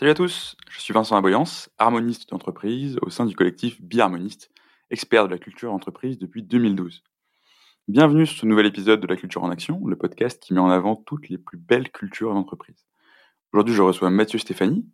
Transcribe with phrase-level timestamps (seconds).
[0.00, 4.50] Salut à tous, je suis Vincent Aboyance, harmoniste d'entreprise au sein du collectif Biharmoniste,
[4.88, 7.02] expert de la culture entreprise depuis 2012.
[7.86, 10.70] Bienvenue sur ce nouvel épisode de La Culture en Action, le podcast qui met en
[10.70, 12.86] avant toutes les plus belles cultures d'entreprise.
[13.52, 14.88] Aujourd'hui, je reçois Mathieu Stéphanie.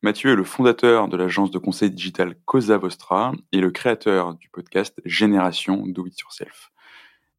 [0.00, 4.48] Mathieu est le fondateur de l'agence de conseil digital Cosa Vostra et le créateur du
[4.48, 6.70] podcast Génération Do It Yourself.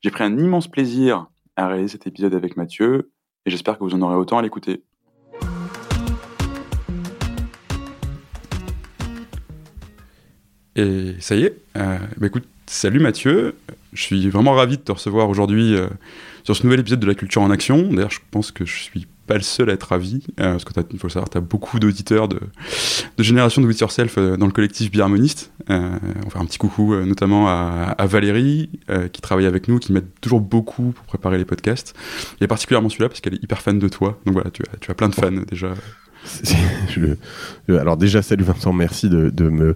[0.01, 3.13] J'ai pris un immense plaisir à réaliser cet épisode avec Mathieu
[3.45, 4.83] et j'espère que vous en aurez autant à l'écouter.
[10.75, 13.55] Et ça y est, euh, bah écoute, salut Mathieu,
[13.93, 15.87] je suis vraiment ravi de te recevoir aujourd'hui euh,
[16.43, 17.93] sur ce nouvel épisode de La Culture en Action.
[17.93, 20.71] D'ailleurs, je pense que je suis pas le seul à être ravi, euh, parce que
[20.91, 22.39] il faut savoir, tu as beaucoup d'auditeurs de,
[23.17, 25.51] de génération de With Yourself euh, dans le collectif Biharmoniste.
[25.69, 28.69] Euh, on faire un petit coucou euh, notamment à, à Valérie,
[29.13, 31.95] qui travaille avec nous, qui m'aide toujours beaucoup pour préparer les podcasts.
[32.41, 34.19] Et particulièrement celui-là, parce qu'elle est hyper fan de toi.
[34.25, 35.73] Donc voilà, tu as, tu as plein de fans déjà.
[37.69, 39.75] alors déjà, salut Vincent, merci de, me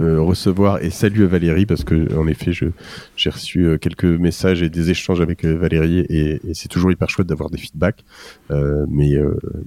[0.00, 4.68] euh, recevoir et salut Valérie parce que en effet, j'ai reçu euh, quelques messages et
[4.68, 8.04] des échanges avec euh, Valérie et, c'est toujours hyper chouette d'avoir des feedbacks.
[8.50, 9.14] Mais,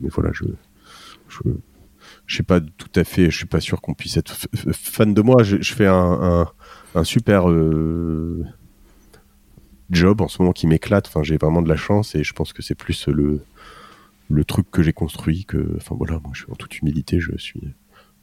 [0.01, 0.45] mais voilà, je,
[1.29, 1.39] je
[2.27, 4.33] je sais pas tout à fait, je suis pas sûr qu'on puisse être
[4.71, 5.43] fan de moi.
[5.43, 6.47] Je, je fais un, un,
[6.95, 7.45] un super
[9.89, 11.07] job en ce moment qui m'éclate.
[11.07, 13.41] Enfin, j'ai vraiment de la chance et je pense que c'est plus le
[14.31, 17.37] le truc que j'ai construit que enfin voilà moi je suis en toute humilité je
[17.37, 17.61] suis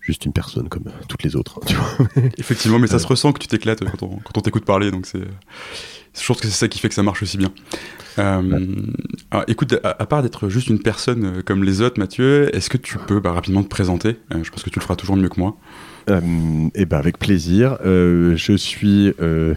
[0.00, 2.08] juste une personne comme toutes les autres hein, tu vois.
[2.38, 5.06] Effectivement mais ça se ressent que tu t'éclates quand on quand on t'écoute parler donc
[5.06, 5.24] c'est
[6.18, 7.52] je pense que c'est ça qui fait que ça marche aussi bien.
[8.18, 8.66] Euh, ouais.
[9.30, 12.70] alors, écoute à, à part d'être juste une personne euh, comme les autres Mathieu est-ce
[12.70, 14.16] que tu peux bah, rapidement te présenter?
[14.34, 15.56] Euh, je pense que tu le feras toujours mieux que moi.
[16.08, 16.20] Euh,
[16.74, 17.78] et ben avec plaisir.
[17.84, 19.54] Euh, je suis euh,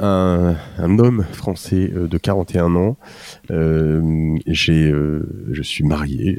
[0.00, 2.96] un, homme français euh, de 41 ans.
[3.50, 6.38] Euh, j'ai, euh, je suis marié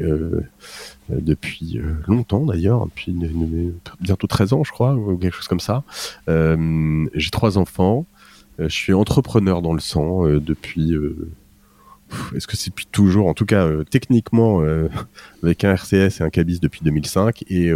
[1.09, 3.15] depuis longtemps d'ailleurs, depuis
[4.01, 5.83] bientôt 13 ans je crois, ou quelque chose comme ça.
[6.27, 8.05] j'ai trois enfants.
[8.59, 10.95] je suis entrepreneur dans le sang depuis
[12.35, 13.27] est-ce que c'est depuis toujours?
[13.27, 14.61] En tout cas, techniquement,
[15.43, 17.67] avec un RCS et un cabis depuis 2005, et,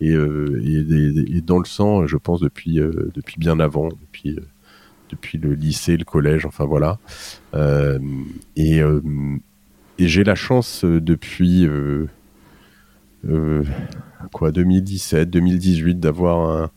[0.00, 2.74] et, et, dans le sang, je pense depuis
[3.14, 3.88] depuis bien avant,
[5.08, 6.98] depuis le lycée, le collège, enfin voilà.
[7.54, 7.98] Euh,
[8.56, 9.00] et, euh,
[9.98, 11.68] et j'ai la chance euh, depuis
[14.32, 16.70] quoi 2017, 2018 d'avoir un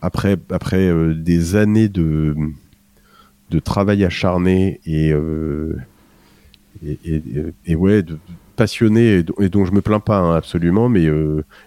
[0.00, 2.36] après après des années de
[3.50, 5.12] de travail acharné et
[6.84, 8.18] et, ouais de,
[8.56, 11.04] passionné et, dont je me plains pas hein, absolument mais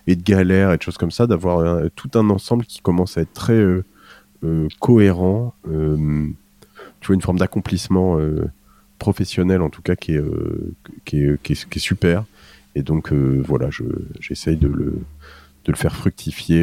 [0.07, 3.22] et de galères et de choses comme ça d'avoir tout un ensemble qui commence à
[3.22, 3.62] être très
[4.79, 6.28] cohérent, euh,
[7.00, 8.50] tu vois, une forme d'accomplissement euh,
[9.00, 10.24] professionnel en tout cas qui est,
[11.06, 12.25] qui est, qui est, qui super.
[12.75, 13.69] Et donc voilà,
[14.19, 15.01] j'essaye de, le,
[15.66, 16.62] de le faire fructifier.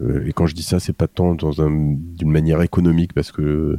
[0.00, 3.78] et quand je dis ça, c'est pas tant dans un, d'une manière économique parce que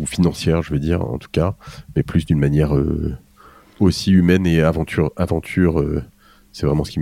[0.00, 1.54] ou financière, je veux dire, en tout cas,
[1.94, 3.14] mais plus d'une manière euh,
[3.78, 5.12] aussi humaine et aventure.
[5.16, 6.02] Aventure, euh,
[6.52, 6.92] c'est vraiment ce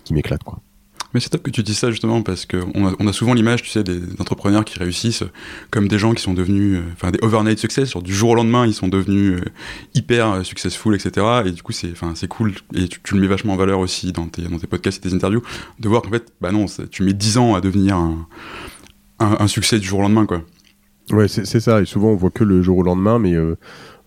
[0.00, 0.60] qui m'éclate, quoi.
[1.16, 3.62] Mais c'est top que tu dis ça justement parce qu'on a, on a souvent l'image,
[3.62, 5.24] tu sais, des entrepreneurs qui réussissent
[5.70, 8.34] comme des gens qui sont devenus, enfin, euh, des overnight success, genre du jour au
[8.34, 9.44] lendemain, ils sont devenus euh,
[9.94, 11.26] hyper euh, successful, etc.
[11.46, 14.12] Et du coup, c'est, enfin, c'est cool et tu, le mets vachement en valeur aussi
[14.12, 15.40] dans tes, dans tes podcasts et tes interviews
[15.80, 18.28] de voir qu'en fait, bah non, tu mets 10 ans à devenir un,
[19.18, 20.42] un, succès du jour au lendemain, quoi.
[21.12, 21.80] Ouais, c'est, ça.
[21.80, 23.56] Et souvent, on voit que le jour au lendemain, mais euh,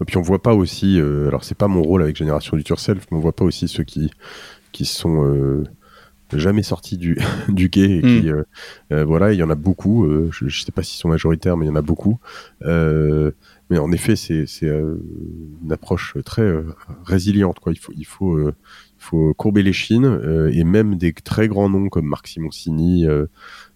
[0.05, 0.99] puis on voit pas aussi.
[0.99, 3.67] Euh, alors, c'est pas mon rôle avec Génération du Yourself, mais on voit pas aussi
[3.67, 4.11] ceux qui
[4.71, 5.63] qui sont euh,
[6.37, 7.17] jamais sortis du,
[7.49, 8.29] du quai et qui, mm.
[8.29, 8.43] euh,
[8.91, 10.05] euh, voilà, il y en a beaucoup.
[10.05, 12.19] Euh, je, je sais pas s'ils sont majoritaires, mais il y en a beaucoup.
[12.63, 13.31] Euh,
[13.69, 16.51] mais en effet, c'est une approche très
[17.05, 17.59] résiliente.
[17.59, 17.71] Quoi.
[17.71, 18.53] Il faut il faut il
[18.97, 23.05] faut courber les chines et même des très grands noms comme Marc Simoncini,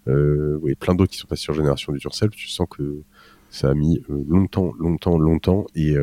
[0.07, 2.31] oui, plein d'autres qui sont passés sur Génération du Turcel.
[2.31, 3.03] Tu sens que
[3.51, 5.93] ça a mis longtemps, longtemps, longtemps et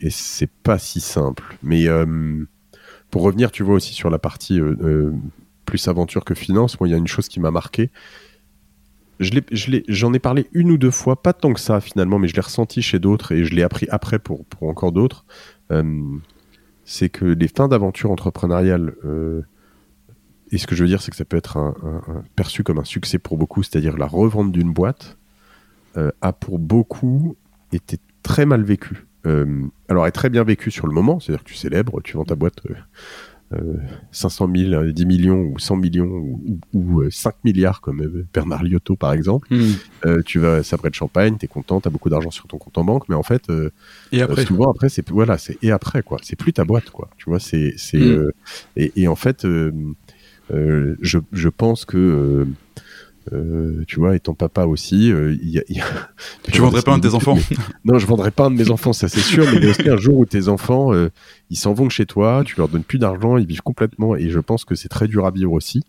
[0.00, 1.44] et c'est pas si simple.
[1.62, 1.86] Mais
[3.10, 5.12] pour revenir, tu vois aussi sur la partie euh, euh,
[5.70, 7.90] plus aventure que finance, moi, il y a une chose qui m'a marqué.
[9.20, 12.34] J'en ai, ai, parlé une ou deux fois, pas tant que ça finalement, mais je
[12.34, 15.24] l'ai ressenti chez d'autres et je l'ai appris après pour, encore d'autres.
[15.70, 16.02] Euh,
[16.84, 19.42] c'est que les fins d'aventure entrepreneuriale, euh,
[20.50, 21.74] et ce que je veux dire, c'est que ça peut être
[22.34, 25.18] perçu comme un succès pour beaucoup, c'est-à-dire la revente d'une boîte,
[25.96, 27.36] euh, a pour beaucoup
[27.72, 29.06] été très mal vécu.
[29.26, 32.24] Euh, alors, est très bien vécu sur le moment, c'est-à-dire que tu célèbres, tu vends
[32.24, 32.60] ta boîte,
[34.12, 36.40] 500 000, 10 millions ou 100 millions
[36.72, 40.22] ou, 5 milliards comme Bernard Liotto par exemple, hmm.
[40.24, 42.84] tu vas à Sabré de Champagne, t'es content, t'as beaucoup d'argent sur ton compte en
[42.84, 43.50] banque, mais en fait,
[44.12, 47.10] et après souvent après c'est voilà, c'est et après quoi, c'est plus ta boîte quoi,
[47.16, 48.30] tu vois, c'est c'est hmm.
[48.76, 49.44] et, et, en fait,
[50.50, 52.46] je, je pense que
[53.32, 55.12] euh, tu vois, et ton papa aussi.
[55.12, 55.36] Euh,
[56.52, 57.36] tu vendrais pas un de tes enfants?
[57.84, 59.44] Non, je vendrais pas un de mes enfants, ça c'est sûr.
[59.50, 61.08] Mais il y a aussi un jour où tes enfants, euh,
[61.48, 64.16] ils s'en vont chez toi, tu leur donnes plus d'argent, ils vivent complètement.
[64.16, 65.82] Et je pense que c'est très dur à vivre aussi.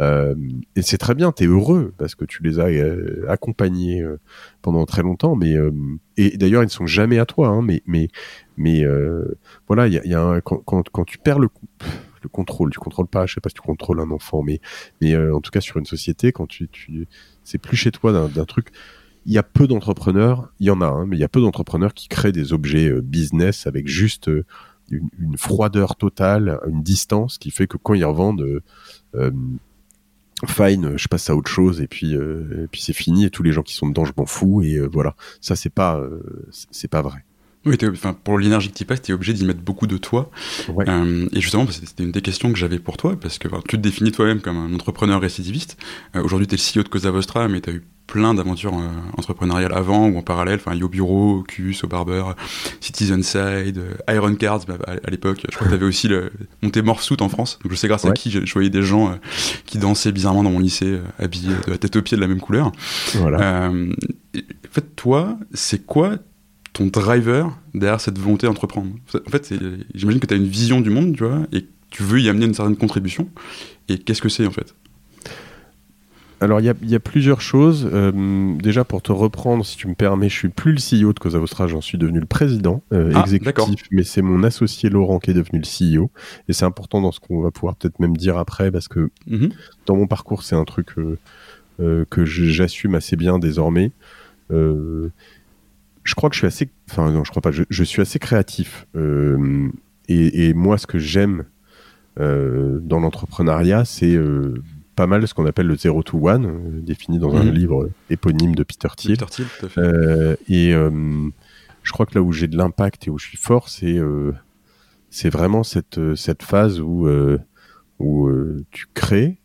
[0.00, 2.68] et c'est très bien, tu es heureux parce que tu les as
[3.28, 4.04] accompagnés
[4.62, 5.36] pendant très longtemps.
[5.36, 5.54] Mais
[6.16, 7.48] et d'ailleurs, ils ne sont jamais à toi.
[7.48, 8.08] Hein, mais mais
[8.56, 8.84] mais
[9.66, 11.48] voilà, il y a, y a un, quand, quand, quand tu perds le
[12.24, 12.70] le contrôle.
[12.70, 14.60] Tu contrôles pas, je sais pas si tu contrôles un enfant, mais,
[15.00, 17.06] mais euh, en tout cas sur une société, quand tu, tu
[17.44, 18.68] c'est plus chez toi d'un truc.
[19.26, 21.40] Il y a peu d'entrepreneurs, il y en a, hein, mais il y a peu
[21.40, 24.44] d'entrepreneurs qui créent des objets euh, business avec juste euh,
[24.90, 28.60] une, froideur totale, une distance qui fait que quand ils revendent,
[30.46, 33.52] fine, je passe à autre chose et puis, et puis c'est fini et tous les
[33.52, 35.16] gens qui sont dedans, je m'en fous et voilà.
[35.40, 36.02] Ça, c'est pas,
[36.50, 37.24] c'est pas vrai.
[37.66, 40.30] Oui, enfin, pour l'énergie que tu passes, tu es obligé d'y mettre beaucoup de toi.
[40.68, 43.82] Euh, et justement, c'était une des questions que j'avais pour toi, parce que tu te
[43.82, 45.78] définis toi-même comme un entrepreneur récidiviste.
[46.14, 48.74] Euh, aujourd'hui, tu es le CEO de Cosa Vostra, mais tu as eu plein d'aventures
[48.74, 52.22] euh, entrepreneuriales avant ou en parallèle, enfin Yo Bureau, Ocus, au Barber,
[52.80, 55.40] Citizen Side, Iron Cards bah, à, l'époque.
[55.50, 56.30] Je crois que tu avais aussi le,
[56.62, 57.58] monté Morph en France.
[57.62, 59.18] Donc je sais grâce à qui je, voyais des gens
[59.64, 62.40] qui dansaient bizarrement dans mon lycée, habillés de la tête aux pieds de la même
[62.40, 62.72] couleur.
[63.14, 63.70] Voilà.
[63.70, 66.18] en fait, toi, c'est quoi
[66.74, 68.90] ton driver derrière cette volonté d'entreprendre
[69.26, 69.54] En fait,
[69.94, 72.44] j'imagine que tu as une vision du monde, tu vois, et tu veux y amener
[72.44, 73.30] une certaine contribution.
[73.88, 74.74] Et qu'est-ce que c'est en fait?
[76.40, 77.88] Alors il y, a plusieurs choses.
[77.90, 81.18] Euh, déjà pour te reprendre, si tu me permets, je suis plus le CEO de
[81.18, 85.20] Cosa Vostra, j'en suis devenu le président euh, ah, exécutif, mais c'est mon associé Laurent
[85.20, 85.64] qui est devenu le
[86.00, 86.10] CEO.
[86.48, 89.50] Et c'est important dans ce qu'on va pouvoir peut-être même dire après, parce que mhm.
[89.86, 93.92] dans mon parcours, c'est un truc euh, que j'assume assez bien désormais
[96.04, 98.86] je crois que je suis assez, enfin non, je crois pas, je, suis assez créatif.
[98.94, 99.68] Euh,
[100.06, 101.46] et, moi, ce que j'aime
[102.20, 104.62] euh, dans l'entrepreneuriat, c'est euh,
[104.96, 107.52] pas mal ce qu'on appelle le zero to one, défini dans un mhm.
[107.52, 109.16] livre éponyme de Peter Thiel.
[109.16, 110.38] Peter Thiel, tout à fait.
[110.48, 113.98] et je crois que là où j'ai de l'impact et où je suis fort, c'est
[115.10, 117.08] c'est vraiment cette cette phase où
[117.98, 118.30] où
[118.70, 119.38] tu crées,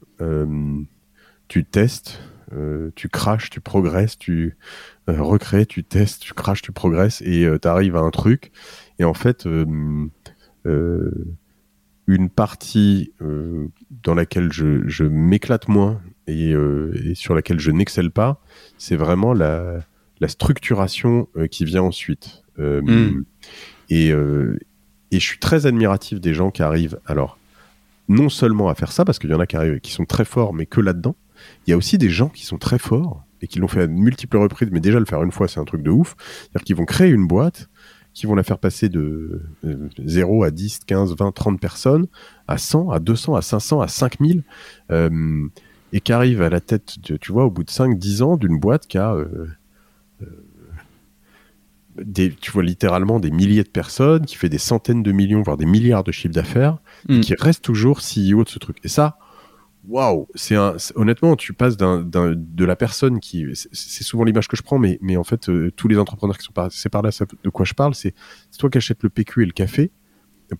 [1.48, 2.20] tu testes,
[2.96, 4.58] tu craches, tu progresses, tu
[5.10, 8.52] euh, recrées, tu testes, tu craches, tu progresses et euh, tu arrives à un truc.
[9.00, 10.10] Et en fait, euh,
[12.08, 13.14] une partie
[14.04, 16.54] dans laquelle je, m'éclate moins et,
[17.14, 18.42] sur laquelle je n'excelle pas,
[18.78, 19.80] c'est vraiment la,
[20.28, 22.44] structuration qui vient ensuite.
[22.58, 23.22] Hmm.
[23.90, 27.38] et, je suis très admiratif des gens qui arrivent, alors,
[28.10, 30.26] non seulement à faire ça, parce qu'il y en a qui, arrivent, qui sont très
[30.26, 31.16] forts, mais que là-dedans,
[31.66, 33.88] il y a aussi des gens qui sont très forts et qui l'ont fait à
[33.88, 36.16] multiples reprises, mais déjà le faire une fois, c'est un truc de ouf.
[36.20, 37.70] C'est-à-dire qu'ils vont créer une boîte,
[38.14, 39.42] qui vont la faire passer de
[40.04, 42.08] 0 euh, à 10, 15, 20, 30 personnes,
[42.48, 44.44] à 100, à 200, à 500, à 5000,
[44.92, 45.48] euh,
[45.94, 48.60] et qui arrivent à la tête, tu vois, au bout de 5, 10 ans, d'une
[48.60, 49.48] boîte qui a, euh,
[51.98, 55.58] des, tu vois, littéralement des milliers de personnes, qui fait des centaines de millions, voire
[55.58, 57.22] des milliards de chiffres d'affaires, et mm.
[57.22, 58.78] qui reste toujours CEO de ce truc.
[58.84, 59.18] Et ça,
[59.90, 64.62] waouh, c'est un, honnêtement, tu passes de la personne qui, c'est souvent l'image que je
[64.62, 67.10] prends, mais, mais en fait, euh, tous les entrepreneurs qui sont passés par là,
[67.44, 68.14] de quoi je parle, c'est,
[68.58, 69.92] toi qui achètes le PQ et le café,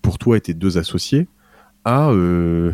[0.02, 1.28] pour toi et tes deux associés,
[1.84, 2.72] à euh,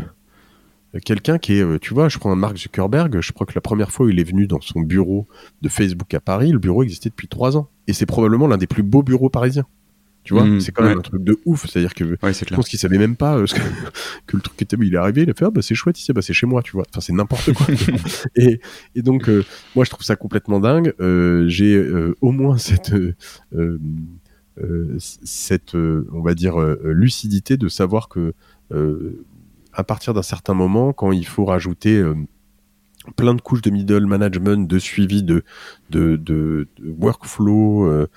[1.04, 3.60] quelqu'un qui est, euh, tu vois, je prends un Mark Zuckerberg, je crois que la
[3.60, 5.26] première fois où il est venu dans son bureau
[5.62, 7.68] de Facebook à Paris, le bureau existait depuis trois ans.
[7.86, 9.66] Et c'est probablement l'un des plus beaux bureaux parisiens.
[10.26, 11.66] Tu vois, mmh, c'est quand même un truc de ouf.
[11.68, 13.46] C'est-à-dire que je pense qu'il savait même pas euh,
[14.26, 14.76] que, le truc était.
[14.80, 16.62] Il est arrivé, il a fait ah, bah, c'est chouette ici, bah, c'est chez moi,
[16.62, 16.82] tu vois.
[16.90, 17.66] Enfin, c'est n'importe quoi.
[18.34, 18.60] et,
[18.96, 19.44] et, donc, euh,
[19.76, 20.92] moi, je trouve ça complètement dingue.
[20.98, 21.80] Euh, j'ai
[22.20, 22.92] au moins cette.
[24.98, 28.34] cette, on va dire, lucidité de savoir que
[29.72, 32.02] à partir d'un certain moment, quand il faut rajouter
[33.14, 35.44] plein de couches de middle management, de suivi, de,
[35.90, 38.08] de, de, de workflow,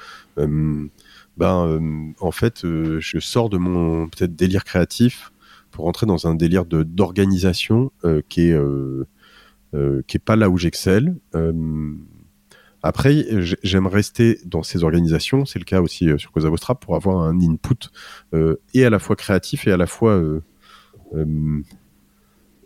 [1.40, 5.32] ben, euh, en fait, euh, je sors de mon peut-être délire créatif
[5.72, 8.60] pour rentrer dans un délire de d'organisation euh, qui est
[10.08, 11.16] qui est pas là où j'excelle.
[12.84, 13.26] après,
[13.64, 15.46] j'aime rester dans ces organisations.
[15.46, 17.90] C'est le cas aussi sur Cosa Vostra pour avoir un input
[18.74, 20.22] et à la fois créatif et à la fois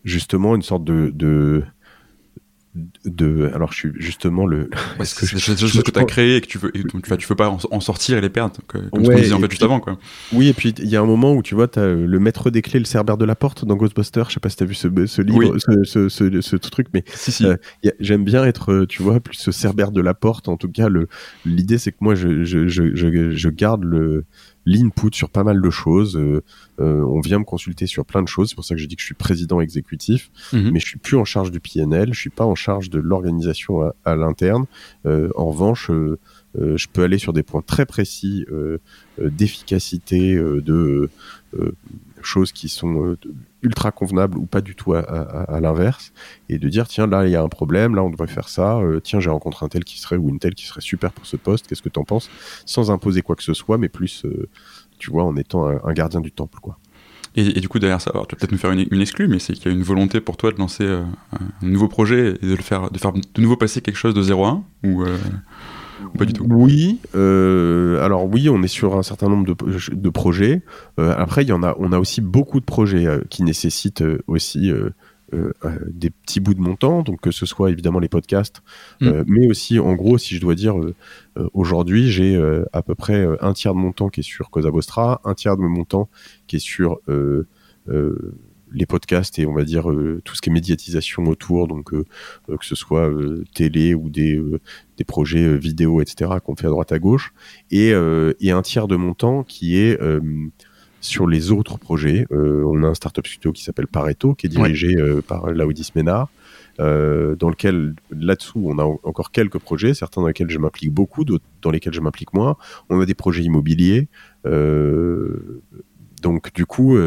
[0.06, 1.64] justement une sorte de
[3.06, 6.38] de alors je suis justement le parce que c'est des choses que tu as créé
[6.38, 9.00] et que tu veux tu, tu veux pas en, sortir et les perdre comme on
[9.00, 10.00] disait en fait juste avant quoi.
[10.32, 12.50] Oui et puis il y a un moment où tu vois tu as le maître
[12.50, 14.30] des clés le cerbère de la porte dans Ghostbusters.
[14.30, 17.04] Je sais pas si tu as vu ce, ce livre ce, ce, ce, truc mais
[17.14, 17.46] si, si.
[18.00, 20.48] j'aime bien être tu vois plus ce cerbère de la porte.
[20.48, 21.08] En tout cas le
[21.46, 24.26] l'idée c'est que moi je, je, je, je garde le
[24.66, 26.18] l'input sur pas mal de choses.
[26.18, 26.44] Euh,
[26.80, 28.50] euh, on vient me consulter sur plein de choses.
[28.50, 30.72] C'est pour ça que je dis que je suis président exécutif, mhm.
[30.72, 32.14] mais je suis plus en charge du PNL.
[32.14, 34.66] Je suis pas en charge de l'organisation à, l'interne.
[35.06, 35.90] Euh, en revanche,
[36.56, 38.46] je peux aller sur des points très précis
[39.20, 41.10] d'efficacité, de
[42.22, 43.18] choses qui sont
[43.64, 46.14] ultra convenables ou pas du tout à, l'inverse,
[46.50, 48.80] et de dire tiens là il y a un problème, là on devrait faire ça,
[49.04, 51.38] tiens j'ai rencontré un tel qui serait ou une telle qui serait super pour ce
[51.38, 52.30] poste, qu'est-ce que tu en penses,
[52.66, 54.26] sans imposer quoi que ce soit, mais plus
[55.00, 56.78] tu vois en étant un, gardien du temple quoi.
[57.36, 59.54] Et, du coup, derrière ça, tu vas peut-être nous faire une, une exclue, mais c'est
[59.54, 61.08] qu'il y a une volonté pour toi de lancer un
[61.64, 64.46] nouveau projet et de le faire, de faire de nouveau passer quelque chose de 0
[64.46, 65.04] à 1 ou
[66.18, 67.00] pas du tout Oui.
[67.16, 70.62] Euh, alors oui, on est sur un certain nombre de, de projets.
[71.00, 74.04] Euh, après, il y en a, on a aussi beaucoup de projets euh, qui nécessitent
[74.28, 74.72] aussi
[75.92, 78.62] des petits bouts de montant, donc que ce soit évidemment les podcasts,
[79.02, 79.24] mm.
[79.26, 80.76] mais aussi en gros, si je dois dire,
[81.54, 82.40] aujourd'hui j'ai
[82.72, 85.58] à peu près un tiers de mon temps qui est sur Cosa Vostra, un tiers
[85.58, 86.08] de mon temps
[86.46, 87.00] qui est sur
[88.74, 92.06] les podcasts et on va dire euh, tout ce qui est médiatisation autour, donc euh,
[92.50, 93.12] euh, que ce soit
[93.54, 94.42] télé ou des,
[94.98, 97.34] des projets vidéo, etc., qu'on fait à droite à gauche,
[97.72, 97.94] et,
[98.40, 100.00] et un tiers de mon temps qui est
[101.02, 102.26] sur les autres projets.
[102.32, 104.96] on a un startup studio qui s'appelle Pareto, qui est dirigé
[105.28, 106.30] par Laudis Ménard.
[106.78, 111.46] dans lequel là-dessous on a encore quelques projets, certains dans lesquels je m'implique beaucoup, d'autres
[111.62, 112.58] dans lesquels je m'implique moins.
[112.90, 114.08] On a des projets immobiliers,
[116.22, 116.98] donc du coup,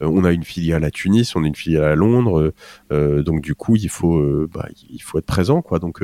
[0.00, 2.54] on a une filiale à Tunis, on a une filiale à Londres, euh,
[2.92, 5.78] euh, donc du coup il faut bah, il faut être présent quoi.
[5.78, 6.02] Donc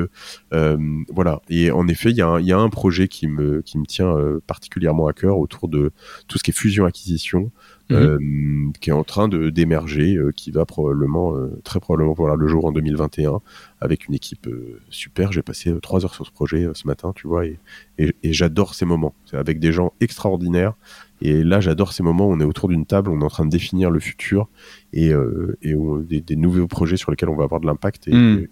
[0.51, 1.41] voilà.
[1.49, 4.13] Et en effet, il y, a un, projet qui me qui me tient
[4.47, 5.91] particulièrement à cœur autour de
[6.27, 7.51] tout ce qui est fusion acquisition.
[7.91, 8.73] Mhm.
[8.81, 12.71] qui est en train de d'émerger, qui va probablement, très probablement voir le jour en
[12.71, 13.41] 2021,
[13.79, 14.49] avec une équipe
[14.89, 15.31] super.
[15.31, 17.59] J'ai passé trois heures sur ce projet ce matin, tu vois, et,
[17.99, 19.13] et, et j'adore ces moments.
[19.25, 20.73] C'est avec des gens extraordinaires
[21.21, 23.45] et là, j'adore ces moments où on est autour d'une table, on est en train
[23.45, 24.47] de définir le futur
[24.93, 25.75] et, euh, et
[26.21, 28.07] des, nouveaux projets sur lesquels on va avoir de l'impact.
[28.07, 28.45] Hmm.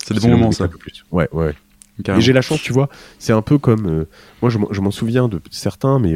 [0.00, 0.68] c'est des bons moments, ça.
[0.68, 1.04] Plus.
[1.10, 1.54] Ouais, ouais.
[2.06, 2.88] Et j'ai la chance, tu vois,
[3.18, 3.86] c'est un peu comme.
[3.86, 4.04] Euh,
[4.40, 6.14] moi, je m'en souviens de certains, mais.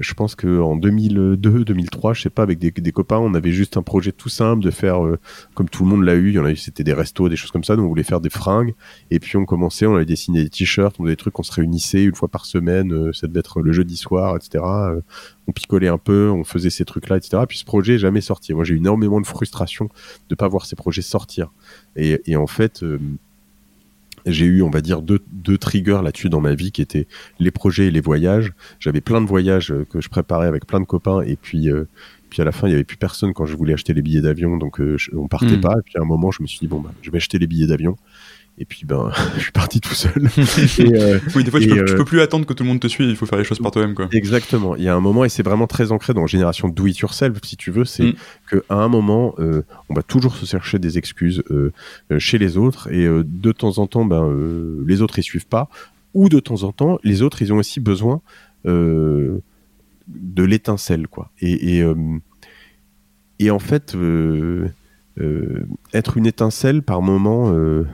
[0.00, 3.82] Je pense qu'en 2002, 2003, je sais pas, avec des, copains, on avait juste un
[3.82, 5.18] projet tout simple de faire, euh,
[5.54, 7.36] comme tout le monde l'a eu, il y en a eu, c'était des restos, des
[7.36, 8.74] choses comme ça, donc on voulait faire des fringues.
[9.10, 11.52] Et puis on commençait, on avait dessiné des t-shirts, on avait des trucs, on se
[11.52, 14.64] réunissait une fois par semaine, euh, ça devait être le jeudi soir, etc.
[14.64, 15.00] Euh,
[15.46, 17.42] on picolait un peu, on faisait ces trucs-là, etc.
[17.48, 18.52] Puis ce projet n'est jamais sorti.
[18.54, 19.88] Moi, j'ai eu énormément de frustration
[20.28, 21.50] de pas voir ces projets sortir.
[21.96, 22.84] Et en fait,
[24.32, 27.06] j'ai eu, on va dire, deux, deux triggers là-dessus dans ma vie qui étaient
[27.38, 28.52] les projets et les voyages.
[28.80, 31.84] J'avais plein de voyages euh, que je préparais avec plein de copains et puis, euh,
[32.30, 34.20] puis à la fin, il y avait plus personne quand je voulais acheter les billets
[34.20, 35.60] d'avion, donc euh, on partait hmm.
[35.60, 35.74] pas.
[35.78, 37.46] Et puis à un moment, je me suis dit, bon, bah, je vais acheter les
[37.46, 37.96] billets d'avion.
[38.60, 40.28] Et puis, ben, je suis parti tout seul.
[40.80, 42.86] Euh, oui, des fois, tu, peux, euh, peux, plus attendre que tout le monde te
[42.88, 44.08] suive, il faut faire les choses par toi-même, quoi.
[44.12, 44.76] Exactement.
[44.76, 46.98] Il y a un moment, et c'est vraiment très ancré dans la génération do it
[46.98, 48.14] yourself, si tu veux, c'est mm.
[48.50, 51.42] qu'à un moment, euh, on va toujours se chercher des excuses
[52.18, 54.34] chez les autres, et de temps en temps, ben,
[54.86, 55.68] les autres, ils suivent pas,
[56.14, 58.20] ou de temps en temps, les autres, ils ont aussi besoin
[58.64, 59.42] de
[60.36, 61.30] l'étincelle, quoi.
[61.40, 61.84] Et, et,
[63.38, 63.96] et, en fait,
[65.92, 67.84] être une étincelle par moment euh,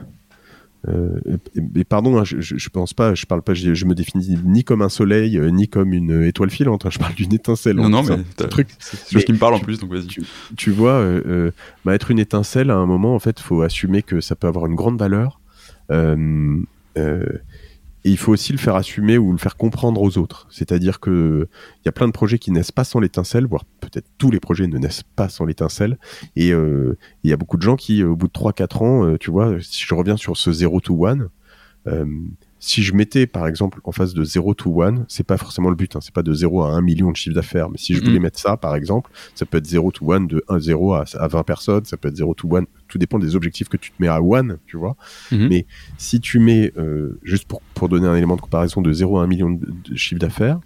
[1.75, 4.81] et, pardon, hein, je, je, pense pas, je parle pas, je, me définis ni comme
[4.81, 6.85] un soleil, euh, ni comme une étoile filante.
[6.85, 7.77] Hein, je parle d'une étincelle.
[7.77, 8.67] Non, non, mais c'est truc.
[8.79, 10.07] C'est ce qui me parle en plus, donc vas-y.
[10.55, 11.51] Tu, vois, euh,
[11.85, 14.65] bah, être une étincelle à un moment, en fait, faut assumer que ça peut avoir
[14.67, 15.39] une grande valeur.
[15.91, 16.61] Euh,
[18.05, 20.47] et il faut aussi le faire assumer ou le faire comprendre aux autres.
[20.51, 24.05] C'est-à-dire que il y a plein de projets qui naissent pas sans l'étincelle, voire peut-être
[24.19, 25.97] tous les projets ne naissent pas sans l'étincelle.
[26.35, 29.17] Et euh, il y a beaucoup de gens qui, au bout de 3-4 ans, euh,
[29.17, 31.29] tu vois, si je reviens sur ce 0 to 1,
[32.65, 35.75] si je mettais par exemple en face de 0 to 1, c'est pas forcément le
[35.75, 37.99] but, hein, c'est pas de 0 à 1 million de chiffre d'affaires, mais si je
[37.99, 38.21] voulais mm-hmm.
[38.23, 41.27] mettre ça par exemple, ça peut être 0 to 1 de 1 0 à, à
[41.27, 44.01] 20 personnes, ça peut être 0 to 1, tout dépend des objectifs que tu te
[44.01, 44.97] mets à 1, tu vois.
[45.31, 45.47] Mm-hmm.
[45.47, 45.67] Mais
[45.99, 49.23] si tu mets, euh, juste pour, pour donner un élément de comparaison de 0 à
[49.25, 50.59] 1 million de, chiffre d'affaires,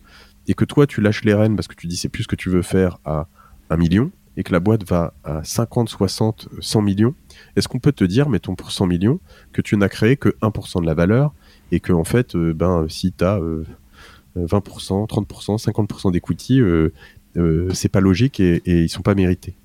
[0.47, 2.37] et que toi tu lâches les rênes parce que tu dis c'est plus ce que
[2.37, 3.27] tu veux faire à
[3.71, 7.13] 1 million, et que la boîte va à 50, 60, 100 millions,
[7.57, 9.19] est-ce qu'on peut te dire, mettons pour 100 millions,
[9.51, 11.33] que tu n'as créé que 1% de la valeur
[11.71, 13.39] et que en fait, euh, ben, si tu as
[14.37, 16.61] 20%, 30%, 50% d'equity,
[17.73, 19.55] c'est pas logique et, et ils sont pas mérités.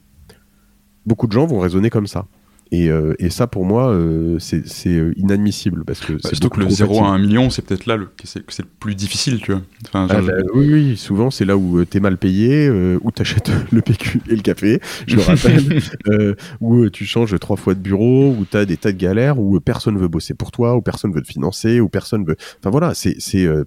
[1.06, 2.26] Beaucoup de gens vont raisonner comme ça.
[2.70, 5.84] Et, euh, et, ça, pour moi, euh, c'est euh, inadmissible.
[5.84, 8.40] Parce que bah, surtout que le 0 à 1 million, c'est peut-être là le, c'est,
[8.40, 9.62] le plus difficile, tu vois.
[9.86, 13.22] Enfin, ah, bah, oui, oui, souvent, c'est là où tu es mal payé, où tu
[13.22, 15.22] achètes le PQ et le café, je le
[16.08, 19.38] rappelle, où tu changes trois fois de bureau, où tu as des tas de galères,
[19.38, 22.36] où personne veut bosser pour toi, où personne veut te financer, où personne veut.
[22.58, 23.16] Enfin voilà, c'est.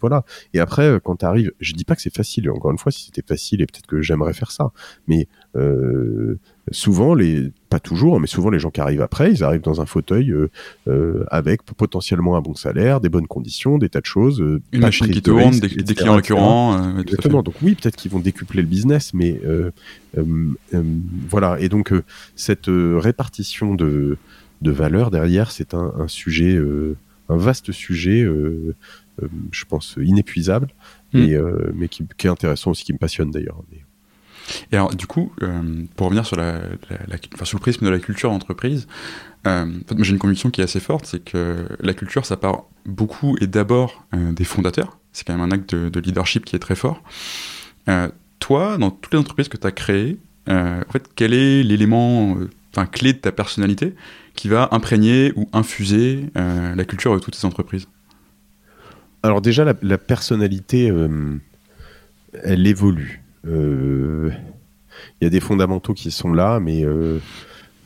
[0.02, 0.24] voilà.
[0.54, 3.06] Et après, quand tu arrives, je dis pas que c'est facile, encore une fois, si
[3.06, 4.72] c'était facile, et peut-être que j'aimerais faire ça,
[5.08, 5.28] mais
[6.72, 9.86] souvent, les, pas toujours, mais souvent les gens qui arrivent après, ils arrivent dans un
[9.86, 10.50] fauteuil euh,
[10.88, 14.42] euh, avec potentiellement un bon salaire, des bonnes conditions, des tas de choses.
[14.42, 16.98] Euh, Une machine qui tourne, des, des, clients récurrents.
[17.00, 17.44] Exactement.
[17.44, 19.40] Donc oui, peut-être qu'ils vont décupler le business, mais
[21.30, 21.58] voilà.
[21.60, 21.94] Et donc
[22.36, 24.18] cette répartition de,
[24.62, 26.60] de valeur derrière, c'est un, un, sujet,
[27.30, 28.28] un vaste sujet,
[29.52, 30.68] je pense inépuisable,
[31.14, 31.20] mm.
[31.20, 31.38] et,
[31.74, 33.62] mais qui, qui, est intéressant aussi, qui me passionne d'ailleurs.
[34.72, 36.62] Et alors, du coup, euh, pour revenir sur, la,
[37.44, 38.88] sur le prisme de la culture d'entreprise,
[39.46, 39.66] euh,
[40.00, 43.48] j'ai une conviction qui est assez forte, c'est que la culture, ça part beaucoup et
[43.48, 44.98] d'abord euh, des fondateurs.
[45.14, 47.02] C'est quand même un acte de, leadership qui est très fort.
[48.40, 52.38] toi, dans toutes les entreprises que tu as créées, en fait, quel est l'élément
[52.72, 53.96] enfin, clé de ta personnalité
[54.36, 57.88] qui va imprégner ou infuser la culture de toutes ces entreprises?
[59.24, 60.94] Alors déjà, la personnalité,
[62.44, 63.24] elle évolue.
[63.48, 64.32] Euh,
[65.22, 67.20] il y a des fondamentaux qui sont là, mais euh,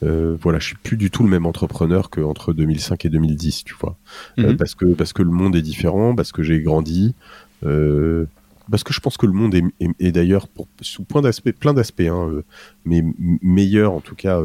[0.03, 3.75] euh, voilà, je suis plus du tout le même entrepreneur qu'entre 2005 et 2010, tu
[3.79, 3.97] vois,
[4.37, 4.57] mhm.
[4.57, 7.15] parce que parce que le monde est différent, parce que j'ai grandi,
[7.61, 10.47] parce que je pense que le monde est, d'ailleurs
[10.81, 12.41] sous point d'aspect, plein d'aspects, hein,
[12.85, 13.03] mais
[13.41, 14.41] meilleur en tout cas,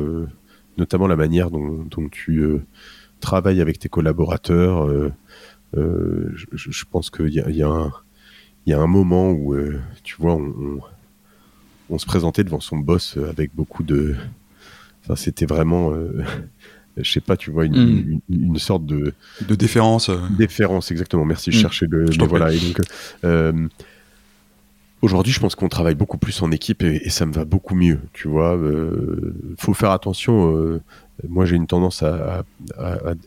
[0.77, 2.45] notamment la manière dont, tu
[3.21, 4.89] travailles avec tes collaborateurs.
[5.75, 7.91] Je, pense qu'il y a, y, a
[8.67, 9.57] y a un moment où,
[10.03, 10.81] tu vois, on on
[11.99, 14.17] se présentait devant son boss euh, avec beaucoup de.
[15.05, 15.93] Enfin, c'était vraiment.
[15.93, 16.25] Euh,
[16.97, 18.57] je sais pas, tu vois, une, hmm.
[18.57, 19.15] sorte de.
[19.47, 20.09] De déférence.
[20.09, 20.19] Euh.
[20.37, 21.25] Déférence, exactement.
[21.25, 21.63] Merci, je hmm.
[21.63, 22.07] cherchais le.
[22.27, 22.53] voilà.
[22.53, 23.71] Et donc.
[25.03, 28.01] Aujourd'hui, je pense qu'on travaille beaucoup plus en équipe et, ça me va beaucoup mieux.
[28.15, 28.59] Tu vois,
[29.59, 30.81] faut faire attention.
[31.29, 32.45] moi, j'ai une tendance à,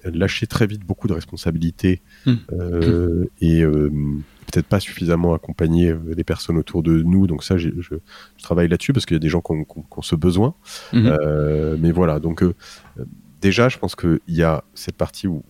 [0.03, 2.35] lâcher très vite beaucoup de responsabilités hmm.
[3.39, 3.63] et
[4.51, 7.27] peut-être pas suffisamment accompagner euh, les personnes autour de nous.
[7.27, 7.69] Donc ça, je,
[8.41, 9.65] travaille là-dessus parce qu'il y a des gens qui ont,
[10.01, 10.53] ce besoin.
[10.93, 11.05] Mhm.
[11.05, 12.53] Euh, mais voilà, donc euh,
[13.41, 15.43] déjà, je pense qu'il y a cette partie où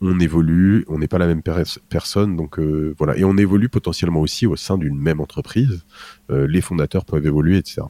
[0.00, 1.42] on évolue, on n'est pas la même
[1.88, 5.84] personne, donc voilà, et on évolue potentiellement aussi au sein d'une même entreprise.
[6.30, 7.82] les fondateurs peuvent évoluer, etc.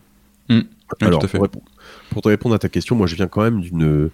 [0.49, 0.65] Mhm.
[1.03, 1.49] Alors, pour,
[2.09, 4.09] pour, te répondre à ta question, moi, je viens quand même d'une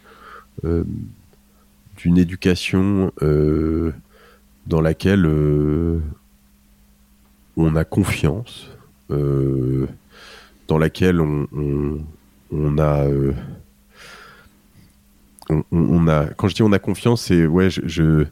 [0.64, 3.12] d'une éducation
[4.66, 5.24] dans laquelle
[7.56, 8.68] on a confiance,
[9.10, 9.86] euh,
[10.68, 13.32] dans laquelle on, a, euh,
[15.70, 18.24] on, a, quand je dis on a confiance, c'est ouais, je,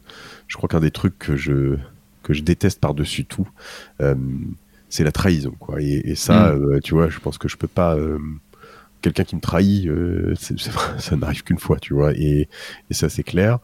[0.47, 1.77] je, crois qu'un des trucs que je
[2.23, 3.49] que je déteste par dessus tout,
[4.01, 4.15] euh,
[4.89, 5.83] c'est la trahison, quoi.
[5.83, 6.81] Et, ça, mm.
[6.81, 7.97] tu vois, je pense que je peux pas
[9.03, 9.91] quelqu'un qui me trahit,
[10.99, 12.49] ça n'arrive qu'une fois, tu vois, et,
[12.91, 13.59] et ça c'est clair.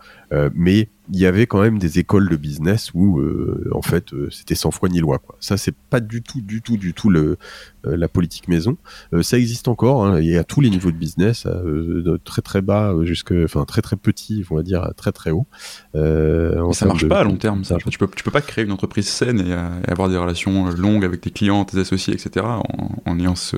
[0.54, 4.28] mais il y avait quand même des écoles de business où euh, en fait euh,
[4.30, 5.36] c'était sans foi ni loi quoi.
[5.40, 7.38] Ça c'est pas du tout du tout du tout le
[7.86, 8.76] euh, la politique maison.
[9.22, 12.94] ça existe encore hein, et à tous les niveaux de business, de très très bas
[13.02, 15.46] jusque enfin très très petit, on va dire très très haut.
[15.94, 17.76] Ça marche pas à long terme ça.
[17.88, 21.20] Tu peux tu peux pas créer une entreprise saine et, avoir des relations longues avec
[21.22, 22.44] tes clients, tes associés etc.
[23.06, 23.56] en, ayant ce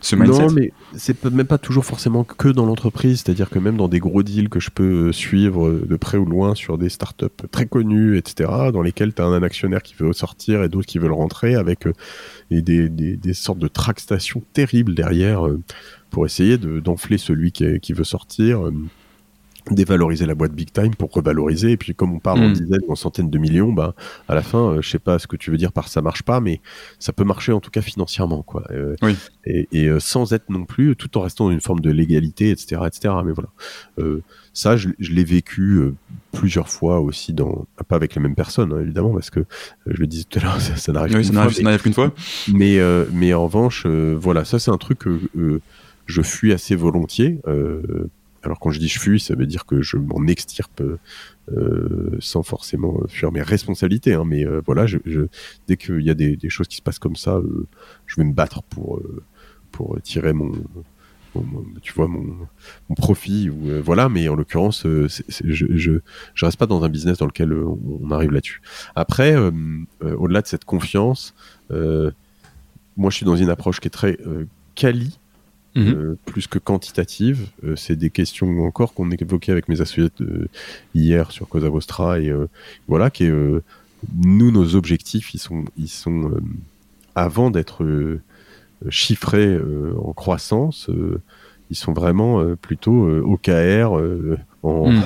[0.00, 0.42] ce mindset.
[0.42, 3.98] Non mais c'est même pas toujours forcément que dans l'entreprise, c'est-à-dire que même dans des
[3.98, 8.16] gros deals que je peux suivre de près ou loin sur des startups très connues,
[8.16, 11.54] etc., dans lesquelles tu as un actionnaire qui veut sortir et d'autres qui veulent rentrer,
[11.54, 11.92] avec euh,
[12.50, 15.60] des, sortes de tractations terribles derrière euh,
[16.10, 18.70] pour essayer d'enfler celui qui, qui, veut sortir.
[19.70, 22.52] Euh, dévaloriser la boîte big time pour revaloriser et puis comme on parle en hmm.
[22.52, 23.94] dizaines ou en centaines de millions bah
[24.28, 26.40] à la fin je sais pas ce que tu veux dire par ça marche pas
[26.40, 26.60] mais
[26.98, 28.64] ça peut marcher en tout cas financièrement quoi
[29.46, 32.82] et, et sans être non plus tout en restant dans une forme de légalité etc
[32.86, 33.50] etc mais voilà
[34.52, 35.94] ça, je, l'ai vécu euh,
[36.32, 39.44] plusieurs fois aussi, dans, pas avec les mêmes personnes, hein, évidemment, parce que euh,
[39.86, 42.12] je le disais tout à l'heure, ça, n'arrive qu'une fois.
[42.52, 45.60] Mais, euh, mais en revanche, voilà, ça c'est un truc que
[46.06, 47.40] je fuis assez volontiers.
[48.42, 50.82] Alors quand je dis je fuis, ça veut dire que je m'en extirpe
[52.20, 54.14] sans forcément fuir mes responsabilités.
[54.14, 54.98] Hein, mais voilà, je,
[55.68, 57.40] dès qu'il y a des, choses qui se passent comme ça,
[58.06, 59.00] je vais me battre pour,
[59.70, 60.52] pour tirer mon,
[61.82, 62.48] tu vois mon,
[62.96, 65.92] profit ou euh, voilà mais en l'occurrence euh, je, je,
[66.34, 68.60] je reste pas dans un business dans lequel euh, on, arrive là-dessus
[68.94, 69.34] après
[70.00, 71.34] au-delà de cette confiance
[71.70, 74.18] moi je suis dans une approche qui est très
[74.74, 75.18] quali
[75.74, 76.16] mhm.
[76.26, 77.48] plus que quantitatives.
[77.76, 80.10] c'est des questions encore qu'on évoquait avec mes associés
[80.94, 82.32] hier sur Cosa Vostra et
[82.88, 86.30] voilà qui nous nos objectifs ils sont ils sont
[87.14, 87.86] avant d'être
[88.88, 89.58] chiffrés
[90.02, 90.90] en croissance
[91.70, 93.92] ils sont vraiment plutôt OKR
[94.62, 95.02] en, mhm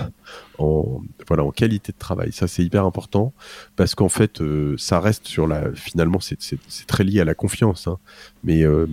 [0.58, 2.32] en, voilà, en qualité de travail.
[2.32, 3.32] Ça, c'est hyper important
[3.76, 5.72] parce qu'en fait, euh, ça reste sur la.
[5.74, 7.86] Finalement, c'est très lié à la confiance.
[7.86, 7.98] Hein.
[8.44, 8.86] mais euh,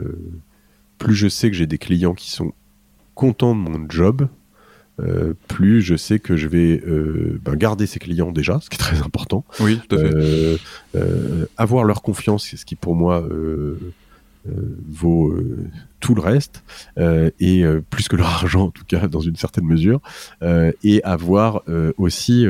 [0.00, 0.18] euh,
[0.98, 2.52] plus je sais que j'ai des clients qui sont
[3.14, 4.28] contents de mon job,
[5.46, 6.82] plus je sais que je vais
[7.42, 9.44] ben, garder ces clients déjà, ce qui est très important.
[9.60, 10.58] Oui, tout à fait.
[11.56, 13.24] avoir leur confiance, ce qui pour moi
[14.48, 15.68] euh, vaut euh,
[16.00, 16.62] tout le reste
[16.98, 20.00] euh, et plus que leur argent en tout cas dans une certaine mesure
[20.84, 21.64] et avoir
[21.96, 22.46] aussi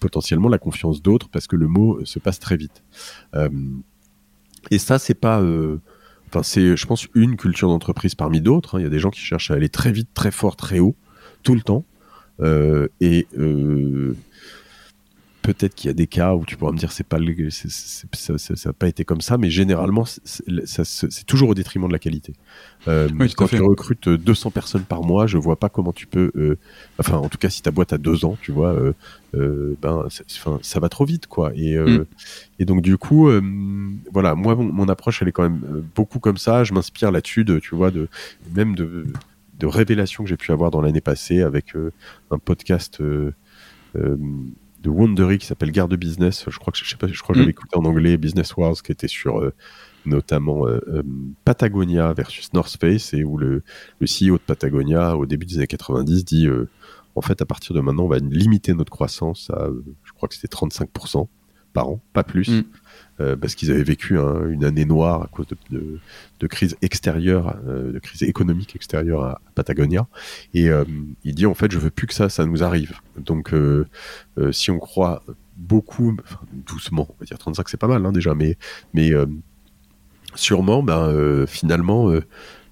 [0.00, 2.82] potentiellement la confiance d'autres parce que le mot se passe très vite
[4.70, 5.40] et ça c'est pas
[6.30, 8.80] enfin c'est je pense une culture d'entreprise parmi d'autres hein.
[8.80, 10.96] il y a des gens qui cherchent à aller très vite très fort très haut
[11.42, 11.84] tout le temps
[13.00, 13.26] et
[15.42, 17.18] peut-être qu'il y a des cas où tu pourras me dire c'est pas
[18.12, 18.34] ça
[18.66, 22.34] n'a pas été comme ça, mais généralement c'est toujours au détriment de la qualité.
[22.88, 26.56] Euh, quand tu recrutes 200 personnes par mois, je vois pas comment tu peux, euh,
[26.98, 28.74] enfin en tout cas si ta boîte a deux ans, tu vois,
[29.34, 30.08] euh, ben
[30.62, 31.52] ça va trop vite quoi.
[31.54, 32.04] Et, mm.
[32.58, 33.30] et donc du coup,
[34.12, 36.64] voilà, moi mon, approche elle est quand même beaucoup comme ça.
[36.64, 38.08] Je m'inspire là-dessus de, tu vois, de
[38.54, 39.06] même de,
[39.58, 41.74] de révélations que j'ai pu avoir dans l'année passée avec
[42.30, 43.00] un podcast
[44.80, 46.44] de Wondery qui s'appelle Garde Business.
[46.48, 47.50] Je crois que je sais pas, je crois que j'avais mm.
[47.50, 49.52] écouté en anglais Business Wars qui était sur euh,
[50.06, 51.02] notamment euh, euh,
[51.44, 53.62] Patagonia versus North Face et où le,
[54.00, 56.48] le CEO de Patagonia au début des années 90 dit
[57.14, 59.68] en fait à partir de maintenant on va limiter notre croissance à
[60.04, 61.26] je crois que c'était 35%
[61.72, 62.48] par an, pas plus.
[62.48, 62.64] Mm.
[63.20, 67.98] Euh, parce qu'ils avaient vécu une année noire à cause de, crise extérieure, euh, de
[67.98, 70.06] crise économique extérieure à, Patagonia.
[70.54, 70.84] Et euh,
[71.24, 72.94] il dit en fait, je veux plus que ça, ça nous arrive.
[73.18, 73.52] Donc,
[74.52, 75.22] si on croit
[75.56, 76.16] beaucoup,
[76.66, 78.56] doucement, on va dire 35, c'est pas mal hein, déjà, mais,
[80.34, 82.12] sûrement, ben, finalement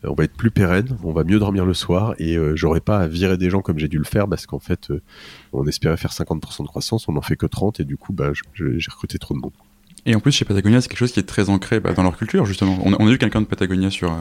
[0.05, 3.09] on va être plus pérenne, on va mieux dormir le soir et j'aurai pas à
[3.09, 4.93] virer des gens comme j'ai dû le faire parce qu'en fait
[5.53, 8.31] on espérait faire 50% de croissance, on n'en fait que 30 et du coup bah,
[8.55, 9.53] j'ai recruté trop de monde.
[10.09, 12.17] Et en plus, chez Patagonia, c'est quelque chose qui est très ancré bah, dans leur
[12.17, 12.79] culture, justement.
[12.83, 14.17] On, a eu quelqu'un de Patagonia sur, euh,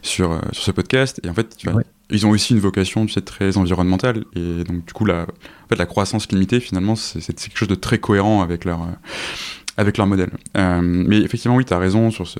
[0.00, 1.64] sur, euh, sur ce podcast, et en fait,
[2.10, 5.68] ils ont aussi une vocation tu sais, très environnementale, et donc, du coup, la, en
[5.68, 8.82] fait, la croissance limitée, finalement, c'est quelque chose de très cohérent avec leur.
[8.82, 8.92] Euh,
[9.78, 10.30] avec leur modèle.
[10.54, 12.38] mais effectivement, oui, tu as raison sur ce,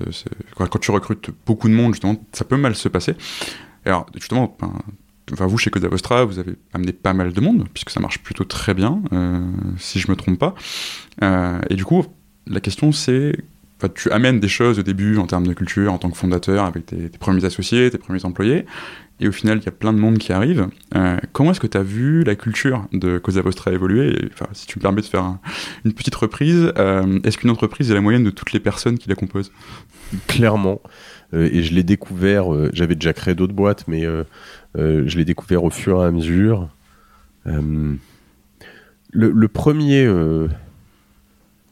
[0.55, 3.15] Quand tu recrutes beaucoup de monde, justement, ça peut mal se passer.
[3.85, 4.57] Alors, justement,
[5.31, 8.21] enfin, vous, chez Coda Vostra, vous avez amené pas mal de monde, puisque ça marche
[8.21, 9.03] plutôt très bien,
[9.77, 10.55] si je me trompe pas.
[11.69, 12.07] et du coup,
[12.47, 13.37] la question c'est,
[13.95, 16.87] tu amènes des choses au début en termes de culture, en tant que fondateur, avec
[16.87, 18.65] tes, premiers associés, tes premiers employés,
[19.19, 20.69] et au final, il y a plein de monde qui arrive.
[20.95, 24.31] Euh, comment est-ce que tu as vu la culture de Cosa Vostra évoluer?
[24.53, 25.39] Si tu me permets de faire
[25.85, 29.09] une petite reprise, euh, est-ce qu'une entreprise est la moyenne de toutes les personnes qui
[29.09, 29.53] la composent?
[30.27, 30.83] Clairement.
[31.33, 34.05] Euh, et je l'ai découvert, j'avais déjà créé d'autres boîtes, mais
[34.75, 36.69] je l'ai découvert au fur et à mesure.
[37.47, 37.99] le,
[39.49, 40.07] premier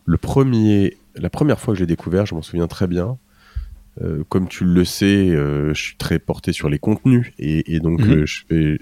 [0.04, 3.18] le premier, la première fois que j'ai découvert, je m'en souviens très bien.
[4.02, 8.00] Euh, comme tu le sais, euh, je suis très porté sur les contenus et, donc
[8.00, 8.24] mhm.
[8.50, 8.76] euh,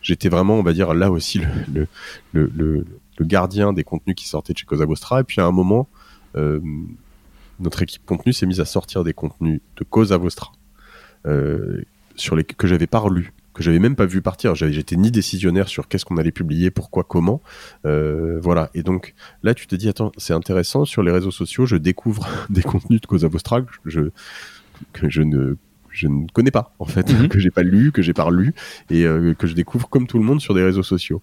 [0.00, 1.42] j'étais vraiment, on va dire, là aussi
[1.74, 1.86] le,
[2.32, 2.86] le, le,
[3.20, 5.20] gardien des contenus qui sortaient de chez Cosa Vostra.
[5.20, 5.88] Et puis à un moment,
[7.60, 10.52] notre équipe contenu s'est mise à sortir des contenus de Cosa Vostra
[12.14, 14.54] sur les que j'avais pas relus que j'avais même pas vu partir.
[14.54, 17.40] J'étais ni décisionnaire sur qu'est-ce qu'on allait publier, pourquoi, comment.
[17.86, 18.70] Euh, voilà.
[18.74, 20.84] Et donc là, tu te dis, attends, c'est intéressant.
[20.84, 23.62] Sur les réseaux sociaux, je découvre des contenus de Cosa Vostra
[24.92, 25.56] que je ne
[25.96, 27.28] je ne connais pas en fait, mhm.
[27.28, 28.52] que j'ai pas lu, que j'ai pas relu
[28.90, 31.22] et euh, que je découvre comme tout le monde sur des réseaux sociaux.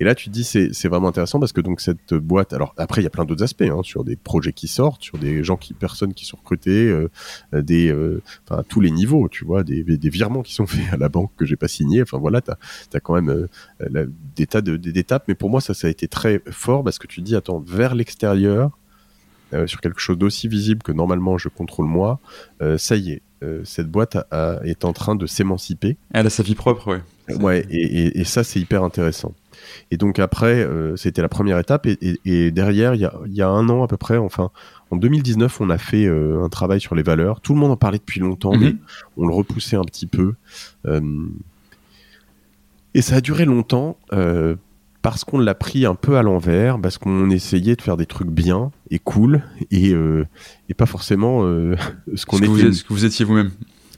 [0.00, 3.02] Et là, tu te dis c'est vraiment intéressant parce que donc cette boîte, alors après
[3.02, 5.56] il y a plein d'autres aspects hein, sur des projets qui sortent, sur des gens
[5.56, 7.08] qui personnes qui sont recrutées, euh,
[7.52, 10.92] des euh, enfin à tous les niveaux, tu vois, des, des, virements qui sont faits
[10.92, 12.02] à la banque que j'ai pas signé.
[12.02, 13.46] Enfin voilà, tu as, quand même
[14.34, 17.20] des tas d'étapes, mais pour moi ça ça a été très fort parce que tu
[17.20, 18.76] te dis attends vers l'extérieur.
[19.66, 22.20] sur quelque chose d'aussi visible que normalement je contrôle moi,
[22.76, 24.18] ça y est, euh, cette boîte
[24.64, 25.96] est en train de s'émanciper.
[26.12, 27.02] Elle a sa vie propre, ouais.
[27.36, 29.34] Ouais, et, ça, c'est hyper intéressant.
[29.90, 31.86] Et donc après, euh, c'était la première étape.
[31.86, 34.50] Et, derrière, il y a, un an à peu près, enfin,
[34.90, 37.40] en 2019, on a fait euh, un travail sur les valeurs.
[37.40, 38.78] Tout le monde en parlait depuis longtemps, mais mhm.
[39.16, 40.34] on le repoussait un petit peu.
[42.94, 43.96] et ça a duré longtemps
[45.02, 48.30] parce qu'on l'a pris un peu à l'envers, parce qu'on essayait de faire des trucs
[48.30, 50.26] bien et cool, et, euh,
[50.68, 51.76] et pas forcément euh,
[52.14, 52.72] ce qu'on était.
[52.72, 53.50] ce que vous étiez vous-même?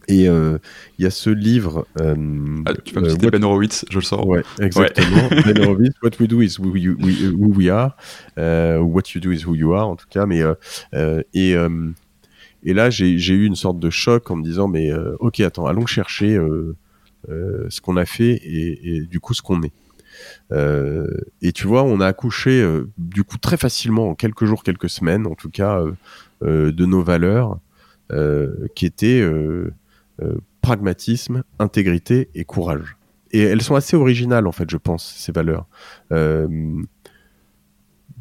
[0.08, 0.58] Et il
[0.98, 1.86] y a ce livre.
[1.96, 4.26] Ah, tu vas me citer Ben Horowitz, je le.
[4.26, 5.28] Ouais, exactement.
[5.30, 7.96] ben Horowitz, What we do is who, who we are.
[8.36, 10.26] what you do is who you are, en tout cas.
[10.26, 10.42] Mais,
[11.32, 11.54] et,
[12.64, 15.86] et là, j'ai eu une sorte de choc en me disant, mais ok, attends, allons
[15.86, 16.36] chercher
[17.28, 19.72] ce qu'on a fait et, et, du coup ce qu'on est.
[20.52, 21.06] Euh,
[21.40, 24.90] et tu vois, on a accouché euh, du coup très facilement en quelques jours, quelques
[24.90, 25.82] semaines, en tout cas,
[26.42, 27.58] euh, de nos valeurs
[28.74, 29.26] qui étaient
[30.60, 32.98] pragmatisme, intégrité et courage.
[33.30, 35.66] Et elles sont assez originales en fait, je pense, ces valeurs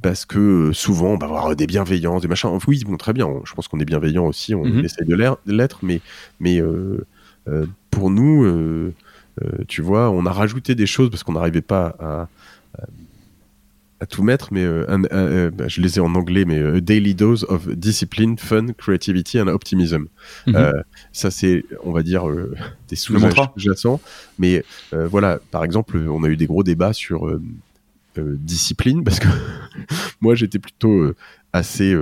[0.02, 2.58] parce que souvent on va avoir des bienveillances, des machins.
[2.68, 3.28] Oui, bon, très bien.
[3.44, 4.86] Je pense qu'on est bienveillant aussi, on mhm.
[4.86, 6.00] essaye de l'être, mais
[6.40, 6.62] mais
[7.92, 8.94] pour nous, euh,
[9.68, 12.28] tu vois, on a rajouté des choses parce qu'on n'arrivait pas à,
[14.00, 17.14] à, tout mettre, mais euh, euh, bah, je les ai en anglais, mais a daily
[17.14, 20.06] dose of discipline, fun, creativity and optimism.
[20.48, 20.84] Mhm.
[21.12, 22.24] ça, c'est, on va dire,
[22.90, 24.02] des sous-jacents.
[24.40, 27.40] Mais voilà, par exemple, on a eu des gros débats sur
[28.18, 29.28] discipline parce que
[30.22, 31.14] moi, j'étais plutôt
[31.54, 31.96] assez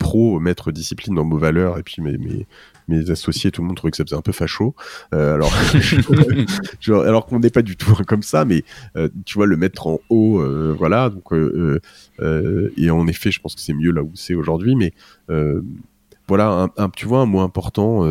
[0.00, 2.46] pro mettre discipline dans nos valeurs et puis mes, mes,
[2.90, 4.74] mes associés, tout le monde trouvait que ça faisait un peu facho.
[5.14, 5.52] Euh, alors,
[7.06, 8.64] alors qu'on n'est pas du tout comme ça, mais
[8.96, 11.10] euh, tu vois, le mettre en haut, euh, voilà.
[11.10, 11.32] Donc,
[12.76, 14.92] et en effet, je pense que c'est mieux là où c'est aujourd'hui, mais
[16.28, 18.06] voilà, un, tu vois, un mot important.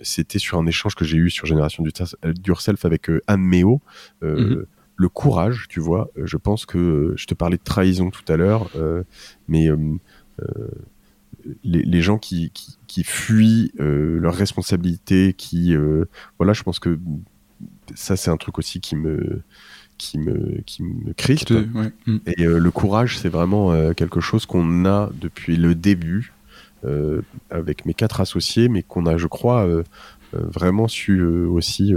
[0.00, 1.92] c'était sur un échange que j'ai eu sur Génération du,
[2.58, 3.80] Self avec Anne Méo.
[4.22, 4.66] Mhm.
[4.98, 6.10] le courage, tu vois.
[6.16, 8.70] je pense que je te parlais de trahison tout à l'heure,
[9.48, 9.68] mais
[11.64, 12.52] les, gens qui,
[12.86, 16.06] qui, fuient euh, leurs responsabilités, qui euh,
[16.38, 16.98] voilà, je pense que
[17.94, 19.42] ça c'est un truc aussi qui me
[19.98, 21.52] qui me qui me crispe.
[21.52, 22.18] Mm.
[22.26, 26.32] Et euh, le courage, c'est vraiment quelque chose qu'on a depuis le début
[27.50, 29.68] avec mes quatre associés, mais qu'on a, je crois,
[30.32, 31.92] vraiment su aussi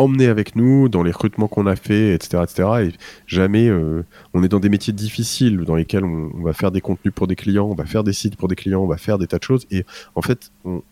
[0.00, 2.68] emmener avec nous dans les recrutements qu'on a fait, etc., etc.
[2.88, 2.92] Et
[3.26, 7.12] jamais, euh, on est dans des métiers difficiles dans lesquels on, va faire des contenus
[7.14, 9.26] pour des clients, on va faire des sites pour des clients, on va faire des
[9.26, 9.66] tas de choses.
[9.70, 9.84] Et
[10.14, 10.82] en fait, on,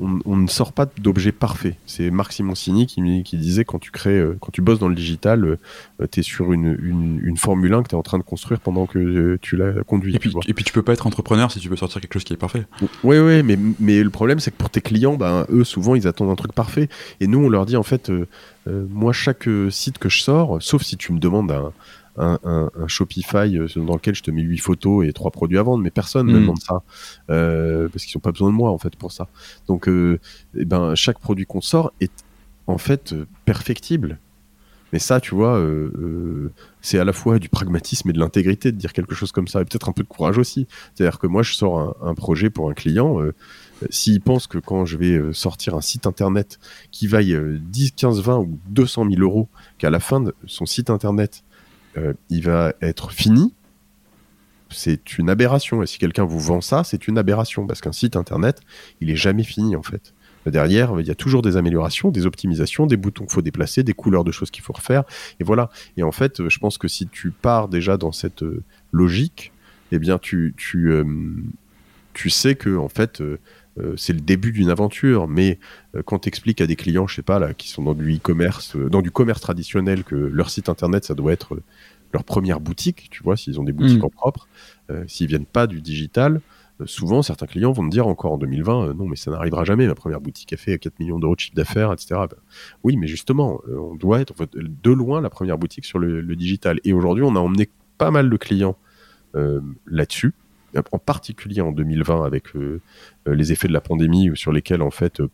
[0.00, 1.76] on, ne sort pas d'objets parfaits.
[1.86, 4.94] C'est Marc Simoncini qui, qui disait quand tu crées, euh, quand tu bosses dans le
[4.94, 6.76] digital, euh, tu es sur une,
[7.22, 9.82] une, Formule 1 que tu es en train de construire pendant que euh, tu la
[9.84, 10.14] conduis.
[10.14, 12.14] Et puis, tu et puis tu peux pas être entrepreneur si tu veux sortir quelque
[12.14, 12.66] chose qui est parfait.
[13.02, 16.06] Oui, oui, mais, mais le problème c'est que pour tes clients, ben, eux souvent ils
[16.06, 16.88] attendent un truc parfait.
[17.20, 18.10] Et nous on leur dit en fait,
[18.66, 21.72] moi chaque site que je sors, sauf si tu me demandes un
[22.16, 25.58] un, un, un, Shopify euh, dans lequel je te mets 8 photos et 3 produits
[25.58, 26.42] à vendre, mais personne ne me hmm.
[26.42, 26.82] demande ça
[27.30, 29.28] euh, parce qu'ils n'ont pas besoin de moi en fait pour ça.
[29.66, 30.18] Donc, euh,
[30.56, 32.12] eh ben, chaque produit qu'on sort est
[32.66, 34.18] en fait perfectible.
[34.92, 38.76] Mais ça, tu vois, euh, c'est à la fois du pragmatisme et de l'intégrité de
[38.76, 40.68] dire quelque chose comme ça, et peut-être un peu de courage aussi.
[40.94, 43.18] C'est-à-dire que moi, je sors un, un projet pour un client.
[43.90, 46.60] S'il pense que quand je vais sortir un site internet
[46.92, 49.48] qui vaille 10, 15, 20 ou 200 000 euros,
[49.78, 51.42] qu'à la fin de son site internet,
[52.30, 53.52] il va être fini,
[54.70, 55.82] c'est une aberration.
[55.82, 58.60] Et si quelqu'un vous vend ça, c'est une aberration parce qu'un site internet,
[59.00, 60.12] il est jamais fini en fait.
[60.46, 63.94] Derrière, il y a toujours des améliorations, des optimisations, des boutons qu'il faut déplacer, des
[63.94, 65.04] couleurs de choses qu'il faut refaire.
[65.40, 65.70] Et voilà.
[65.96, 69.52] Et en fait, je pense que si tu pars déjà dans cette euh, logique,
[69.90, 71.04] eh bien, tu, tu, euh,
[72.12, 73.38] tu sais que en fait, euh,
[73.96, 75.58] c'est le début d'une aventure, mais
[75.94, 78.16] euh, quand tu expliques à des clients, je sais pas, là, qui sont dans du
[78.16, 81.58] e-commerce, euh, dans du commerce traditionnel, que leur site internet, ça doit être
[82.12, 84.04] leur première boutique, tu vois, s'ils ont des boutiques mm.
[84.04, 84.48] en propre,
[85.08, 86.40] s'ils viennent pas du digital,
[86.84, 89.96] souvent certains clients vont me dire encore en 2020, non, mais ça n'arrivera jamais, ma
[89.96, 92.14] première boutique a fait 4 millions d'euros de chiffre d'affaires, etc.
[92.30, 92.36] Ben,
[92.84, 96.78] oui, mais justement, on doit être de loin la première boutique sur le, le digital.
[96.84, 98.76] Et aujourd'hui, on a emmené pas mal de clients
[99.86, 100.34] là-dessus
[100.92, 102.80] en particulier en 2020 avec euh,
[103.28, 105.28] euh, les effets de la pandémie sur lesquels en fait euh,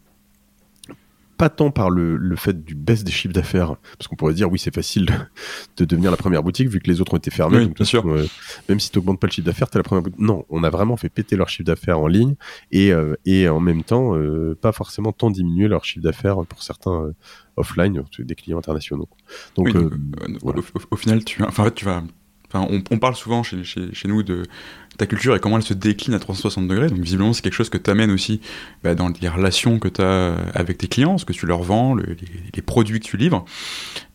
[1.37, 4.59] pas tant par le, fait du baisse des chiffres d'affaires, parce qu'on pourrait dire oui
[4.59, 5.07] c'est facile
[5.79, 7.66] de, devenir la première boutique vu que les autres ont été fermés.
[7.66, 8.05] bien sûr.
[8.05, 10.20] même si tu n'augmentes pas le chiffre d'affaires, tu es la première boutique.
[10.20, 12.35] Non, on a vraiment fait péter leur chiffre d'affaires en ligne
[12.72, 12.92] et,
[13.24, 14.14] et en même temps
[14.61, 17.11] pas forcément tant diminuer leur chiffre d'affaires pour certains
[17.57, 19.09] offline, des clients internationaux.
[19.57, 19.74] Donc,
[20.90, 22.03] au, final, tu, enfin, tu vas
[22.55, 23.59] on, parle souvent chez,
[24.07, 24.43] nous de
[24.99, 26.89] ta culture et comment elle se décline à 360 degrés.
[26.89, 28.41] Donc visiblement, c'est quelque chose que tu amènes aussi
[28.83, 31.95] bah, dans les relations que tu as avec tes clients, ce que tu leur vends,
[31.95, 33.45] les, produits que tu livres.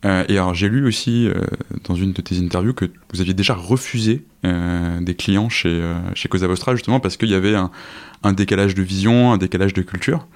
[0.04, 1.40] Euh, et alors j'ai lu aussi euh,
[1.84, 5.82] dans une de tes interviews que vous aviez déjà refusé euh, des clients chez,
[6.14, 9.82] chez Cosa Vostra justement parce qu'il y avait un, décalage de vision, un décalage de
[9.82, 10.26] culture.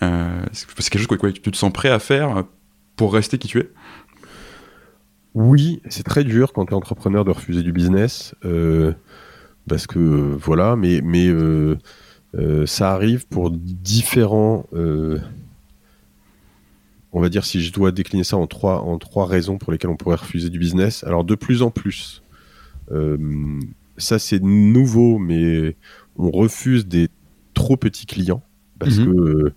[0.00, 2.44] c'est quelque chose que tu te sens prêt à faire
[2.96, 3.70] pour rester qui tu es?
[5.34, 8.92] Oui, c'est très dur quand tu es entrepreneur de refuser du business, euh,
[9.68, 11.76] parce que voilà, mais, mais euh,
[12.66, 14.66] ça arrive pour différents
[17.14, 19.90] on va dire si je dois décliner ça en trois, en trois raisons pour lesquelles
[19.90, 21.04] on pourrait refuser du business.
[21.04, 22.22] Alors de plus en plus,
[22.90, 23.16] euh,
[23.96, 25.76] ça c'est nouveau, mais
[26.16, 27.08] on refuse des
[27.54, 28.42] trop petits clients
[28.80, 29.06] parce mhm.
[29.06, 29.54] que euh,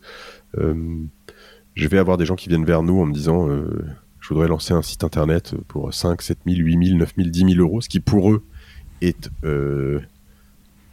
[0.60, 0.98] euh,
[1.74, 3.50] je vais avoir des gens qui viennent vers nous en me disant
[4.28, 7.40] je voudrais lancer un site internet pour 5, 7 000, 8 000, 9 000, 10
[7.54, 8.44] 000 euros, ce qui pour eux
[9.02, 9.30] est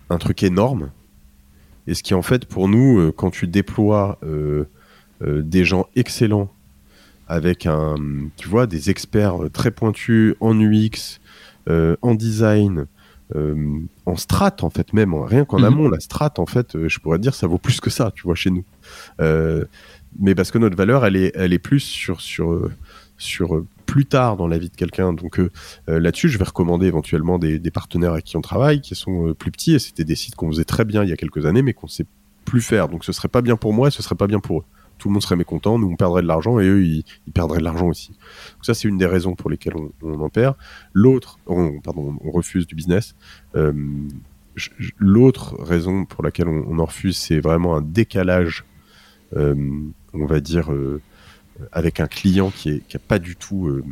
[0.08, 0.90] un truc énorme.
[1.88, 4.20] Et ce qui en fait pour nous, quand tu déploies
[5.20, 6.48] des gens excellents
[7.26, 7.96] avec un,
[8.36, 11.20] tu vois, des experts très pointus en UX,
[11.68, 12.86] euh, en design,
[13.34, 15.64] euh, en strat en fait même, rien qu'en mhm.
[15.64, 18.24] amont, la strat en fait, euh, je pourrais dire ça vaut plus que ça, tu
[18.24, 18.64] vois, chez nous.
[20.20, 22.70] mais parce que notre valeur, elle est, elle est plus sur sur
[23.24, 25.12] sur plus tard dans la vie de quelqu'un.
[25.12, 25.40] Donc
[25.86, 29.74] là-dessus, je vais recommander éventuellement des, partenaires avec qui on travaille, qui sont plus petits.
[29.74, 31.88] Et c'était des sites qu'on faisait très bien il y a quelques années, mais qu'on
[31.88, 32.06] sait
[32.44, 32.88] plus faire.
[32.88, 34.64] Donc ce serait pas bien pour moi et ce serait pas bien pour eux
[34.98, 37.64] tout le monde serait mécontent, nous on perdrait de l'argent et eux ils, perdraient de
[37.64, 38.08] l'argent aussi.
[38.08, 40.56] Donc ça c'est une des raisons pour lesquelles on, en perd.
[40.92, 43.14] L'autre, pardon, on refuse du business.
[43.56, 43.72] Euh,
[44.98, 48.64] l'autre raison pour laquelle on, en refuse, c'est vraiment un décalage,
[49.36, 49.54] euh,
[50.12, 51.00] on va dire, euh,
[51.72, 53.82] avec un client qui n'a qui pas du tout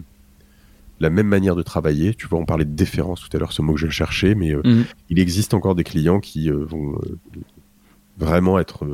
[1.00, 2.14] la même manière de travailler.
[2.14, 4.54] Tu vois, on parlait de déférence tout à l'heure, ce mot que je cherchais, mais
[4.54, 4.84] mhm.
[5.10, 6.98] il existe encore des clients qui vont
[8.18, 8.86] vraiment être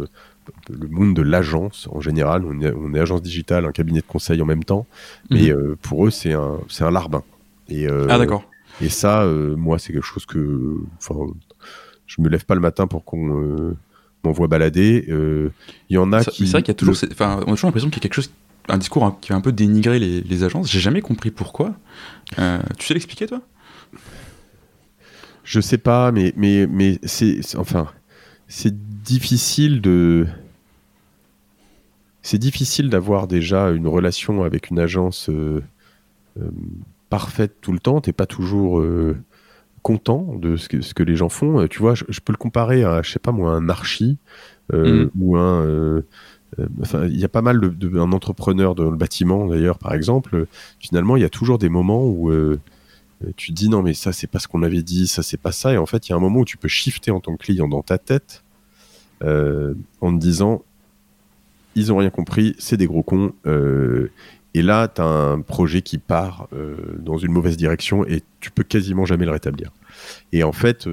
[0.68, 2.44] le monde de l'agence en général.
[2.44, 4.86] On est, agence digitale, un cabinet de conseil en même temps,
[5.30, 5.50] mais mhm.
[5.50, 7.22] euh, pour eux, c'est un, c'est un larbin.
[7.68, 8.44] Et, euh, ah, d'accord.
[8.80, 10.76] Et ça, euh, moi, c'est quelque chose que.
[12.06, 13.74] Je me lève pas le matin pour qu'on
[14.24, 15.04] m'envoie balader.
[15.08, 16.46] Il y en a qui.
[16.46, 16.96] C'est vrai qu'il y a toujours.
[17.10, 18.30] Enfin, on a toujours l'impression qu'il y a quelque chose
[18.68, 20.70] un discours qui va un peu dénigrer les, les agences.
[20.70, 21.74] J'ai jamais compris pourquoi.
[22.36, 23.40] tu sais l'expliquer, toi?
[25.48, 27.40] Je sais pas, mais, mais, mais c'est.
[27.56, 27.88] Enfin,
[28.48, 30.26] c'est difficile de.
[32.20, 35.62] C'est difficile d'avoir déjà une relation avec une agence euh,
[36.38, 36.50] euh,
[37.08, 38.02] parfaite tout le temps.
[38.02, 39.16] T'es pas toujours euh,
[39.80, 41.66] content de ce que, ce que, les gens font.
[41.66, 44.18] Tu vois, je, peux le comparer à, je sais pas moi, un archi
[44.70, 45.06] mm.
[45.18, 46.02] ou un.
[46.80, 50.46] Enfin, il y a pas mal de, un entrepreneur dans le bâtiment d'ailleurs, par exemple.
[50.80, 52.32] Finalement, il y a toujours des moments où
[53.36, 55.72] tu dis non mais ça c'est pas ce qu'on avait dit, ça c'est pas ça.
[55.72, 57.42] Et en fait, il y a un moment où tu peux shifter en tant que
[57.44, 58.44] client dans ta tête
[59.24, 60.62] euh, en te disant
[61.74, 63.32] ils ont rien compris, c'est des gros cons.
[63.46, 64.10] Euh,
[64.54, 68.50] et là, tu as un projet qui part euh, dans une mauvaise direction et tu
[68.50, 69.70] peux quasiment jamais le rétablir.
[70.32, 70.88] Et en fait,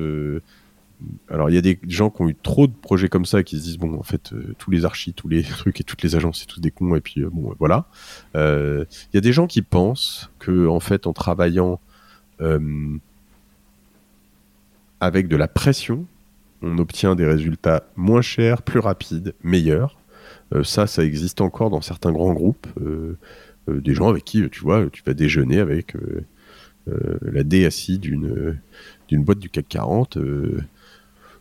[1.29, 3.57] alors il y a des gens qui ont eu trop de projets comme ça qui
[3.57, 6.39] se disent bon, en fait, tous les archis, tous les trucs et toutes les agences,
[6.39, 6.95] c'est tous des cons.
[6.95, 7.85] Et puis bon, voilà.
[8.33, 11.79] Il y a des gens qui pensent que en fait, en travaillant
[14.99, 16.05] avec de la pression,
[16.61, 19.97] on obtient des résultats moins chers, plus rapides, meilleurs.
[20.53, 22.67] Euh, ça, ça existe encore dans certains grands groupes.
[22.81, 23.17] Euh,
[23.69, 25.95] euh, des gens avec qui, tu vois, tu vas déjeuner avec
[26.87, 28.59] la DSI d'une
[29.07, 30.19] d'une boîte du CAC 40.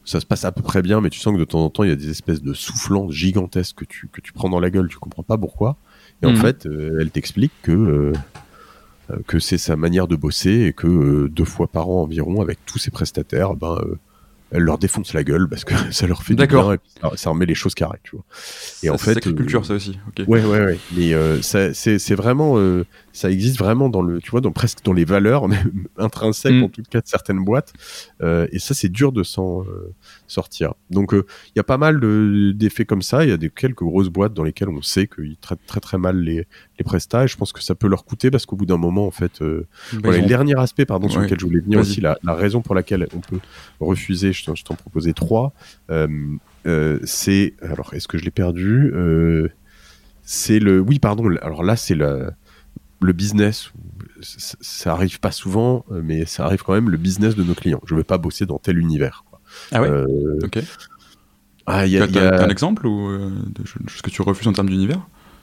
[0.04, 1.82] Ça se passe à peu près bien, mais tu sens que de temps en temps,
[1.84, 4.70] il y a des espèces de soufflants gigantesques que tu, que tu prends dans la
[4.70, 5.76] gueule, tu comprends pas pourquoi.
[6.22, 6.36] Et en mhm.
[6.36, 8.12] fait, elle t'explique que
[9.26, 12.78] que c'est sa manière de bosser et que deux fois par an environ, avec tous
[12.78, 13.78] ses prestataires, ben,
[14.54, 16.78] elle leur défonce la gueule parce que ça leur fait du bien et
[17.16, 18.24] ça, remet les choses carrées, tu vois.
[18.84, 19.98] Et en fait, culture, euh, ça aussi.
[20.28, 20.78] Ouais, ouais, ouais.
[20.96, 24.92] Mais euh, c'est vraiment, euh, ça existe vraiment dans le, tu vois, dans presque dans
[24.92, 25.48] les valeurs
[25.98, 26.62] intrinsèques mm.
[26.62, 27.72] en tout cas de certaines boîtes.
[28.22, 29.64] et ça, c'est dur de s'en
[30.26, 30.74] sortir.
[30.90, 32.00] Donc, il y a pas mal
[32.56, 33.24] d'effets comme ça.
[33.24, 35.98] Il y a des quelques grosses boîtes dans lesquelles on sait qu'ils traitent très très
[35.98, 36.46] mal les
[36.78, 37.24] les prestats.
[37.24, 39.42] Et je pense que ça peut leur coûter parce qu'au bout d'un moment, en fait,
[40.02, 42.74] voilà, le dernier aspect, pardon, sur lequel je voulais venir aussi, la, la raison pour
[42.74, 43.38] laquelle on peut
[43.80, 45.52] refuser je t'en proposais trois.
[45.90, 46.08] Euh,
[46.66, 49.48] euh, c'est alors est-ce que je l'ai perdu euh,
[50.22, 51.34] C'est le oui pardon.
[51.42, 52.30] Alors là c'est le
[53.00, 53.72] le business.
[54.20, 57.82] Ça, arrive pas souvent, mais ça arrive quand même le business de nos clients.
[57.84, 59.24] Je veux pas bosser dans tel univers.
[59.74, 59.90] Ah ouais.
[60.42, 60.58] ok.
[61.66, 62.44] Ah, y a, y a...
[62.44, 65.00] un exemple ou de ce que tu refuses en termes d'univers?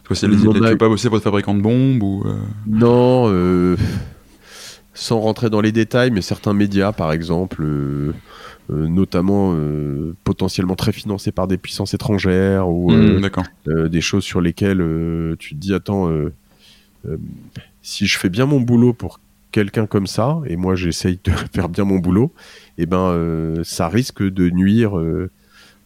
[0.07, 2.23] Tu veux pas bosser pour le fabricant de bombes ou
[2.67, 3.75] Non,
[4.93, 7.63] sans rentrer dans les détails, mais certains médias, par exemple,
[8.71, 13.29] euh, notamment euh, potentiellement très financés par des puissances étrangères ou mmh,
[13.67, 14.85] euh, des choses sur lesquelles
[15.39, 16.09] tu te dis attends
[17.81, 19.19] si je fais bien mon boulot pour
[19.51, 22.31] quelqu'un comme ça et moi j'essaye de faire bien mon boulot
[22.83, 24.93] eh ben ça risque de nuire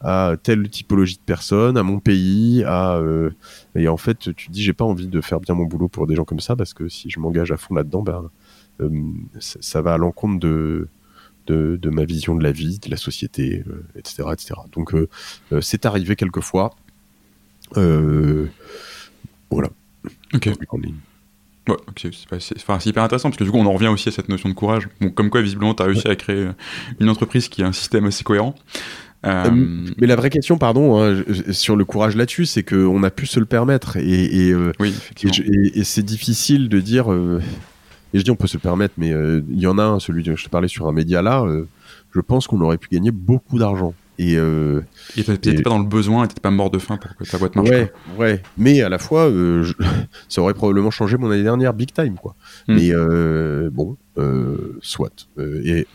[0.01, 3.01] à telle typologie de personnes, à mon pays, à
[3.75, 6.07] et en fait tu te dis j'ai pas envie de faire bien mon boulot pour
[6.07, 8.29] des gens comme ça parce que si je m'engage à fond là-dedans, ben
[9.39, 10.87] ça, va à l'encontre de
[11.47, 13.63] de, de, ma vision de la vie, de la société,
[13.95, 14.55] etc., etc.
[14.71, 14.95] Donc
[15.61, 16.75] c'est arrivé quelquefois.
[17.73, 19.69] voilà.
[20.33, 20.49] Ok.
[21.67, 24.49] Ouais, c'est hyper intéressant parce que du coup on en revient aussi à cette notion
[24.49, 24.87] de courage.
[25.01, 26.47] Bon, comme quoi visiblement tu as réussi à créer
[26.99, 28.55] une entreprise qui a un système assez cohérent.
[29.25, 33.09] Euh, euh, mais la vraie question, pardon, hein, sur le courage là-dessus, c'est qu'on a
[33.09, 33.97] pu se le permettre.
[33.97, 37.11] Et, et, euh, et, c'est difficile de dire.
[37.11, 40.23] et je dis on peut se le permettre, mais il y en a un, celui
[40.23, 41.43] dont je te parlais sur un média là.
[42.13, 43.93] je pense qu'on aurait pu gagner beaucoup d'argent.
[44.17, 44.81] Et euh,
[45.13, 47.69] t'étais pas dans le besoin, t'étais pas mort de faim pour que ta boîte marche.
[47.69, 48.41] Ouais, ouais.
[48.57, 49.65] Mais à la fois, euh,
[50.29, 52.35] ça aurait probablement changé mon année dernière, big time, quoi.
[52.67, 52.75] Hmm.
[52.75, 55.27] Mais euh, bon, euh, soit.
[55.37, 55.85] Et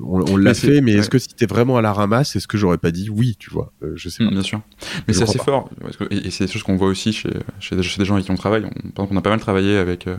[0.00, 2.78] on, l'a fait, mais est-ce que si t'es vraiment à la ramasse, est-ce que j'aurais
[2.78, 4.34] pas dit oui, tu vois euh, Je sais mm, pas.
[4.34, 4.60] bien sûr.
[5.06, 5.70] Mais c'est assez fort,
[6.10, 7.30] et, c'est des choses qu'on voit aussi chez,
[7.60, 8.64] chez, des, gens avec qui on travaille.
[8.64, 10.16] On, par exemple, on a pas mal travaillé avec euh,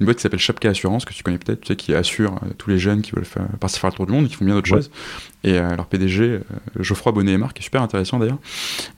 [0.00, 2.50] une boîte qui s'appelle Chapka Assurance, que tu connais peut-être, tu sais, qui assure euh,
[2.58, 4.54] tous les jeunes qui veulent faire, partir faire le tour du monde, qui font bien
[4.54, 4.90] d'autres choses.
[5.42, 6.40] Et leur PDG,
[6.80, 8.38] Geoffroy Bonnet et Marc, qui est super intéressant d'ailleurs,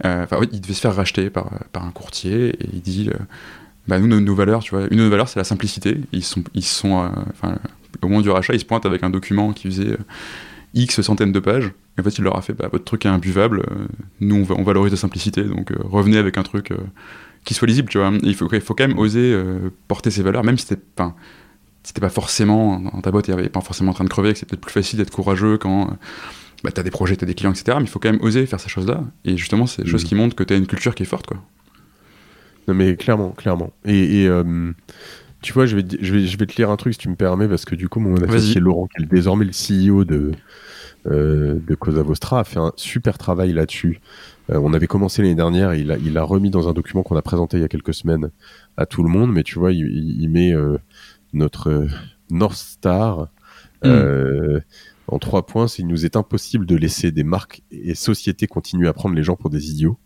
[0.04, 3.10] enfin, oui, il devait se faire racheter par, par un courtier, et il dit.
[3.88, 5.98] bah nous, nos, valeurs, tu vois, une de nos valeurs, c'est la simplicité.
[6.12, 7.58] Ils sont, ils sont, enfin,
[8.02, 9.96] au moment du rachat, ils se pointent avec un document qui faisait
[10.76, 11.72] X centaines de pages.
[11.96, 13.86] Et en fait, il leur a fait bah, votre truc est imbuvable, euh,
[14.20, 16.76] nous on, on, valorise la simplicité, donc euh, revenez avec un truc euh,
[17.44, 18.12] qui soit lisible, tu vois.
[18.22, 19.34] il faut, il faut quand même oser
[19.88, 21.14] porter ses valeurs, même si t'es pas,
[21.84, 24.46] si pas forcément dans ta boîte et pas forcément en train de crever, que c'est
[24.46, 25.96] peut-être plus facile d'être courageux quand
[26.64, 27.76] bah, t'as des projets, t'as des clients, etc.
[27.78, 29.04] Mais il faut quand même oser faire ces choses-là.
[29.24, 30.08] Et justement, c'est des choses mmh.
[30.08, 31.36] qui montrent que t'as une culture qui est forte, quoi.
[32.66, 33.72] Non, mais clairement, clairement.
[33.84, 34.28] Et.
[35.46, 37.14] Tu vois, je vais, je, vais, je vais te lire un truc si tu me
[37.14, 40.32] permets, parce que du coup, mon associé Laurent, qui est désormais le CEO de,
[41.06, 44.00] euh, de Cosa Vostra a fait un super travail là-dessus.
[44.50, 47.14] Euh, on avait commencé l'année dernière, il a, il a remis dans un document qu'on
[47.14, 48.30] a présenté il y a quelques semaines
[48.76, 49.86] à tout le monde, mais tu vois, il,
[50.20, 50.78] il met euh,
[51.32, 51.86] notre
[52.28, 53.28] North Star
[53.84, 54.58] mm.
[55.08, 55.66] En trois points.
[55.78, 59.36] Il nous est impossible de laisser des marques et sociétés continuer à prendre les gens
[59.36, 59.98] pour des idiots.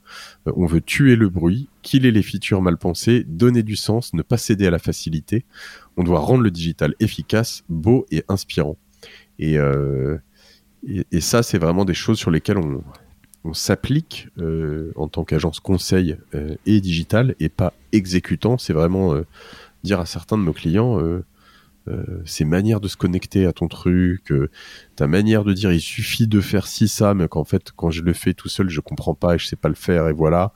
[0.46, 4.36] on veut tuer le bruit, killer les features mal pensées, donner du sens, ne pas
[4.36, 5.44] céder à la facilité.
[5.96, 8.76] On doit rendre le digital efficace, beau et inspirant.
[9.38, 10.18] Et, euh,
[11.20, 12.82] ça, c'est vraiment des choses sur lesquelles on,
[13.55, 18.59] s'applique euh, en tant qu'agence conseil euh, et digital et pas exécutant.
[18.59, 19.22] C'est vraiment euh,
[19.82, 21.01] dire à certains de nos clients
[22.24, 24.32] ces manières de se connecter à ton truc,
[24.97, 28.03] ta manière de dire il suffit de faire ci, ça, mais qu'en fait, quand je
[28.03, 30.53] le fais tout seul, je comprends pas et je sais pas le faire, et voilà.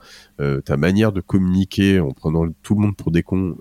[0.65, 3.55] ta manière de communiquer en prenant tout le monde pour des cons,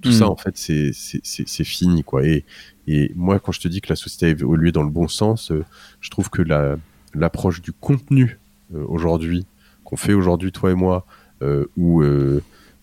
[0.00, 0.30] tout ça, hmm.
[0.30, 2.24] en fait, c'est fini, quoi.
[2.24, 2.44] Et,
[2.86, 5.50] et moi, quand je te dis que la société a évolué dans le bon sens,
[5.50, 5.64] euh,
[6.00, 6.42] je trouve que
[7.14, 8.38] l'approche du contenu
[8.74, 9.46] euh, aujourd'hui,
[9.84, 11.06] qu'on fait aujourd'hui toi et moi,
[11.42, 11.66] euh,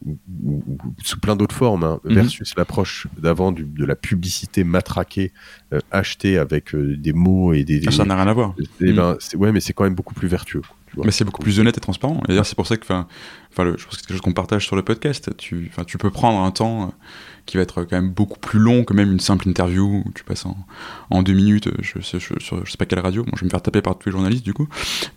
[0.06, 0.18] ou,
[1.04, 2.14] sous plein d'autres formes, hein, mhm.
[2.14, 5.32] versus l'approche d'avant de la publicité matraquée,
[5.91, 7.82] achetée avec des mots et des...
[7.91, 8.56] ça n'a rien à voir.
[8.82, 9.39] Et, ben, mhm.
[9.39, 10.62] ouais, mais c'est quand même beaucoup plus vertueux.
[10.97, 12.22] Mais c'est beaucoup plus honnête et transparent.
[12.26, 13.08] Et d'ailleurs, c'est pour ça que, enfin,
[13.56, 15.36] je pense que c'est quelque chose qu'on partage sur le podcast.
[15.38, 16.93] Tu, tu peux prendre un temps
[17.50, 20.24] qui va être quand même beaucoup plus long que même une simple interview où tu
[20.24, 21.70] passes en, deux minutes.
[21.82, 23.24] Je sais, je, sais pas quelle radio.
[23.24, 24.68] Bon, je vais me faire taper par tous les journalistes du coup.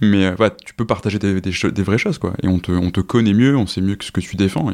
[0.01, 2.33] Mais euh, voilà, tu peux partager des, vraies choses quoi.
[2.43, 4.73] Et on te, on te connaît mieux, on sait mieux que ce que tu défends.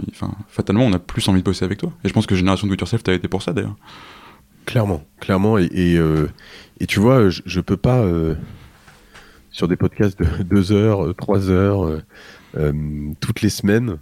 [0.48, 1.92] fatalement, on a plus envie de bosser avec toi.
[2.04, 3.76] Et je pense que Génération Do It Yourself, t'as été pour ça d'ailleurs.
[4.64, 5.58] Clairement, clairement.
[5.58, 6.28] Et, et, euh,
[6.86, 7.98] tu vois, je, je peux pas.
[7.98, 8.34] Euh,
[9.50, 12.00] sur des podcasts de 2 heures, 3 heures,
[13.18, 13.98] toutes les semaines,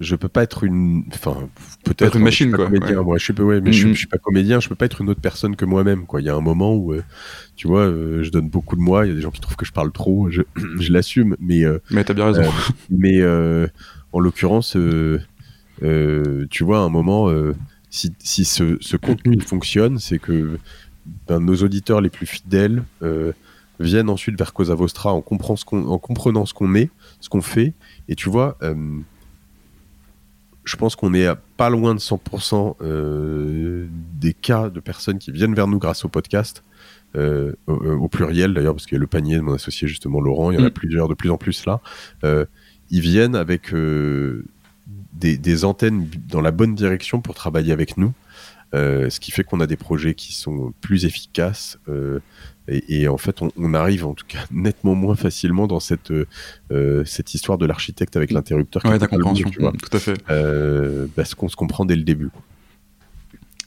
[0.00, 1.48] je peux pas être une enfin
[1.84, 4.68] peut-être une machine quoi comédien, moi je suis ouais, mais je, suis pas comédien je
[4.68, 6.20] peux pas être une autre personne que moi-même quoi.
[6.20, 7.02] Il y a un moment où euh,
[7.56, 9.56] tu vois euh, je donne beaucoup de moi il y a des gens qui trouvent
[9.56, 10.42] que je parle trop je,
[10.80, 12.50] je l'assume mais euh, mais t'as bien raison.
[12.90, 13.24] mais
[14.12, 14.76] en l'occurrence
[15.80, 17.28] tu vois à un moment
[17.90, 20.58] si, si ce, ce contenu fonctionne c'est que
[21.26, 22.84] ben, nos auditeurs les plus fidèles
[23.80, 26.90] viennent ensuite vers Cosa Vostra en, comprend ce en comprenant ce qu'on est
[27.20, 27.74] ce qu'on fait.
[28.08, 28.58] Et tu vois
[30.68, 33.86] je pense qu'on est à pas loin de 100% euh,
[34.20, 36.62] des cas de personnes qui viennent vers nous grâce au podcast,
[37.16, 40.50] euh, au, pluriel d'ailleurs, parce qu'il y a le panier de mon associé justement Laurent,
[40.50, 40.72] il y en a mm.
[40.72, 41.80] plusieurs de plus en plus là.
[42.22, 42.44] Euh,
[42.90, 48.12] ils viennent avec des, des, antennes dans la bonne direction pour travailler avec nous,
[48.72, 51.78] ce qui fait qu'on a des projets qui sont plus efficaces
[52.68, 56.12] et, en fait, on, arrive en tout cas nettement moins facilement dans cette,
[56.70, 58.84] euh, cette histoire de l'architecte avec l'interrupteur.
[58.84, 59.72] Ouais, ta compréhension, tu vois.
[59.72, 60.16] tout à fait.
[60.30, 62.30] Euh, parce qu'on se comprend dès le début.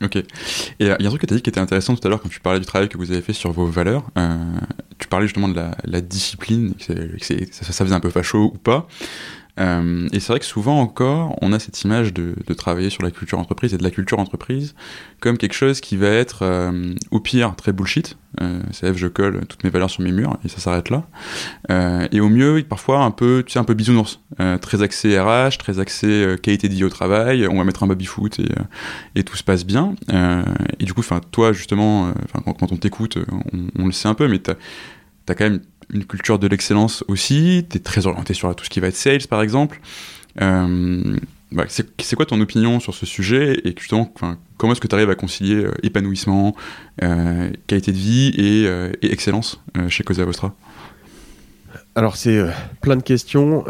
[0.04, 0.16] Ok.
[0.16, 0.26] Et
[0.80, 2.22] il y a un truc que tu as dit qui était intéressant tout à l'heure
[2.22, 4.10] quand tu parlais du travail que vous avez fait sur vos valeurs.
[4.18, 4.36] Euh,
[4.97, 8.88] tu parlais justement de la, discipline, que, ça, ça, faisait un peu facho ou pas.
[9.62, 13.12] Euh, et c'est vrai que souvent encore, on a cette image de, travailler sur la
[13.12, 14.76] culture entreprise et de la culture entreprise
[15.20, 18.18] comme quelque chose qui va être, euh, au pire, très bullshit.
[18.41, 21.03] Euh, c'est je colle toutes mes valeurs sur mes murs et ça s'arrête là.
[21.70, 24.20] Euh, et au mieux, parfois un peu, tu sais, un peu bisounours,
[24.62, 27.47] très axé RH, très axé qualité de vie au travail.
[27.47, 28.39] On va mettre un baby foot
[29.16, 29.95] et, tout se passe bien.
[30.80, 33.18] et du coup, toi justement, quand, on t'écoute,
[33.53, 34.55] on, on, le sait un peu, mais t'as
[35.30, 35.62] as quand même
[35.94, 38.96] une culture de l'excellence aussi, tu es très orienté sur tout ce qui va être
[38.96, 39.80] sales par exemple.
[40.42, 41.18] Euh,
[41.52, 43.76] bah, c'est quoi ton opinion sur ce sujet et
[44.58, 46.56] comment est-ce que tu arrives à concilier euh, épanouissement,
[47.04, 50.54] euh, qualité de vie et, excellence chez Cosa Vostra?
[51.96, 52.42] Alors c'est
[52.82, 53.66] plein de questions.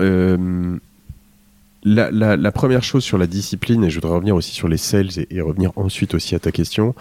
[1.84, 5.28] La, première chose sur la discipline, et je voudrais revenir aussi sur les sales et,
[5.32, 6.94] et revenir ensuite aussi à ta question,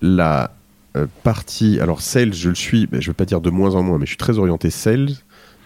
[0.00, 0.52] la,
[0.96, 1.80] euh, partie.
[1.80, 4.06] Alors, sales, je le suis, je ne veux pas dire de moins en moins, mais
[4.06, 5.10] je suis très orienté sales,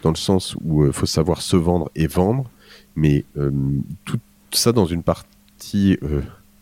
[0.03, 2.51] dans le sens où il euh, faut savoir se vendre et vendre,
[2.97, 3.51] mais euh,
[4.05, 4.19] tout
[4.51, 5.97] ça dans une partie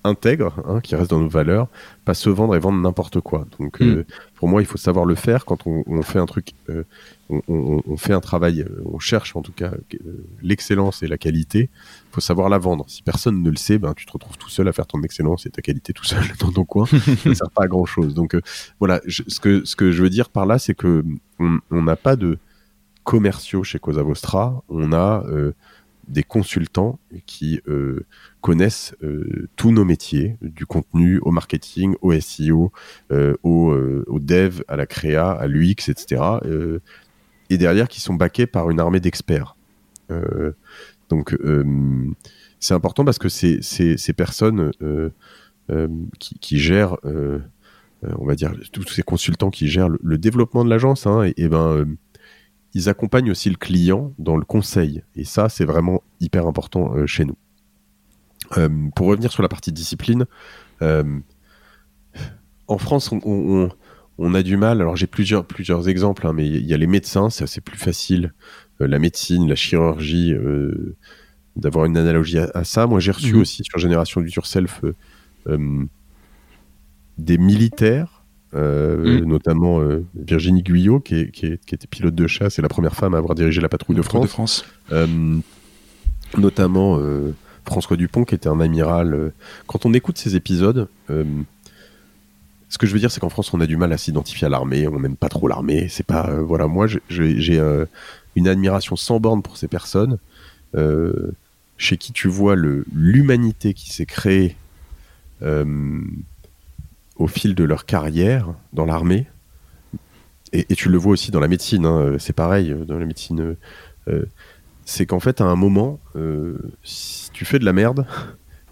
[0.04, 1.68] intègre, hein, qui reste dans nos valeurs,
[2.04, 3.46] pas se vendre et vendre n'importe quoi.
[3.58, 4.04] Donc, mm.
[4.34, 6.52] pour moi, il faut savoir le faire quand on, on fait un truc
[7.28, 9.72] on, on, on, fait un travail, on cherche en tout cas
[10.42, 12.84] l'excellence et la qualité, il faut savoir la vendre.
[12.88, 15.46] Si personne ne le sait, ben, tu te retrouves tout seul à faire ton excellence
[15.46, 16.86] et ta qualité tout seul dans ton coin.
[16.86, 18.14] ça ne sert pas à grand chose.
[18.14, 18.40] Donc euh,
[18.78, 21.04] voilà, je, ce, que, ce que je veux dire par là, c'est que
[21.38, 22.38] on n'a pas de
[23.04, 25.52] commerciaux chez Cosa Vostra, on a euh,
[26.10, 28.04] des consultants qui euh,
[28.40, 32.72] connaissent euh, tous nos métiers, du contenu au marketing, au SEO,
[33.12, 33.72] euh, au,
[34.06, 36.22] au, dev, à la créa, à l'UX, etc
[37.52, 39.56] et derrière qui sont backés par une armée d'experts.
[41.08, 41.36] Donc
[42.60, 44.70] c'est important parce que c'est ces personnes
[46.20, 51.28] qui, gèrent, on va dire, tous ces consultants qui gèrent le, développement de l'agence, hein,
[51.36, 51.86] et, ben
[52.74, 55.02] ils accompagnent aussi le client dans le conseil.
[55.16, 57.36] Et ça, c'est vraiment hyper important chez nous.
[58.94, 60.26] pour revenir sur la partie discipline,
[60.80, 63.68] en France, on, on,
[64.18, 64.80] on a du mal.
[64.80, 67.78] Alors j'ai plusieurs, plusieurs exemples, hein, mais il y a les médecins, c'est assez plus
[67.78, 68.32] facile.
[68.80, 70.96] Euh, la médecine, la chirurgie, euh,
[71.56, 72.86] d'avoir une analogie à, à ça.
[72.86, 73.40] Moi j'ai reçu mmh.
[73.40, 74.94] aussi sur Génération du Yourself euh,
[75.48, 75.84] euh,
[77.18, 78.19] des militaires,
[78.52, 79.24] mmh.
[79.24, 79.80] notamment
[80.14, 83.14] Virginie Guyot, qui, est, qui, est, qui, était pilote de chasse et la première femme
[83.14, 84.22] à avoir dirigé la patrouille de France.
[84.22, 84.64] De France.
[86.36, 86.98] notamment
[87.64, 89.32] François Dupont, qui était un amiral.
[89.66, 90.88] Quand on écoute ces épisodes,
[92.70, 94.48] ce que je veux dire, c'est qu'en France, on a du mal à s'identifier à
[94.48, 94.86] l'armée.
[94.86, 95.88] On n'aime pas trop l'armée.
[95.88, 97.84] C'est pas, euh, voilà, moi, j'ai euh,
[98.36, 100.18] une admiration sans borne pour ces personnes,
[100.76, 101.32] euh,
[101.78, 104.56] chez qui tu vois l'humanité qui s'est créée
[105.42, 106.00] euh,
[107.20, 109.26] au fil de leur carrière dans l'armée.
[110.52, 111.86] Et, et, tu le vois aussi dans la médecine.
[111.86, 113.56] Hein, c'est pareil dans la médecine.
[114.84, 116.00] c'est qu'en fait, à un moment,
[116.82, 118.06] si tu fais de la merde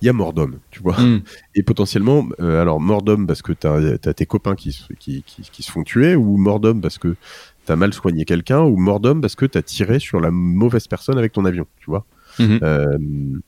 [0.01, 0.99] il y a mort d'homme, tu vois.
[1.01, 1.23] Mm.
[1.55, 5.43] Et potentiellement, euh, alors mort d'homme parce que tu as, tes copains qui, qui, qui,
[5.43, 7.17] qui, se font tuer, ou mort d'homme parce que
[7.67, 10.31] tu as mal soigné quelqu'un, ou mort d'homme parce que tu as tiré sur la
[10.31, 12.07] mauvaise personne avec ton avion, tu vois.
[12.39, 12.59] Mm -hmm.
[12.63, 13.41] euh,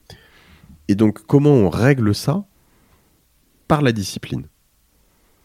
[0.88, 2.44] et donc, comment on règle ça?
[3.68, 4.46] Par la discipline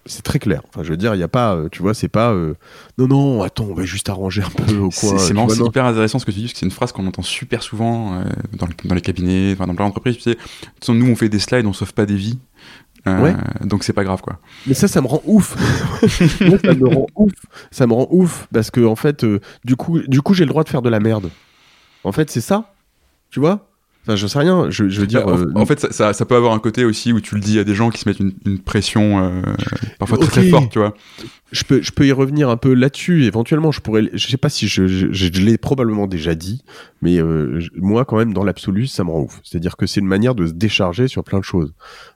[0.05, 0.61] c'est très clair.
[0.69, 2.53] Enfin, je veux dire, il n'y a pas, euh, tu vois, c'est pas, euh,
[2.97, 4.89] non, non, attends, on va juste arranger un peu.
[4.91, 7.07] C'est marrant, c'est hyper intéressant ce que tu dis, parce que c'est une phrase qu'on
[7.07, 10.17] entend super souvent euh, dans, le, dans, les cabinets, enfin, dans plein d'entreprises.
[10.17, 12.39] Tu sais, nous, on fait des slides, on sauve pas des vies.
[13.07, 13.35] Euh, ouais.
[13.61, 14.39] Donc c'est pas grave quoi.
[14.65, 15.55] Mais ça, ça me rend ouf.
[16.41, 17.33] Moi, ça me rend ouf.
[17.69, 19.23] Ça me rend ouf parce que en fait,
[19.63, 21.29] du coup, du coup, j'ai le droit de faire de la merde.
[22.03, 22.73] En fait, c'est ça.
[23.29, 23.67] Tu vois?
[24.05, 24.69] Enfin, je sais rien.
[24.69, 25.27] Je, je veux dire.
[25.27, 27.41] En, euh, en fait, ça, ça, ça, peut avoir un côté aussi où tu le
[27.41, 29.41] dis à des gens qui se mettent une, une pression euh,
[29.97, 30.27] parfois okay.
[30.27, 30.93] très, très forte, tu vois.
[31.51, 33.23] Je peux, je peux y revenir un peu là-dessus.
[33.23, 34.11] Éventuellement, je pourrais.
[34.13, 36.63] Je sais pas si je, je, je, je l'ai probablement déjà dit,
[37.01, 39.39] mais euh, moi, quand même, dans l'absolu, ça me rend ouf.
[39.43, 41.73] C'est-à-dire que c'est une manière de se décharger sur plein de choses.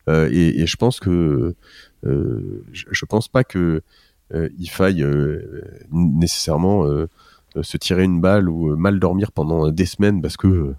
[0.08, 1.56] Et, et, je pense que
[2.04, 3.82] je, je, pense pas que
[4.32, 5.06] il faille
[5.92, 6.86] nécessairement
[7.62, 10.76] se tirer une balle ou mal dormir pendant des semaines parce que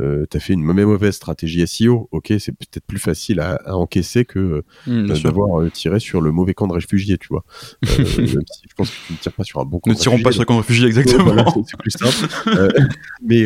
[0.00, 3.74] euh, tu as fait une mauvaise stratégie SEO, ok, c'est peut-être plus facile à, à
[3.74, 7.44] encaisser que mmh, euh, d'avoir euh, tiré sur le mauvais camp de réfugiés, tu vois.
[7.84, 10.20] Euh, si je pense que tu ne tires pas sur un bon camp Ne tirons
[10.20, 11.24] pas sur le camp de réfugiés, exactement.
[11.24, 12.32] Voilà, c'est plus simple.
[12.46, 12.68] Euh,
[13.22, 13.44] mais,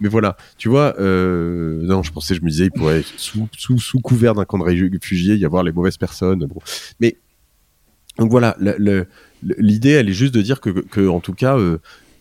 [0.00, 4.00] mais voilà, tu vois, non, je pensais, je me disais, il pourrait, sous, sous, sous
[4.00, 6.46] couvert d'un camp de réfugiés, y avoir les mauvaises personnes.
[6.46, 6.60] Bon.
[7.00, 7.16] Mais,
[8.18, 8.56] donc voilà,
[9.58, 11.58] l'idée, elle est juste de dire que, que en tout cas,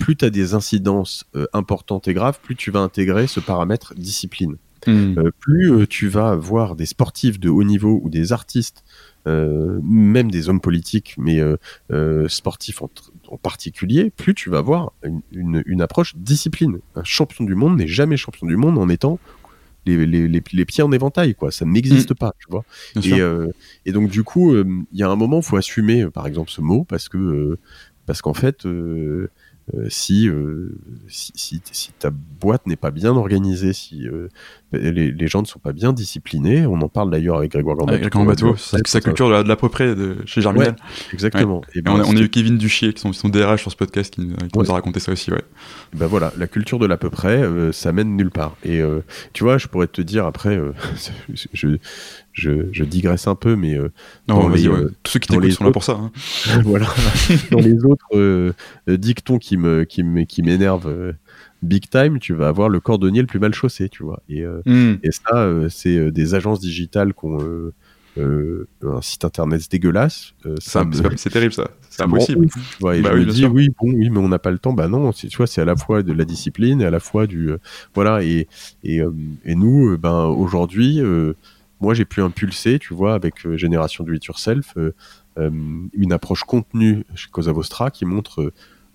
[0.01, 3.93] plus tu as des incidences euh, importantes et graves, plus tu vas intégrer ce paramètre
[3.95, 4.57] discipline.
[4.87, 5.19] Mmh.
[5.19, 8.83] Euh, plus euh, tu vas voir des sportifs de haut niveau ou des artistes,
[9.27, 11.39] même des hommes politiques, mais
[12.27, 12.89] sportifs en,
[13.27, 16.79] en particulier, plus tu vas avoir une, une, approche discipline.
[16.95, 19.19] Un champion du monde n'est jamais champion du monde en étant
[19.85, 21.51] les, les, les, pieds en éventail, quoi.
[21.51, 22.15] Ça n'existe mm.
[22.15, 22.65] pas, tu vois.
[23.03, 23.21] Et,
[23.85, 26.61] et, donc, du coup, il y a un moment, il faut assumer, par exemple, ce
[26.61, 27.59] mot, parce que,
[28.05, 29.29] parce qu'en fait, euh,
[29.89, 34.27] si, euh, si, si, si, ta boîte n'est pas bien organisée, si euh,
[34.71, 38.55] les, les, gens ne sont pas bien disciplinés, on en parle d'ailleurs avec Grégoire Gambato.
[38.57, 40.75] c'est sa culture de l'à peu près de chez Germinal.
[41.13, 41.61] exactement.
[41.75, 44.21] Et, ben, on, a, eu Kevin Duchier, qui sont, sont DRH sur ce podcast, qui,
[44.21, 45.31] nous a raconté ça aussi.
[45.31, 45.41] Ouais.
[45.93, 48.55] Ben voilà, la culture de l'à peu près, ça mène nulle part.
[48.63, 48.81] Et
[49.33, 50.59] tu vois, je pourrais te dire après,
[51.53, 51.77] je,
[52.33, 53.91] je, digresse un peu, mais euh,
[54.27, 55.93] non, les, euh, tous ceux qui t'écoutent sont là pour ça.
[55.93, 56.11] Hein.
[56.63, 56.87] voilà.
[57.51, 58.53] dans les autres euh,
[58.87, 61.13] dictons qui me qui qui m'énervent
[61.61, 64.21] big time, tu vas avoir le cordonnier le plus mal chaussé, tu vois.
[64.29, 64.97] Et, hmm.
[65.03, 67.71] et ça, c'est des agences digitales qui ont
[68.17, 70.33] un site internet dégueulasse.
[70.59, 71.69] c'est terrible ça.
[71.89, 72.47] C'est impossible.
[72.81, 74.73] bah, je me dis oui, bon, oui, mais on n'a pas le temps.
[74.73, 77.27] Bah non, tu vois, c'est à la fois de la discipline et à la fois
[77.27, 77.51] du
[77.93, 78.23] voilà.
[78.23, 78.47] Et
[79.45, 81.01] nous, ben aujourd'hui
[81.81, 84.93] moi j'ai pu impulser, tu vois, avec euh, Génération Do It Yourself, euh,
[85.37, 85.49] euh,
[85.93, 88.53] une approche contenue chez Cosa Vostra qui montre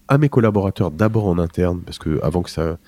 [0.09, 2.79] à mes collaborateurs d'abord en interne, parce que avant que ça,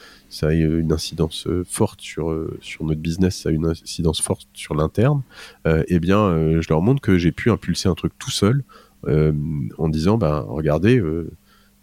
[0.43, 5.23] ait une incidence forte sur, sur notre business, ça a une incidence forte sur l'interne,
[5.67, 8.63] eh bien, je leur montre que j'ai pu impulser un truc tout seul
[9.07, 11.03] en disant, ben, regardez,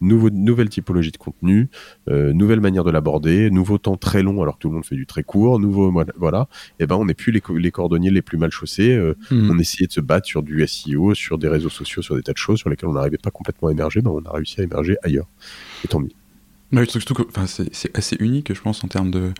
[0.05, 1.69] nouvelle typologie de contenu,
[2.09, 4.95] euh, nouvelle manière de l'aborder, nouveau temps très long alors que tout le monde fait
[4.95, 6.47] du très court, nouveau voilà,
[6.79, 9.49] et eh ben on n'est plus les, les, cordonniers les plus mal chaussés, euh, hmm.
[9.51, 12.33] on essayait de se battre sur du SEO, sur des réseaux sociaux, sur des tas
[12.33, 14.63] de choses sur lesquelles on n'arrivait pas complètement à émerger, ben on a réussi à
[14.63, 15.27] émerger ailleurs.
[15.83, 16.09] Et tant mieux.
[16.83, 17.23] Que
[17.71, 19.31] c'est assez unique, je pense, en termes de,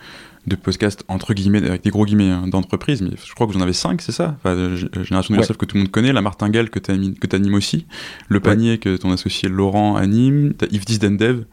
[0.47, 3.59] de podcast entre guillemets, avec des gros guillemets hein, d'entreprise, mais je crois que vous
[3.59, 4.37] en avez cinq, c'est ça?
[4.37, 5.47] Enfin, Génération de ouais.
[5.47, 7.85] que tout le monde connaît, la martingale que tu animes aussi,
[8.27, 11.45] le panier que ton associé Laurent anime, Yves Disdendev,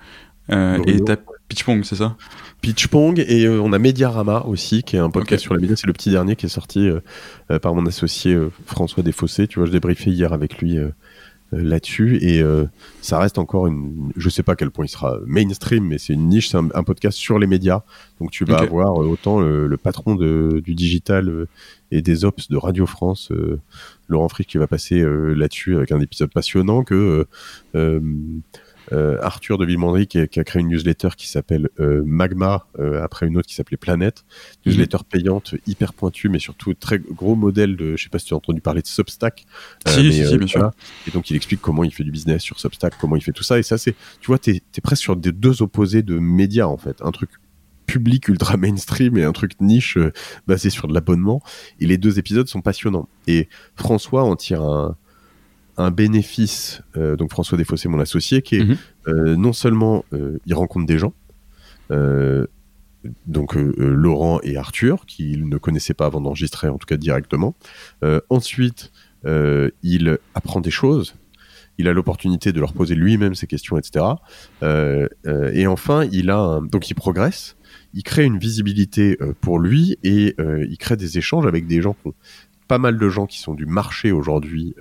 [0.51, 1.17] euh, et t'as
[1.49, 2.17] Pitchpong, c'est ça?
[2.63, 5.87] Pitchpong, et euh, on a Mediarama aussi, qui est un podcast sur la média, c'est
[5.87, 9.73] le petit dernier qui est sorti euh, par mon associé François Desfossés, tu vois, je
[9.73, 10.91] débriefais hier avec lui euh,
[11.53, 12.19] là-dessus.
[12.23, 12.65] Et euh,
[13.01, 16.13] ça reste encore une je sais pas à quel point il sera mainstream mais c'est
[16.15, 17.83] une niche c'est un, podcast sur les médias.
[18.21, 21.47] Donc tu vas avoir euh, autant le, patron de, du digital
[21.91, 23.31] et des ops de Radio France
[24.09, 27.27] Laurent Frick qui va passer là-dessus avec un épisode passionnant que
[27.75, 28.01] euh,
[28.91, 33.37] Arthur de Villemandry qui, a créé une newsletter qui s'appelle euh, Magma, euh, après une
[33.37, 34.25] autre qui s'appelait Planète,
[34.67, 35.05] newsletter mhm.
[35.11, 38.37] payante, hyper pointue, mais surtout très gros modèle de, je sais pas si tu as
[38.37, 39.47] entendu parler de Substack.
[39.87, 40.71] Si, si, bien sûr.
[41.07, 43.45] Et donc il explique comment il fait du business sur Substack, comment il fait tout
[43.45, 46.67] ça, et ça c'est, tu vois, t'es es presque sur des deux opposés de médias
[46.67, 47.31] en fait, un truc
[47.87, 49.99] public ultra mainstream et un truc niche
[50.47, 51.43] basé sur de l'abonnement.
[51.79, 53.09] Et les deux épisodes sont passionnants.
[53.27, 54.97] Et François en tire un,
[55.77, 58.77] un bénéfice, euh, donc François Desfossés, mon associé, qui est mhm.
[59.09, 61.13] euh, non seulement euh, il rencontre des gens,
[63.27, 67.55] donc Laurent et Arthur, qu'il ne connaissait pas avant d'enregistrer, en tout cas directement.
[68.31, 68.93] ensuite,
[69.27, 71.15] il apprend des choses.
[71.77, 74.07] Il a l'opportunité de leur poser lui-même ses questions, etc.
[74.63, 77.57] et enfin, il a donc il progresse.
[77.93, 81.95] Il crée une visibilité pour lui et il crée des échanges avec des gens
[82.69, 84.75] pas mal de gens qui sont du marché aujourd'hui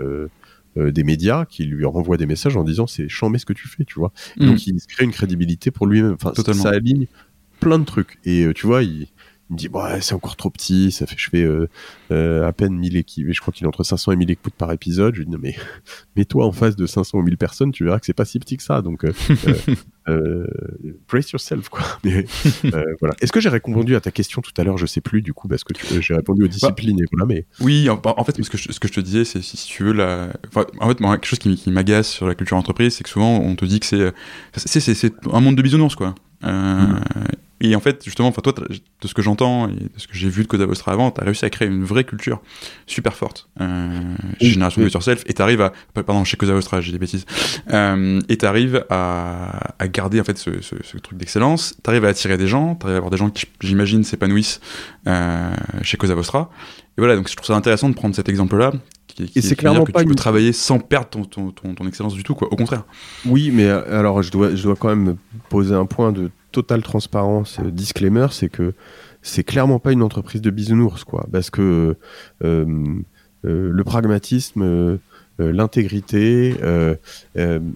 [0.78, 3.68] euh, des médias qui lui renvoient des messages en disant c'est chambé ce que tu
[3.68, 4.14] fais, tu vois.
[4.38, 4.46] Mm.
[4.48, 6.14] Donc il crée une crédibilité pour lui-même.
[6.14, 7.08] Enfin, ça aligne
[7.60, 8.20] plein de trucs.
[8.26, 9.08] Et euh, tu vois, il,
[9.52, 11.68] il me dit bah, c'est encore trop petit, ça fait je fais euh,
[12.12, 14.72] euh à peine 1000 équipes, je crois qu'il est entre 500 et 1000 écoutes par
[14.72, 15.14] épisode.
[15.14, 15.56] Je lui dis non mais
[16.16, 18.56] mets-toi en face de 500 ou 1000 personnes, tu verras que c'est pas si petit
[18.56, 18.82] que ça.
[18.82, 19.12] Donc euh,
[20.08, 20.48] euh,
[21.10, 21.82] brace yourself quoi.
[22.06, 22.26] Mais
[23.02, 23.14] voilà.
[23.20, 24.78] Est-ce que j'ai répondu à ta question tout à l'heure?
[24.78, 27.26] Je sais plus du coup parce que j'ai répondu aux bah, disciplines et voilà.
[27.26, 29.84] Mais oui, en, fait ce que je, ce que je te disais c'est si, tu
[29.84, 33.04] veux la, enfin, en fait quelque chose qui, qui m'agace sur la culture entreprise, c'est
[33.04, 34.14] que souvent on te dit que c'est
[34.56, 36.16] c'est un monde de bisounours quoi.
[36.44, 37.00] Euh,
[37.62, 40.30] et en fait, justement, enfin, toi, de ce que j'entends et de ce que j'ai
[40.30, 42.42] vu de Coda Vostra avant, tu as réussi à créer une vraie culture
[42.88, 44.90] super forte euh, chez Génération oui.
[44.92, 45.72] Yourself et tu arrives à.
[45.94, 47.26] Pardon, chez Coda Vostra, j'ai des bêtises.
[47.72, 51.76] Euh, et tu arrives à, à, garder en fait ce, ce, ce truc d'excellence.
[51.84, 54.60] Tu arrives à attirer des gens, tu arrives à avoir des gens qui, j'imagine, s'épanouissent
[55.08, 56.50] euh, chez Cosa Vostra.
[56.98, 58.74] Et voilà, donc je trouve ça intéressant de prendre cet exemple-là.
[59.14, 61.74] Qui, qui et c'est clairement que pas tu peux travailler sans perdre ton, ton, ton,
[61.76, 62.52] ton, excellence du tout, quoi.
[62.52, 62.86] Au contraire.
[63.26, 65.18] Oui, mais euh, alors je dois, je dois quand même
[65.50, 68.74] poser un point de totale transparence, euh, disclaimer, c'est que
[69.22, 71.28] c'est clairement pas une entreprise de bisounours, quoi.
[71.32, 71.96] Parce que
[72.44, 72.66] euh,
[73.46, 74.98] euh, le pragmatisme, euh,
[75.40, 76.56] l'intégrité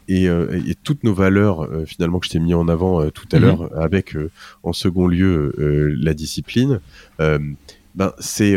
[0.07, 3.43] et, et, toutes nos valeurs, finalement, que je t'ai mis en avant tout à mhm.
[3.43, 4.15] l'heure, avec
[4.61, 5.51] en second lieu
[5.99, 6.79] la discipline,
[7.17, 8.55] ben c'est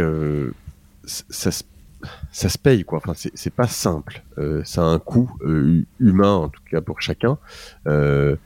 [1.04, 1.50] ça
[2.32, 2.98] ça se paye quoi.
[2.98, 4.22] Enfin, c'est pas simple.
[4.38, 7.38] Euh, ça a un coût euh, humain en tout cas pour chacun
[7.86, 8.36] euh,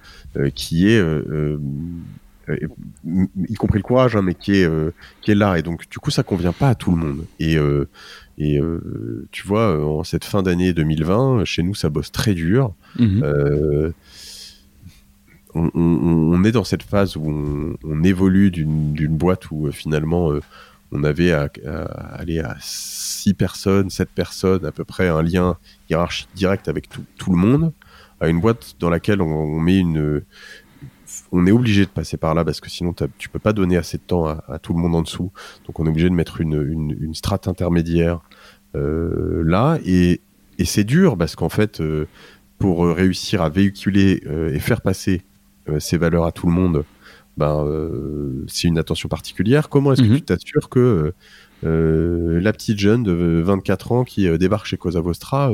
[0.55, 1.03] qui est
[2.49, 4.70] y compris le courage, hein, mais qui est
[5.20, 5.59] qui est là.
[5.59, 7.24] Et donc du coup, ça convient pas à tout le monde.
[7.39, 7.57] Et
[8.39, 8.61] et
[9.30, 12.74] tu vois, en cette fin d'année 2020, chez nous, ça bosse très dur.
[12.99, 13.22] Mmh
[15.55, 20.33] on, on, est dans cette phase où on, on évolue d'une boîte où finalement
[20.93, 21.49] on avait à,
[22.12, 25.57] aller à 6 personnes, 7 personnes, à peu près un lien
[25.88, 27.72] hiérarchique direct avec tout, le monde,
[28.20, 30.22] à une boîte dans laquelle on, met une.
[31.30, 33.97] On est obligé de passer par là parce que sinon tu peux pas donner assez
[33.97, 35.32] de temps à, tout le monde en dessous.
[35.66, 38.20] Donc on est obligé de mettre une, strate intermédiaire
[38.76, 39.78] euh, là.
[39.84, 40.20] Et,
[40.64, 42.07] c'est dur parce qu'en fait, euh,
[42.61, 45.22] pour réussir à véhiculer euh, et faire passer
[45.80, 46.84] ces valeurs à tout le monde,
[47.37, 49.68] ben, euh, c'est une attention particulière.
[49.68, 50.16] Comment est-ce que mhm.
[50.16, 51.14] tu t'assures que
[51.64, 55.51] euh, la petite jeune de 24 ans qui euh, débarque chez Cosa Vostra,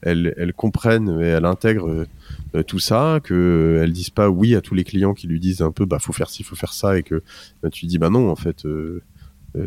[0.00, 2.06] elle, elle, comprenne et elle intègre
[2.66, 5.70] tout ça, qu'elle elle dise pas oui à tous les clients qui lui disent un
[5.70, 7.22] peu bah faut faire ci, faut faire ça, et que
[7.62, 8.66] bah, tu dis bah non en fait.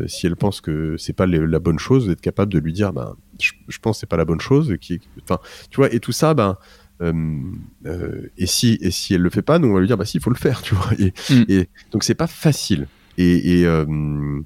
[0.06, 3.16] si elle pense que c'est pas la bonne chose, d'être capable de lui dire, ben,
[3.40, 5.38] je, pense que c'est pas la bonne chose, qui, enfin,
[5.70, 9.42] tu vois, et tout ça, ben, euh, euh, et si et si elle le fait
[9.42, 10.90] pas, nous on va lui dire bah si il faut le faire, tu vois.
[10.98, 11.44] Et, mm.
[11.48, 12.86] et donc c'est pas facile.
[13.18, 14.42] Et, et, euh,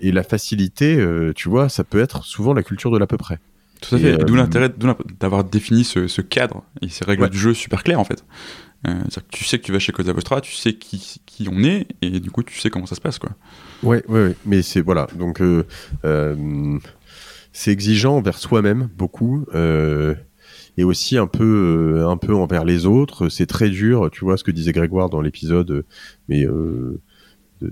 [0.00, 1.04] et la facilité,
[1.36, 3.38] tu vois, ça peut être souvent la culture de l'à peu près.
[3.80, 4.18] Tout à fait.
[4.18, 4.72] D'où l'intérêt
[5.20, 8.24] d'avoir défini ce, ce, cadre et ces règles du jeu super claires en fait.
[8.84, 11.86] que tu sais que tu vas chez Cosa Vostra, tu sais qui, qui, on est
[12.00, 13.30] et du coup tu sais comment ça se passe quoi.
[13.82, 14.36] Ouais, ouais, ouais.
[14.46, 15.06] mais c'est voilà.
[15.16, 15.40] Donc
[17.52, 19.46] c'est exigeant envers soi-même beaucoup.
[20.78, 23.28] Et aussi un peu euh, un peu envers les autres.
[23.28, 25.84] C'est très dur, tu vois ce que disait Grégoire dans l'épisode,
[26.28, 27.00] mais euh,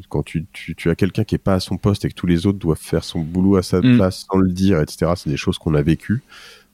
[0.09, 2.47] quand tu, tu, as quelqu'un qui est pas à son poste et que tous les
[2.47, 3.97] autres doivent faire son boulot à sa mm.
[3.97, 5.13] place sans le dire, etc.
[5.17, 6.23] C'est des choses qu'on a vécues.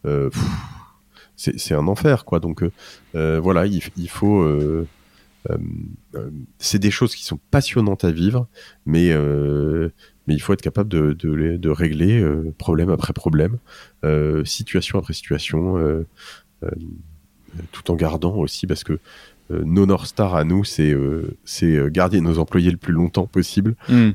[0.05, 0.31] Euh,
[1.37, 2.41] c'est un enfer, quoi.
[2.41, 2.65] Donc
[3.13, 4.47] voilà, il, il faut.
[6.59, 8.49] c'est des choses qui sont passionnantes à vivre,
[8.85, 9.13] mais
[10.27, 13.59] mais il faut être capable de, de, de régler euh, problème après problème,
[14.05, 16.05] euh, situation après situation, euh,
[17.73, 18.99] tout en gardant aussi, parce que
[19.49, 20.93] nos North Star à nous, c'est
[21.93, 24.11] garder nos employés le plus longtemps possible mm.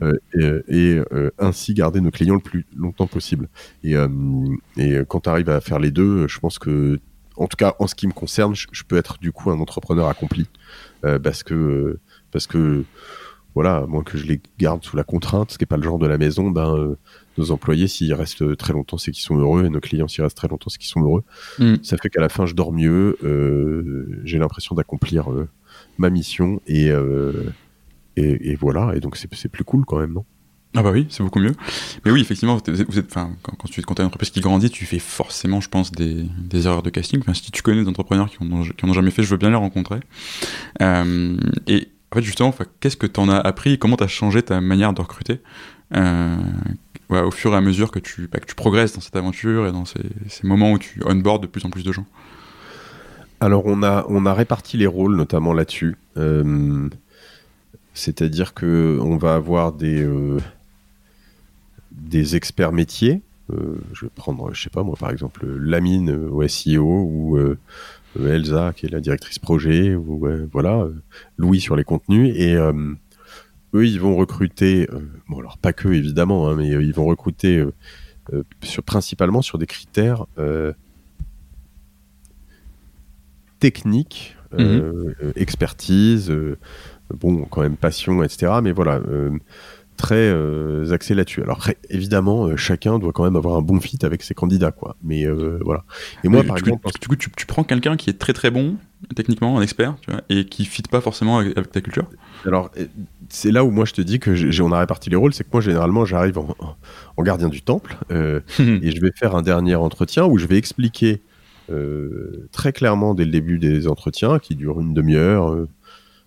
[0.67, 0.99] et,
[1.39, 3.47] ainsi garder nos clients le plus longtemps possible.
[3.85, 3.95] Et,
[4.75, 6.99] et quand tu arrives à faire les deux, je pense que,
[7.37, 9.59] en tout cas en ce qui me concerne, je, je peux être du coup un
[9.59, 10.47] entrepreneur accompli
[11.01, 11.97] parce que
[12.31, 12.83] parce que
[13.53, 15.99] voilà, moins que je les garde sous la contrainte, ce qui n'est pas le genre
[15.99, 16.95] de la maison, ben, euh,
[17.37, 20.37] nos employés, s'ils restent très longtemps, c'est qu'ils sont heureux, et nos clients, s'ils restent
[20.37, 21.23] très longtemps, c'est qu'ils sont heureux.
[21.59, 21.75] Mm.
[21.83, 25.49] Ça fait qu'à la fin, je dors mieux, euh, j'ai l'impression d'accomplir euh,
[25.97, 26.91] ma mission, et,
[28.15, 30.25] et, voilà, et donc c'est plus cool quand même, non?
[30.73, 31.51] Ah bah oui, c'est beaucoup mieux.
[32.05, 34.99] Mais oui, effectivement, vous êtes, quand, quand, tu as une entreprise qui grandit, tu fais
[34.99, 37.19] forcément, je pense, des, des erreurs de casting.
[37.19, 39.27] Enfin, si tu connais des entrepreneurs qui en, ont, qui en ont jamais fait, je
[39.27, 39.99] veux bien les rencontrer.
[40.79, 44.59] et en fait, justement, qu'est-ce que tu en as appris Comment tu as changé ta
[44.59, 45.39] manière de recruter
[45.95, 46.35] euh,
[47.09, 49.71] au fur et à mesure que tu, bah, que tu progresses dans cette aventure et
[49.71, 50.01] dans ces,
[50.43, 52.05] moments où tu onboard de plus en plus de gens?
[53.39, 55.95] Alors, on a, on a réparti les rôles, notamment là-dessus.
[56.17, 56.89] Euh,
[57.93, 60.37] c'est-à-dire que on va avoir des, euh,
[61.91, 63.21] des experts métiers.
[63.49, 67.39] je vais prendre, je sais pas moi, par exemple, Lamine au SEO ou
[68.19, 70.93] Elsa qui est la directrice projet, ou voilà, euh,
[71.37, 72.93] Louis sur les contenus, et euh,
[73.73, 74.87] eux ils vont recruter,
[75.29, 77.63] bon alors pas que évidemment, hein, mais ils vont recruter
[78.63, 80.25] sur, principalement sur des critères
[83.59, 85.13] techniques, mhm.
[85.35, 86.33] expertise,
[87.13, 88.53] bon quand même passion, etc.
[88.61, 89.01] Mais voilà
[90.01, 91.43] très euh, axé là-dessus.
[91.43, 94.97] Alors évidemment, euh, chacun doit quand même avoir un bon fit avec ses candidats, quoi.
[95.03, 95.83] Mais euh, voilà.
[96.23, 98.77] Et moi, par exemple, du coup, tu, prends quelqu'un qui est très très bon
[99.15, 102.07] techniquement, un expert, tu vois, et qui fit pas forcément avec, ta culture.
[102.45, 102.71] Alors
[103.29, 105.43] c'est là où moi je te dis que j'ai, on a réparti les rôles, c'est
[105.43, 110.25] que moi généralement j'arrive en, gardien du temple et je vais faire un dernier entretien
[110.25, 111.21] où je vais expliquer
[112.51, 115.65] très clairement dès le début des entretiens qui durent une demi-heure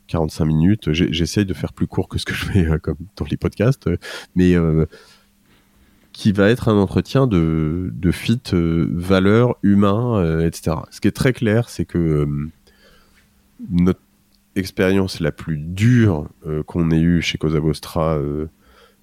[0.09, 0.93] 45 minutes.
[0.93, 3.87] J'essaye de faire plus court que ce que je fais euh, comme dans les podcasts,
[3.87, 3.97] euh,
[4.35, 4.87] mais euh,
[6.13, 10.77] qui va être un entretien de, de fit valeur, humain, etc.
[10.91, 12.29] Ce qui est très clair, c'est que
[13.69, 13.99] notre
[14.55, 16.29] expérience la plus dure
[16.67, 18.21] qu'on ait eue chez Cosa Vostra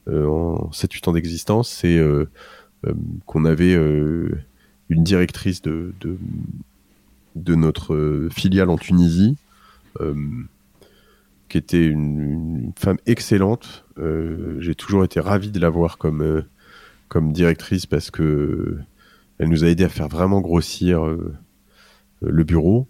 [0.07, 2.01] en 7-8 ans d'existence, c'est
[3.25, 6.17] qu'on avait une directrice de, de,
[7.35, 9.35] de, notre filiale en Tunisie
[11.51, 13.85] qui était une, femme excellente.
[13.99, 16.41] Euh, j'ai toujours été ravi de la voir comme, euh,
[17.09, 18.77] comme directrice parce que
[19.37, 21.03] elle nous a aidé à faire vraiment grossir
[22.21, 22.87] le bureau.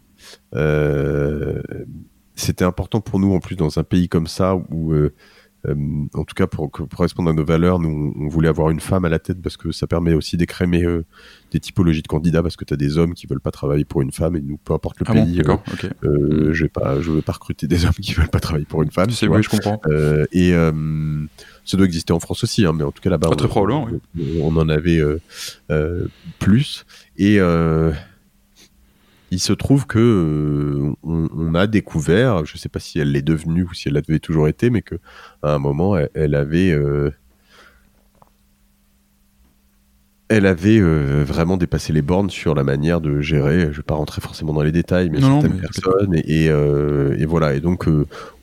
[2.35, 5.13] C'était important pour nous en plus dans un pays comme ça où euh,
[5.67, 9.05] en tout cas, pour, pour, correspondre à nos valeurs, nous, on voulait avoir une femme
[9.05, 11.05] à la tête parce que ça permet aussi d'écrémer euh,
[11.51, 14.01] des typologies de candidats parce que tu as des hommes qui veulent pas travailler pour
[14.01, 17.01] une femme et nous, peu importe le ah pays, bon, euh, euh, je vais pas,
[17.01, 19.09] je veux pas recruter des hommes qui veulent pas travailler pour une femme.
[19.11, 19.79] C'est oui, je comprends.
[19.87, 20.51] Euh, et
[21.63, 24.39] ça doit exister en France aussi, hein, mais en tout cas là-bas, on, oui.
[24.41, 25.01] on, en avait
[26.39, 26.85] plus.
[27.17, 27.39] Et
[29.31, 33.21] il se trouve que euh, on, a découvert, je ne sais pas si elle l'est
[33.21, 34.95] devenue ou si elle l'avait toujours été, mais que
[35.41, 37.11] à un moment, elle, avait, euh,
[40.27, 43.61] elle avait euh, vraiment dépassé les bornes sur la manière de gérer.
[43.61, 46.15] Je ne vais pas rentrer forcément dans les détails, mais non, certaines personnes.
[46.15, 47.53] Et, et, voilà.
[47.53, 47.87] Et donc,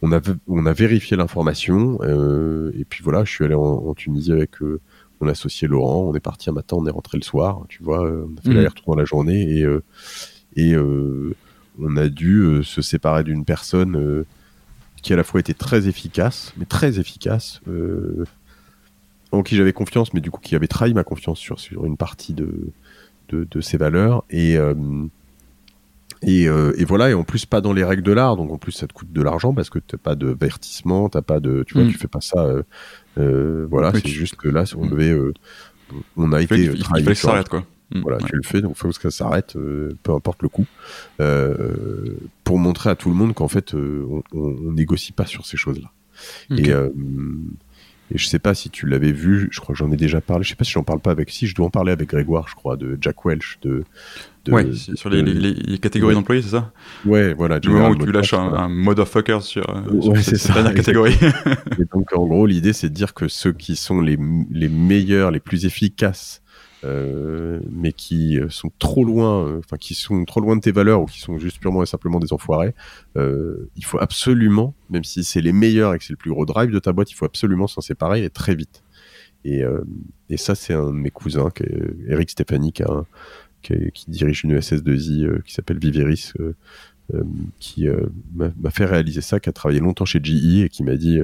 [0.00, 1.98] on a on a vérifié l'information.
[2.02, 4.52] et puis voilà, je suis allé en, Tunisie avec
[5.20, 6.08] mon associé Laurent.
[6.08, 7.66] On est parti un matin, on est rentré le soir.
[7.68, 8.54] Tu vois, on a fait mmh.
[8.54, 9.66] l'aller-retour dans la journée et
[10.58, 11.34] et euh,
[11.78, 14.26] on a dû euh, se séparer d'une personne euh,
[15.02, 17.60] qui à la fois était très efficace, mais très efficace,
[19.30, 21.96] en qui j'avais confiance, mais du coup qui avait trahi ma confiance sur, sur une
[21.96, 22.72] partie de,
[23.28, 24.24] de, ses valeurs.
[24.28, 24.56] Et,
[26.22, 28.72] et, et, voilà, et en plus pas dans les règles de l'art, donc en plus
[28.72, 31.74] ça te coûte de l'argent parce que t'as pas de vertissement, t'as pas de, tu
[31.74, 31.92] vois, mm.
[31.92, 32.44] tu fais pas ça.
[33.16, 35.16] voilà, c'est juste que là, on devait,
[36.16, 36.56] on a été.
[36.56, 37.64] Il, il fallait que ça quoi.
[37.90, 38.00] Mm.
[38.00, 40.66] voilà, tu le fais, donc faut que ça s'arrête, euh, peu importe le coût,
[41.20, 45.46] euh, pour montrer à tout le monde qu'en fait, euh, on, on, négocie pas sur
[45.46, 45.90] ces choses-là.
[46.50, 46.70] Et,
[48.10, 50.42] et je sais pas si tu l'avais vu, je crois que j'en ai déjà parlé,
[50.42, 52.48] je sais pas si j'en parle pas avec, si je dois en parler avec Grégoire,
[52.48, 53.84] je crois, de Jack Welch, de.
[54.46, 56.72] de ouais, sur les, les, catégories d'employés, c'est ça?
[57.04, 57.60] Ouais, voilà.
[57.60, 59.64] Du moment où tu lâches un, un motherfucker sur,
[60.00, 61.18] sur cette, ça, dernière catégorie.
[61.78, 64.18] et donc, en gros, l'idée, c'est de dire que ceux qui sont les,
[64.50, 66.42] les meilleurs, les plus efficaces
[66.84, 70.72] euh, mais qui euh, sont trop loin, euh, enfin qui sont trop loin de tes
[70.72, 72.74] valeurs ou qui sont juste purement et simplement des enfoirés,
[73.16, 76.46] euh, il faut absolument, même si c'est les meilleurs et que c'est le plus gros
[76.46, 78.82] drive de ta boîte, il faut absolument s'en séparer et très vite.
[79.44, 79.82] Et, euh,
[80.28, 83.04] et ça, c'est un de mes cousins, qui est Eric Stéphanie, qui, a
[83.62, 86.32] qui, qui, dirige une SS2I qui s'appelle Viveris,
[87.58, 87.86] qui
[88.34, 91.20] m'a fait réaliser ça, qui a travaillé longtemps chez GE et qui m'a dit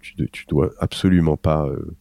[0.00, 1.94] tu, tu, dois absolument pas euh,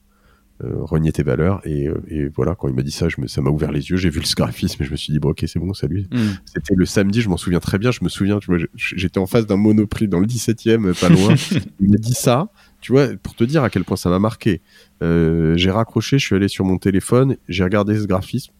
[0.63, 1.61] renier tes valeurs.
[1.65, 3.89] Et, euh, et, voilà, quand il m'a dit ça, je me, ça m'a ouvert les
[3.89, 3.97] yeux.
[3.97, 6.07] J'ai vu le graphisme et je me suis dit, bon, ok, c'est bon, salut.
[6.11, 6.17] Mm.
[6.45, 7.91] C'était le samedi, je m'en souviens très bien.
[7.91, 11.35] Je me souviens, tu vois, j'étais en face d'un monoprix dans le 17e, pas loin.
[11.79, 12.51] il m'a dit ça,
[12.81, 14.61] tu vois, pour te dire à quel point ça m'a marqué.
[15.01, 18.53] Euh, j'ai raccroché, je suis allé sur mon téléphone, j'ai regardé ce graphisme.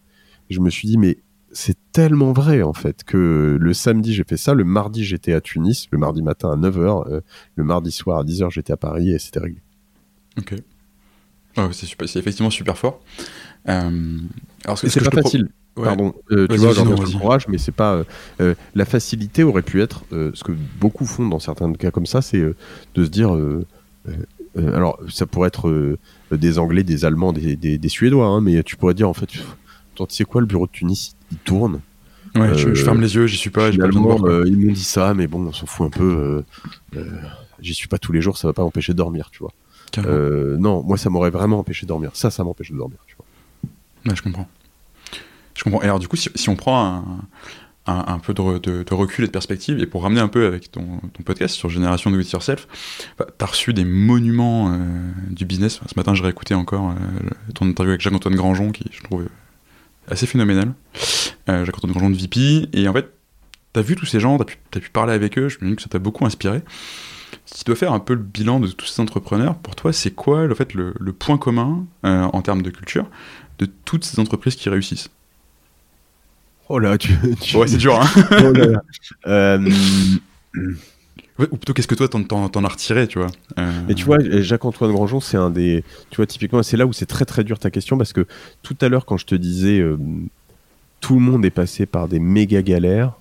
[0.50, 1.18] je me suis dit, mais
[1.54, 5.42] c'est tellement vrai en fait que le samedi j'ai fait ça, le mardi j'étais à
[5.42, 7.20] Tunis, le mardi matin à 9h, euh,
[7.56, 9.60] le mardi soir à 10h j'étais à Paris et c'était réglé.
[10.38, 10.54] Ok
[11.72, 13.00] c'est effectivement super fort.
[13.68, 14.18] Euh,
[14.64, 15.48] alors, c'est pas facile.
[15.74, 16.74] Pardon, euh, tu vois,
[17.18, 18.04] courage, mais c'est pas.
[18.40, 22.22] Euh, la facilité aurait pu être, ce que beaucoup font dans certains cas comme ça,
[22.22, 22.42] c'est
[22.94, 23.36] de se dire.
[24.56, 25.96] alors, ça pourrait être
[26.30, 29.40] des Anglais, des Allemands, des, des, Suédois, hein, mais tu pourrais dire en fait, tu
[30.08, 31.80] sais quoi, le bureau de Tunis, il tourne.
[32.34, 33.70] Ouais, je, ferme les yeux, j'y suis pas.
[33.70, 36.44] Pas ils m'ont dit ça, mais bon, on s'en fout un peu.
[37.60, 39.52] j'y suis pas tous les jours, ça va pas m'empêcher de dormir, tu vois.
[39.98, 42.10] Euh, non, moi ça m'aurait vraiment empêché de dormir.
[42.14, 42.98] Ça, ça m'empêche de dormir.
[43.06, 44.14] Tu vois.
[44.14, 44.48] je comprends.
[45.54, 45.82] Je comprends.
[45.82, 47.04] Et alors du coup, si, on prend
[47.86, 51.54] un, peu de, recul et de perspective, et pour ramener un peu avec ton, podcast
[51.54, 52.66] sur Génération Do It Yourself,
[53.18, 54.78] bah, tu as reçu des monuments euh,
[55.30, 55.80] du business.
[55.86, 59.26] Ce matin, j'ai réécouté encore euh, ton interview avec Jacques-Antoine Grangeon, qui je trouve
[60.08, 60.72] assez phénoménal.
[61.46, 62.68] Jacques-Antoine Grangeon de VP.
[62.72, 63.12] Et en fait,
[63.74, 65.70] tu as vu tous ces gens, tu as, as, pu parler avec eux, je me
[65.70, 66.62] dis que ça t'a beaucoup inspiré
[67.46, 70.10] si tu dois faire un peu le bilan de tous ces entrepreneurs, pour toi, c'est
[70.10, 73.06] quoi le, fait, le, point commun euh, en termes de culture
[73.58, 75.10] de toutes ces entreprises qui réussissent?
[76.68, 77.12] Oh là, tu.
[77.54, 78.82] Ouais, c'est dur, hein oh là
[79.26, 79.70] euh,
[81.38, 83.28] Ou plutôt, qu'est-ce que toi, t'en as retiré, tu vois
[83.58, 85.84] euh, Et tu vois, Jacques-Antoine Grangeon, c'est un des.
[86.10, 88.26] Tu vois, typiquement, c'est là où c'est très très dur ta question, parce que
[88.62, 89.82] tout à l'heure, quand je te disais
[91.02, 93.12] tout le monde est passé par des méga galères,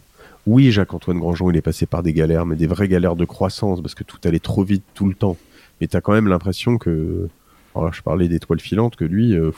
[0.48, 3.82] oui, Jacques-Antoine Grandjean, il est passé par des galères, mais des vraies galères de croissance,
[3.82, 5.38] parce que tout allait trop vite tout le temps.
[5.80, 7.28] Mais tu as quand même l'impression que,
[7.76, 9.52] alors je parlais d'étoiles filantes, que lui, euh,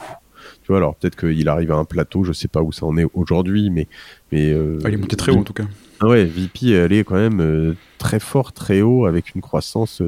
[0.62, 2.98] tu vois, alors peut-être qu'il arrive à un plateau, je sais pas où ça en
[2.98, 3.88] est aujourd'hui, mais...
[4.32, 5.66] mais euh, ah, il est monté très haut en tout cas.
[6.02, 10.02] Ah ouais, VP, elle est quand même euh, très fort, très haut, avec une croissance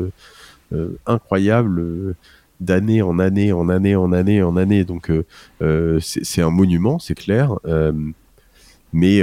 [1.05, 2.15] incroyable
[2.59, 4.83] d'année en année, en année, en année, en année.
[4.83, 5.09] Donc
[6.01, 7.53] c'est un monument, c'est clair.
[8.91, 9.21] mais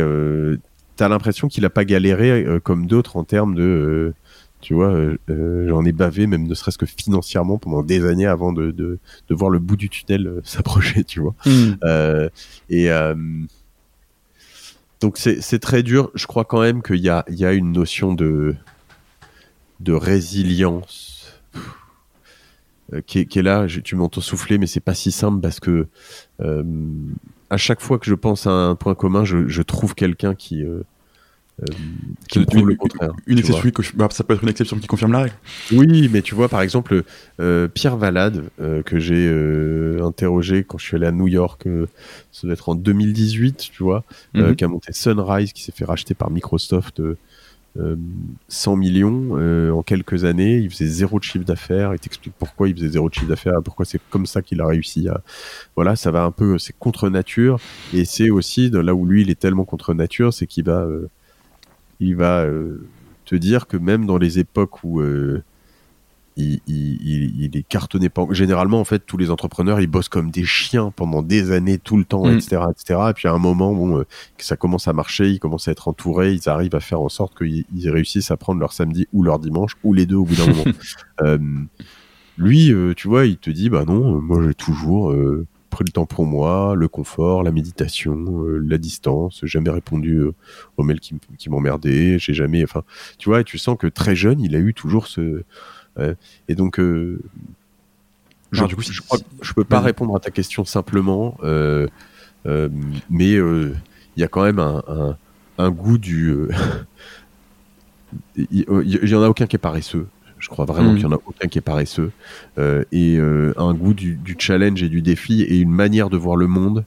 [0.97, 4.15] t'as l'impression qu'il a pas galéré euh, comme d'autres en termes de, euh,
[4.61, 4.97] Tu vois,
[5.29, 9.35] j'en ai bavé, même ne serait-ce que financièrement, pendant des années avant de, de, de
[9.35, 11.35] voir le bout du tunnel s'approcher, tu vois.
[11.47, 11.75] Hmm.
[12.69, 12.89] et
[15.01, 16.11] donc c'est très dur.
[16.15, 18.55] Je crois quand même qu'il y a, y a une notion de,
[19.81, 21.41] de résilience
[23.07, 23.67] qui, est, qui, est, là.
[23.67, 25.89] tu m'entends souffler, mais c'est pas si simple parce que
[27.53, 30.65] à chaque fois que je pense à un point commun, je, je trouve quelqu'un qui,
[30.65, 30.83] euh,
[32.31, 33.13] qui une, le contraire.
[33.27, 35.35] Une exception, bah, ça peut être une exception qui confirme la règle.
[35.71, 37.03] Oui, mais tu vois, par exemple,
[37.41, 39.29] euh, Pierre Valade, euh, que j'ai
[40.03, 41.69] interrogé quand je suis allé à New York,
[42.33, 44.57] ça doit être en 2018, tu vois, mhm.
[44.57, 47.03] qui a monté Sunrise, qui s'est fait racheter par Microsoft
[48.49, 50.59] 100 millions en quelques années.
[50.59, 51.95] Il faisait zéro de chiffre d'affaires.
[51.95, 54.67] Il t'explique pourquoi il faisait zéro de chiffre d'affaires, pourquoi c'est comme ça qu'il a
[54.67, 55.23] réussi à.
[55.75, 57.59] Voilà, ça va un peu, c'est contre nature.
[57.95, 60.87] Et c'est aussi là où lui, il est tellement contre nature, c'est qu'il va
[62.03, 62.85] il va euh,
[63.25, 65.43] te dire que même dans les époques où euh,
[66.37, 68.09] il, est cartonné.
[68.31, 71.97] Généralement, en fait, tous les entrepreneurs, ils bossent comme des chiens pendant des années, tout
[71.97, 72.71] le temps, etc., mm.
[72.71, 73.01] etc.
[73.11, 74.07] Et puis à un moment, bon, euh,
[74.37, 77.09] que ça commence à marcher, ils commencent à être entourés, ils arrivent à faire en
[77.09, 80.37] sorte qu'ils réussissent à prendre leur samedi ou leur dimanche ou les deux au bout
[80.37, 81.59] d'un moment.
[82.39, 85.13] lui, tu vois, il te dit, bah non, moi j'ai toujours
[85.73, 89.45] pris le temps pour moi, le confort, la méditation, euh, la distance.
[89.45, 90.35] Jamais répondu euh,
[90.77, 92.19] aux mails qui, qui m'emmerdaient.
[92.19, 92.85] J'ai jamais, enfin,
[93.19, 95.43] tu vois, tu sens que très jeune, il a eu toujours ce.
[96.49, 97.21] Et donc, euh,
[98.51, 99.01] je, du coup, je,
[99.43, 103.75] je peux pas répondre à ta question simplement, mais il
[104.17, 105.17] y a quand même un,
[105.59, 106.35] un goût du.
[108.37, 110.07] Il y, en a aucun qui est paresseux.
[110.39, 110.97] Je crois vraiment mm.
[110.97, 112.13] qu'il n'y en a aucun qui est paresseux.
[112.59, 116.37] Euh, et euh, un goût du, challenge et du défi et une manière de voir
[116.37, 116.85] le monde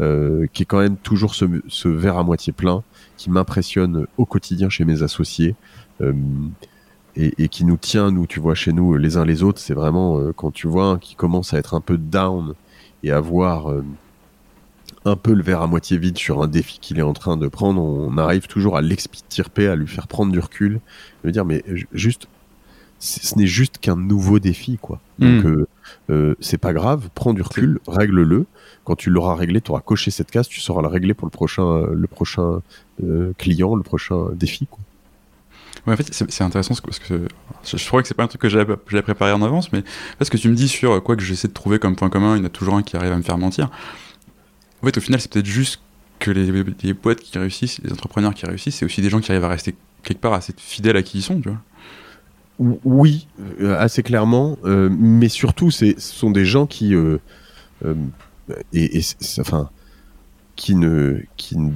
[0.00, 2.82] euh, qui est quand même toujours ce, verre à moitié plein
[3.16, 5.54] qui m'impressionne au quotidien chez mes associés.
[7.14, 10.32] Et, qui nous tient, nous, tu vois, chez nous, les uns les autres, c'est vraiment
[10.34, 12.54] quand tu vois un qui commence à être un peu down
[13.02, 13.70] et à voir
[15.04, 17.48] un peu le verre à moitié vide sur un défi qu'il est en train de
[17.48, 20.80] prendre, on arrive toujours à l'extirper, à lui faire prendre du recul,
[21.24, 22.28] de dire mais juste
[23.02, 25.00] ce n'est juste qu'un nouveau défi, quoi.
[25.18, 25.66] Donc, euh,
[26.10, 28.46] euh, c'est pas grave, prends du recul, règle-le.
[28.84, 31.32] Quand tu l'auras réglé, tu auras coché cette case, tu sauras la régler pour le
[31.32, 32.60] prochain, le prochain
[33.02, 34.78] euh, client, le prochain défi, quoi.
[35.86, 37.26] Ouais, en fait, c'est intéressant parce que
[37.64, 39.82] je, crois que c'est pas un truc que j'avais préparé en avance, mais
[40.18, 42.40] parce que tu me dis sur quoi que j'essaie de trouver comme point commun, il
[42.40, 43.68] y en a toujours un qui arrive à me faire mentir.
[44.82, 45.80] En fait, au final, c'est peut-être juste
[46.20, 49.32] que les, les boîtes qui réussissent, les entrepreneurs qui réussissent, c'est aussi des gens qui
[49.32, 49.74] arrivent à rester
[50.04, 51.58] quelque part assez fidèles à qui ils sont, tu vois.
[52.84, 53.26] Oui,
[53.60, 57.18] euh, assez clairement, euh, mais surtout, ce sont des gens qui, euh,
[58.72, 59.00] et,
[59.40, 59.70] enfin,
[60.62, 61.72] qui ne, qui ne,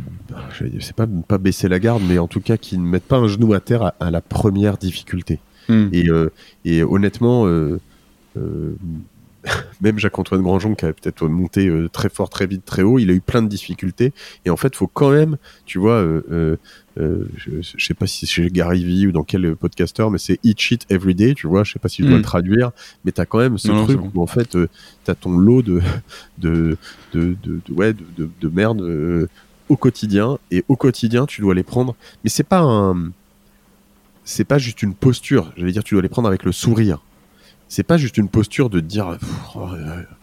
[0.78, 3.26] sais pas pas baisser la garde, mais en tout cas qui ne mettent pas un
[3.26, 5.40] genou à terre à, la première difficulté.
[5.68, 5.88] Hmm.
[5.92, 6.06] Et,
[6.64, 7.48] et, honnêtement,
[9.80, 13.12] même Jacques-Antoine Grandjean qui a peut-être monté très fort, très vite, très haut, il a
[13.12, 14.12] eu plein de difficultés.
[14.44, 16.04] Et en fait, il faut quand même, tu vois,
[16.98, 20.16] euh, je, je, sais pas si c'est chez Gary Vee ou dans quel podcaster, mais
[20.16, 22.24] c'est Eat Shit Every Day, tu vois, je sais pas si je dois le hmm.
[22.24, 22.70] traduire,
[23.04, 24.68] mais tu as quand même ce truc où en fait, euh,
[25.04, 25.82] tu as ton lot de,
[26.38, 26.78] de,
[27.12, 29.28] de, de, ouais, de, de, merde euh,
[29.68, 31.94] au quotidien, et au quotidien, tu dois les prendre,
[32.24, 33.10] mais c'est pas un.
[34.28, 37.00] C'est pas juste une posture, j'allais dire, tu dois les prendre avec le sourire.
[37.68, 39.18] C'est pas juste une posture de dire,
[39.56, 39.68] oh,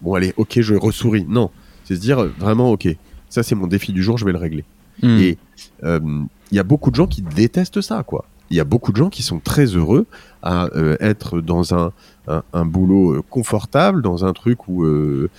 [0.02, 1.26] bon, allez, ok, je ressouris.
[1.28, 1.50] Non,
[1.84, 2.88] c'est se dire vraiment, ok,
[3.30, 4.64] ça c'est mon défi du jour, je vais le régler.
[5.02, 5.18] Hmm.
[5.20, 5.38] Et
[5.84, 8.26] il y a beaucoup de gens qui détestent ça, quoi.
[8.50, 10.06] Il y a beaucoup de gens qui sont très heureux
[10.44, 11.92] à euh, être dans un,
[12.28, 15.30] un, boulot euh, confortable, dans un truc où euh,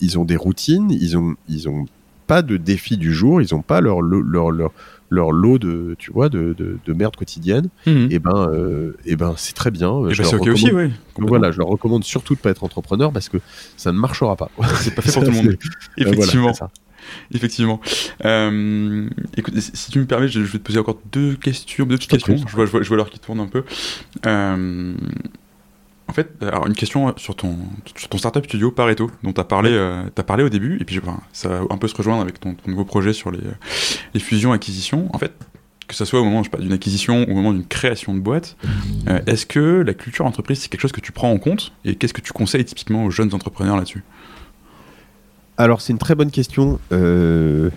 [0.00, 1.86] ils ont des routines, ils ont, ils ont
[2.26, 4.72] pas de défis du jour, ils ont pas leur, leur, leur,
[5.12, 7.68] leur lot de, tu vois, de, de, merde quotidienne.
[7.86, 8.08] Mhm.
[8.10, 8.50] Et ben,
[9.04, 10.08] et ben, c'est très bien.
[10.08, 10.90] Et ben, c'est ok aussi, oui.
[11.18, 13.38] Voilà, je leur recommande surtout de pas être entrepreneur parce que
[13.76, 14.50] ça ne marchera pas.
[14.80, 15.56] C'est pas fait pour tout le monde.
[15.96, 16.52] Effectivement.
[17.32, 17.80] Effectivement.
[18.24, 22.10] Euh, écoute, si tu me permets, je, vais te poser encore deux questions, deux petites
[22.10, 22.36] questions.
[22.36, 23.64] Je vois, je, vois, je vois l'heure qui tourne un peu.
[24.26, 24.94] Euh,
[26.12, 27.56] en fait, alors une question sur ton,
[27.96, 30.84] sur ton startup studio Pareto, dont tu as, parlé, euh, as parlé au début, et
[30.84, 31.00] puis
[31.32, 33.40] ça va un peu se rejoindre avec ton, nouveau projet sur les,
[34.12, 35.08] les fusions-acquisitions.
[35.14, 35.32] En fait,
[35.88, 38.58] que ce soit au moment d'une acquisition ou au moment d'une création de boîte,
[39.26, 42.12] est-ce que la culture entreprise, c'est quelque chose que tu prends en compte Et qu'est-ce
[42.12, 44.04] que tu conseilles typiquement aux jeunes entrepreneurs là-dessus?
[45.56, 47.70] Alors, c'est une très bonne question euh,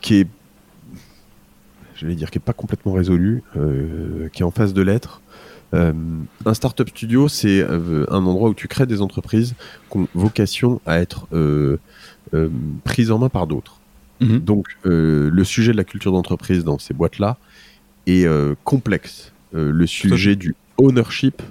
[0.00, 0.28] qui est,
[1.96, 5.20] j'allais dire, qui est pas complètement résolue, euh, qui est en phase de l'être.
[5.74, 5.92] Euh,
[6.44, 9.54] un startup studio, c'est un endroit où tu crées des entreprises
[9.90, 11.26] qui ont vocation à être
[12.84, 13.80] prises en main par d'autres.
[14.20, 14.40] Mhm.
[14.40, 17.36] Donc, le sujet de la culture d'entreprise dans ces boîtes-là
[18.06, 18.26] est
[18.64, 19.32] complexe.
[19.52, 21.44] le sujet du ownership euh,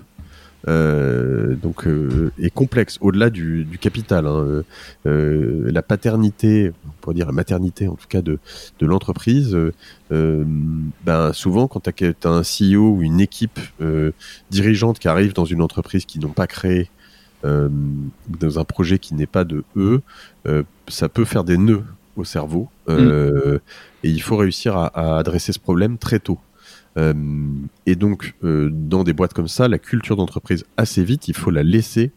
[0.68, 4.26] donc euh, est complexe au-delà du, du, capital.
[4.26, 4.64] Hein.
[5.06, 8.40] Euh, la paternité, on pourrait dire la maternité en tout cas de,
[8.80, 9.58] de l'entreprise,
[10.10, 13.60] ben souvent quand tu as, un CEO ou une équipe
[14.50, 16.90] dirigeante qui arrive dans une entreprise qui n'ont pas créé
[17.44, 20.02] dans un projet qui n'est pas de eux,
[20.88, 21.84] ça peut faire des nœuds
[22.16, 22.70] au cerveau.
[22.88, 23.60] Mm.
[24.04, 26.40] Et il faut réussir à, à, adresser ce problème très tôt.
[26.98, 27.14] Euh,
[27.86, 31.52] et donc, euh, dans des boîtes comme ça, la culture d'entreprise, assez vite, il faut
[31.52, 32.12] la laisser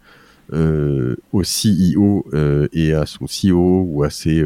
[0.53, 2.25] euh, au CEO
[2.73, 4.43] et à son CEO ou à ses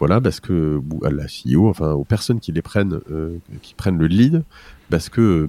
[0.00, 2.98] voilà parce que à la CEO enfin aux personnes qui les prennent
[3.62, 4.42] qui prennent le lead
[4.90, 5.48] parce que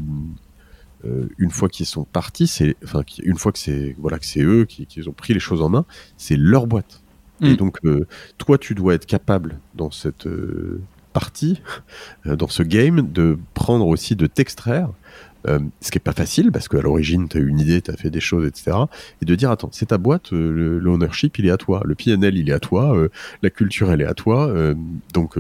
[1.40, 4.66] une fois qu'ils sont partis c'est enfin une fois que c'est voilà que c'est eux
[4.66, 5.86] qui, qui, ont pris les choses en main
[6.18, 7.02] c'est leur boîte
[7.42, 7.56] et mm.
[7.56, 7.80] donc
[8.38, 10.28] toi tu dois être capable dans cette
[11.14, 11.62] partie
[12.26, 14.90] euh, dans ce game de prendre aussi, de t'extraire,
[15.48, 17.96] euh, ce qui est pas facile parce qu'à l'origine, tu as une idée, tu as
[17.96, 18.78] fait des choses, etc.
[19.22, 22.38] Et de dire, attends, c'est ta boîte, euh, l'ownership, il est à toi, le PNL,
[22.38, 22.96] il est à toi,
[23.42, 24.54] la culture, elle est à toi.
[25.14, 25.38] donc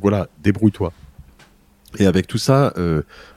[0.00, 0.92] voilà, débrouille-toi.
[1.98, 2.72] Et avec tout ça,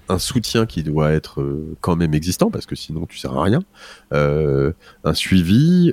[0.09, 1.45] un soutien qui doit être
[1.81, 3.63] quand même existant parce que sinon tu sers à rien,
[4.11, 5.91] un suivi.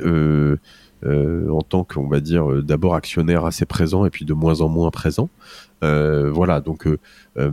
[1.07, 4.91] En tant qu'on va dire d'abord actionnaire assez présent et puis de moins en moins
[4.91, 5.29] présent.
[5.85, 6.99] Euh, voilà, donc euh,
[7.37, 7.51] euh,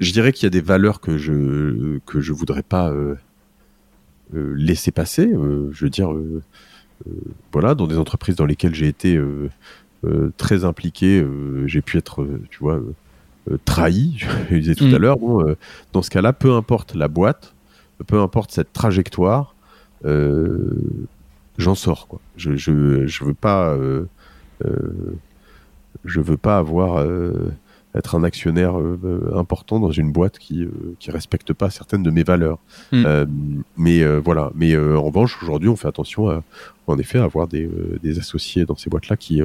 [0.00, 2.92] je dirais qu'il y a des valeurs que je que je voudrais pas
[4.32, 5.30] laisser passer.
[5.30, 6.10] je veux dire,
[7.52, 9.20] voilà, dans des entreprises dans lesquelles j'ai été
[10.36, 11.26] très impliqué,
[11.66, 12.80] j'ai pu être, tu vois,
[13.64, 14.18] trahi.
[14.50, 15.02] Je disais tout à mm.
[15.02, 15.18] l'heure.
[15.18, 15.56] Bon,
[15.92, 17.54] dans ce cas-là, peu importe la boîte,
[18.06, 19.56] peu importe cette trajectoire,
[21.58, 22.08] j'en sors.
[22.08, 22.20] Quoi.
[22.36, 23.76] Je, je, je veux pas,
[26.04, 27.04] je veux pas avoir
[27.94, 32.02] être un actionnaire euh, euh, important dans une boîte qui euh, qui respecte pas certaines
[32.02, 32.58] de mes valeurs.
[32.92, 33.26] Hmm.
[33.76, 34.50] mais voilà.
[34.54, 36.42] Mais en revanche, aujourd'hui, on fait attention à,
[36.86, 37.68] en effet, à avoir des,
[38.02, 39.42] des associés dans ces boîtes-là qui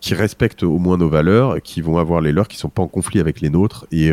[0.00, 2.88] qui respectent au moins nos valeurs, qui vont avoir les leurs, qui sont pas en
[2.88, 4.10] conflit avec les nôtres, et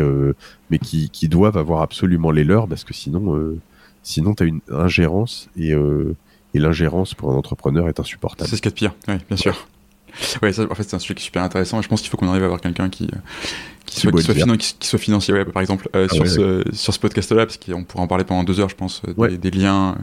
[0.70, 3.56] mais qui, qui doivent avoir absolument les leurs parce que sinon,
[4.02, 5.74] sinon tu as une ingérence et,
[6.58, 8.48] et l'ingérence pour un entrepreneur est insupportable.
[8.48, 9.66] C'est ce qu'il y a de pire, oui, bien sûr.
[10.42, 11.80] Ouais, ça, en fait, c'est un sujet qui est super intéressant.
[11.80, 13.18] je pense qu'il faut qu'on arrive à avoir quelqu'un qui, euh,
[13.86, 16.92] qui, soit, qui, soit qui, soit, financier, ouais, par exemple, euh, ah sur, ce, sur
[16.92, 19.96] ce podcast-là, parce qu'on pourrait en parler pendant deux heures, je pense, euh, des, liens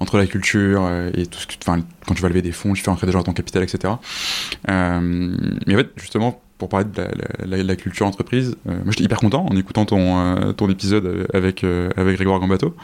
[0.00, 2.82] entre la culture et tout ce que, enfin, quand tu vas lever des fonds, tu
[2.82, 3.94] fais entrer des gens dans ton capital, etc.
[4.68, 7.02] mais en fait, justement, pour parler de
[7.44, 12.16] la, la, culture entreprise, moi j'étais hyper content en écoutant ton, ton épisode avec, avec
[12.16, 12.74] Grégoire Gambato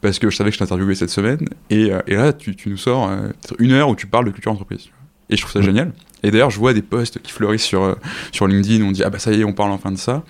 [0.00, 2.76] parce que je savais que je t'interviewais cette semaine, et, et là tu, tu, nous
[2.76, 3.10] sors
[3.58, 4.88] une heure où tu parles de culture entreprise.
[5.28, 5.92] Et je trouve ça génial.
[6.22, 7.94] Et d'ailleurs, je vois des posts qui fleurissent sur, euh,
[8.32, 10.24] sur LinkedIn où on dit Ah bah ça y est, on parle enfin de ça.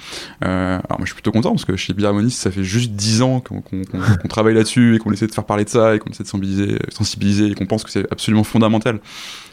[0.45, 3.23] Euh, alors moi je suis plutôt content parce que chez Biharmoniste, ça fait juste 10
[3.23, 6.25] ans qu'on travaille là-dessus et qu'on essaie de faire parler de ça et qu'on essaie
[6.25, 9.01] de sensibiliser, sensibiliser et qu'on pense que c'est absolument fondamental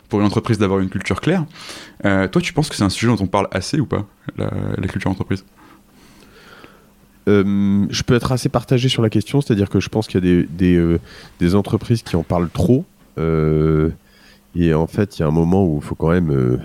[0.09, 1.45] pour une entreprise d'avoir une culture claire.
[2.05, 4.05] Euh, toi, tu penses que c'est un sujet dont on parle assez ou pas,
[4.37, 4.49] la,
[4.87, 5.45] culture entreprise?
[7.27, 10.41] Je peux être assez partagé sur la question, c'est-à-dire que je pense qu'il y a
[10.41, 10.97] des, des,
[11.39, 12.85] des, entreprises qui en parlent trop.
[13.17, 13.91] Euh,
[14.55, 16.31] et en fait, il y a un moment où il faut quand même.
[16.31, 16.57] Euh,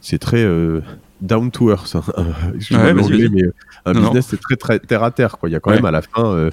[0.00, 0.80] c'est très euh,
[1.20, 1.94] down to earth.
[1.94, 2.02] Hein.
[2.54, 3.52] Excuse-moi mais euh,
[3.84, 5.38] un business, c'est très, très terre à terre.
[5.38, 5.48] Quoi.
[5.48, 6.50] Il y a quand même à la fin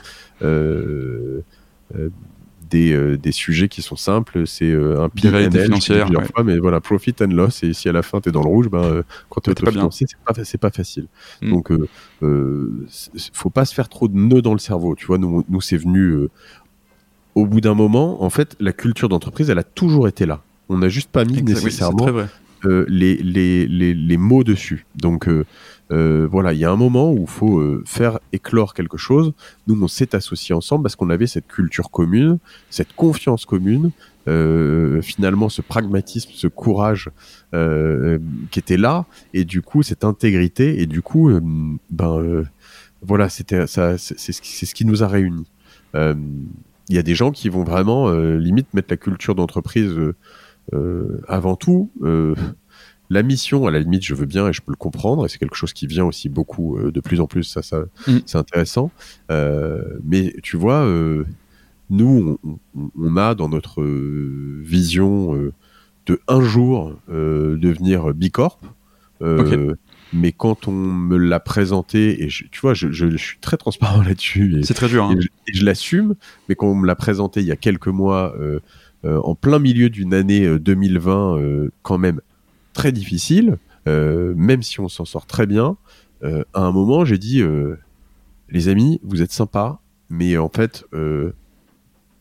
[2.76, 4.46] des, des, sujets qui sont simples.
[4.46, 7.64] C'est un PNL financière, plusieurs fois, mais voilà, profit and loss.
[7.64, 10.08] Et si à la fin tu es dans le rouge, ben, quand tu es financier,
[10.10, 11.08] c'est pas, pas facile.
[11.42, 11.52] Mm.
[11.52, 12.88] Donc, euh,
[13.34, 14.96] faut pas se faire trop de nœuds dans le cerveau.
[14.96, 16.28] Tu vois, nous, nous c'est venu
[17.36, 18.24] au bout d'un moment.
[18.24, 20.42] En fait, la culture d'entreprise, elle a toujours été là.
[20.70, 22.08] On n'a juste pas mis nécessairement
[22.66, 24.86] euh, les, les, les, les, mots dessus.
[24.96, 25.46] Donc euh,
[25.92, 29.34] euh, voilà, il y a un moment où il faut faire éclore quelque chose.
[29.68, 33.92] Nous, on s'est associés ensemble parce qu'on avait cette culture commune, cette confiance commune,
[35.04, 37.12] finalement ce pragmatisme, ce courage
[37.52, 39.06] qui était là,
[39.36, 41.32] et du coup cette intégrité, et du coup,
[41.92, 42.44] ben
[43.04, 45.48] voilà, c'était ça, c'est ce qui nous a réunis.
[45.94, 49.96] Il y a des gens qui vont vraiment limite mettre la culture d'entreprise
[50.74, 52.34] euh, avant tout, euh,
[53.10, 55.38] la mission, à la limite, je veux bien et je peux le comprendre, et c'est
[55.38, 58.18] quelque chose qui vient aussi beaucoup euh, de plus en plus, ça, ça mm.
[58.26, 58.92] c'est intéressant.
[59.30, 60.88] mais tu vois,
[61.90, 62.40] nous,
[62.98, 65.34] on, a dans notre vision
[66.06, 68.60] de un jour devenir Bicorp.
[70.14, 74.62] Mais quand on me l'a présenté, et tu vois, je, je, suis très transparent là-dessus.
[74.64, 75.04] C'est très dur.
[75.04, 75.16] Hein.
[75.48, 76.16] Et je, l'assume,
[76.48, 78.34] mais quand on me l'a présenté il y a quelques mois,
[79.06, 82.22] euh, en plein milieu d'une année 2020 euh, euh, quand même
[82.76, 83.58] très difficile,
[83.88, 85.78] même si on s'en sort très bien,
[86.22, 87.42] à un moment j'ai dit
[88.50, 89.80] les amis, vous êtes sympas,
[90.10, 90.86] mais en fait,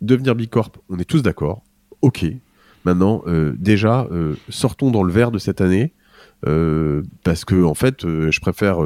[0.00, 1.62] devenir Bicorp, on est tous d'accord.
[2.00, 2.24] Ok.
[2.86, 3.22] Maintenant,
[3.58, 4.08] déjà,
[4.48, 5.92] sortons dans le vert de cette année.
[7.22, 8.78] parce que en fait, je préfère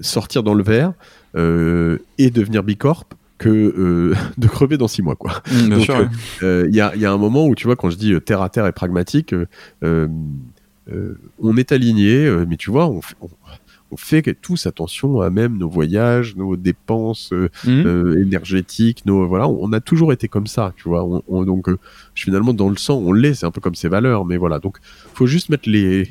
[0.00, 0.92] sortir dans le vert
[1.34, 3.04] et devenir Bicorp
[3.42, 5.42] que euh, de crever dans six mois quoi.
[5.50, 6.06] Mm, il euh,
[6.42, 8.48] euh, y, a, y, a, un moment où tu vois quand je dis terre à
[8.48, 9.34] terre et pragmatique,
[9.82, 16.34] on est aligné, mais tu vois on, on, fait tous attention à même nos voyages,
[16.36, 17.32] nos dépenses
[17.64, 18.16] mm.
[18.18, 21.04] énergétiques, nos voilà, on, a toujours été comme ça, tu vois.
[21.28, 21.68] On, donc
[22.14, 24.78] finalement dans le sang on l'est, c'est un peu comme ses valeurs, mais voilà donc
[25.14, 26.08] faut juste mettre les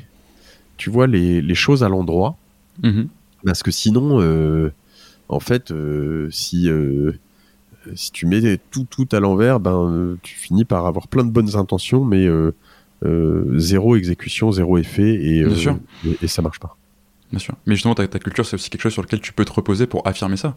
[0.76, 2.36] tu vois les, les choses à l'endroit.
[2.82, 3.06] Mm-hmm.
[3.44, 4.20] Parce que sinon,
[5.28, 7.12] en fait, euh, si euh,
[7.94, 11.56] si tu mets tout tout à l'envers, ben tu finis par avoir plein de bonnes
[11.56, 12.54] intentions, mais euh,
[13.58, 15.44] zéro exécution, zéro effet, et,
[16.04, 16.76] et, et ça marche pas.
[17.32, 17.54] Bien sûr.
[17.66, 20.06] Mais justement, ta, culture, c'est aussi quelque chose sur lequel tu peux te reposer pour
[20.06, 20.54] affirmer ça.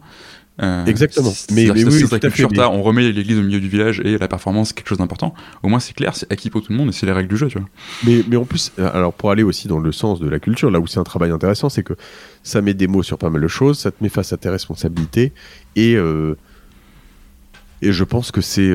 [0.62, 1.32] Euh, Exactement.
[1.50, 4.68] Mais, mais oui, ta culture, on remet l'église au milieu du village et la performance,
[4.68, 5.34] c'est quelque chose d'important.
[5.62, 7.38] Au moins, c'est clair, c'est acquis pour tout le monde et c'est les règles du
[7.38, 7.68] jeu, tu vois.
[8.04, 10.70] Mais, mais en plus, euh, alors pour aller aussi dans le sens de la culture,
[10.70, 11.94] là où c'est un travail intéressant, c'est que
[12.42, 14.50] ça met des mots sur pas mal de choses, ça te met face à tes
[14.50, 15.32] responsabilités
[15.76, 16.36] et, euh,
[17.80, 18.70] et je pense que c'est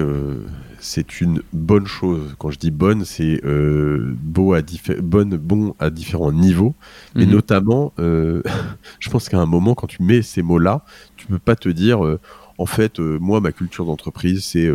[0.82, 2.36] c'est une bonne chose.
[2.40, 4.62] Quand je dis bonne, c'est euh, beau à
[5.00, 6.74] bonne, bon à différents niveaux.
[7.16, 7.32] Mais mhm.
[7.32, 8.42] notamment, euh,
[9.00, 10.84] je pense qu'à un moment, quand tu mets ces mots-là,
[11.16, 12.20] tu peux pas te dire, euh,
[12.58, 14.70] en fait, moi, ma culture d'entreprise, c'est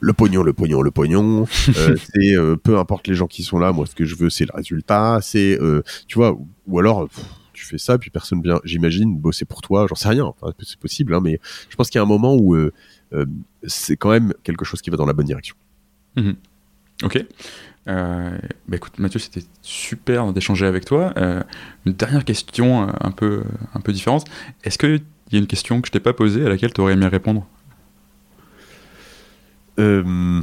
[0.00, 1.46] le pognon, le pognon, le pognon.
[1.50, 4.54] c'est peu importe les gens qui sont là, moi, ce que je veux, c'est le
[4.54, 5.18] résultat.
[5.22, 5.58] C'est,
[6.06, 6.36] tu vois,
[6.66, 7.08] ou alors.
[7.52, 10.32] tu fais ça, puis personne vient, j'imagine, bosser pour toi, j'en sais rien,
[10.64, 12.56] c'est possible, hein, mais je pense qu'il y a un moment où
[13.64, 15.54] c'est quand même quelque chose qui va dans la bonne direction.
[16.16, 16.34] Mhm.
[17.04, 17.24] Ok.
[17.88, 21.12] Euh, bah écoute, Mathieu, c'était super d'échanger avec toi.
[21.16, 21.42] Euh,
[21.84, 23.42] une dernière question un, peu,
[23.74, 24.24] un peu différente.
[24.62, 25.02] Est-ce qu'il
[25.32, 27.46] y a une question que je t'ai pas posée à laquelle tu aurais aimé répondre?
[29.78, 30.42] Je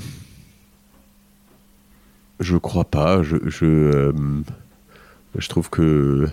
[2.58, 3.24] crois pas.
[3.24, 4.12] Je, je,
[5.38, 6.28] je, trouve que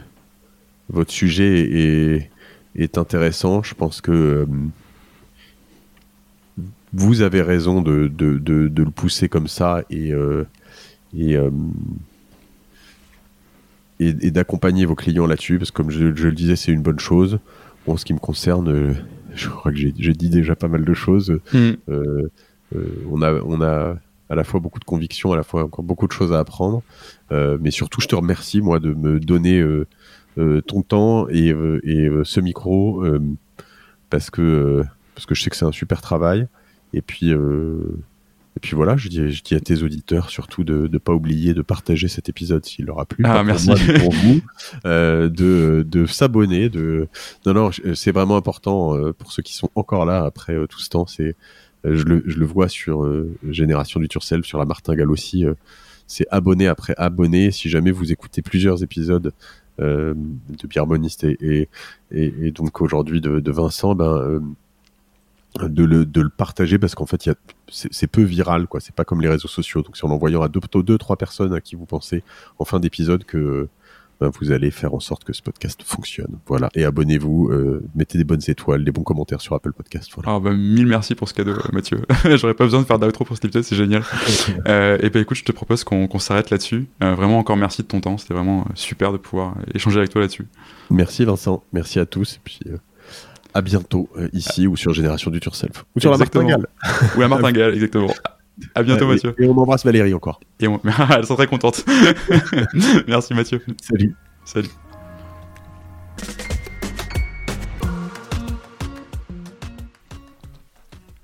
[0.88, 2.30] votre sujet est,
[2.74, 3.62] est intéressant.
[3.62, 4.46] Je pense que
[6.96, 10.44] vous avez raison de, de, de, le pousser comme ça et, euh,
[11.14, 11.50] euh,
[14.00, 16.98] et, et, d'accompagner vos clients là-dessus, parce que comme je, le disais, c'est une bonne
[16.98, 17.38] chose.
[17.86, 18.94] En ce qui me concerne, euh,
[19.34, 21.38] je crois que j'ai dit déjà pas mal de choses.
[21.52, 21.72] Hmm.
[23.10, 23.96] on, a, on a
[24.28, 26.82] à la fois beaucoup de convictions, à la fois encore beaucoup de choses à apprendre.
[27.30, 29.62] mais surtout, je te remercie, moi, de me donner
[30.66, 31.54] ton temps et,
[31.84, 33.04] et ce micro,
[34.08, 34.82] parce, que,
[35.14, 36.48] parce que je sais que c'est un super travail.
[36.96, 37.78] Et puis, euh,
[38.56, 41.52] et puis voilà, je dis, je dis à tes auditeurs surtout de ne pas oublier
[41.52, 43.22] de partager cet épisode s'il leur a plu.
[43.26, 43.68] Ah, merci.
[43.98, 44.40] Pour, vous,
[44.86, 46.70] euh, de, de s'abonner.
[46.70, 47.06] De...
[47.44, 50.88] Non, non, c'est vraiment important euh, pour ceux qui sont encore là après tout ce
[50.88, 51.06] temps.
[51.06, 51.36] C'est,
[51.84, 53.06] je, le, je le vois sur
[53.46, 55.44] Génération du Turcel, sur la Martingale aussi.
[56.06, 57.50] c'est abonner après abonner.
[57.50, 59.34] Si jamais vous écoutez plusieurs épisodes
[59.78, 61.68] de Pierre Moniste et,
[62.10, 64.40] et, et, donc aujourd'hui de, de, Vincent, ben
[65.62, 67.30] de le, de le partager parce qu'en fait,
[67.68, 68.80] c'est peu viral, quoi.
[68.80, 69.82] C'est pas comme les réseaux sociaux.
[69.82, 72.22] Donc, c'est en envoyant à deux, deux, trois personnes à qui vous pensez
[72.58, 73.68] en fin d'épisode que
[74.20, 76.38] ben, vous allez faire en sorte que ce podcast fonctionne.
[76.46, 76.70] Voilà.
[76.74, 80.10] Et abonnez-vous, euh, mettez des bonnes étoiles, des bons commentaires sur Apple Podcast.
[80.14, 80.36] Voilà.
[80.36, 82.00] Ah, bah, mille merci pour ce cadeau, Mathieu.
[82.24, 84.02] J'aurais pas besoin de faire d'outro pour cet épisode, c'est génial.
[84.68, 86.86] euh, et ben, écoute, je te propose qu'on s'arrête là-dessus.
[87.02, 88.16] Euh, vraiment, encore merci de ton temps.
[88.16, 90.46] C'était vraiment euh, super de pouvoir échanger avec toi là-dessus.
[90.90, 91.62] Merci, Vincent.
[91.74, 92.36] Merci à tous.
[92.36, 92.60] Et puis,
[93.56, 95.86] à bientôt euh, ici ou sur Génération du Turself.
[95.94, 96.66] Ou sur la Martingale.
[97.16, 98.12] ou la Martingale, exactement.
[98.74, 99.34] À bientôt, Mathieu.
[99.38, 100.40] Et on embrasse Valérie encore.
[100.60, 100.78] Et on...
[101.10, 101.82] Elles sont très contentes.
[103.08, 103.62] Merci, Mathieu.
[103.80, 104.14] Salut.
[104.44, 104.68] Salut.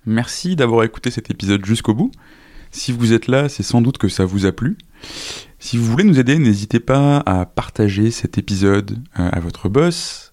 [0.06, 2.12] Merci d'avoir écouté cet épisode jusqu'au bout.
[2.70, 4.78] Si vous êtes là, c'est sans doute que ça vous a plu.
[5.58, 10.32] Si vous voulez nous aider, n'hésitez pas à partager cet épisode euh, à votre boss,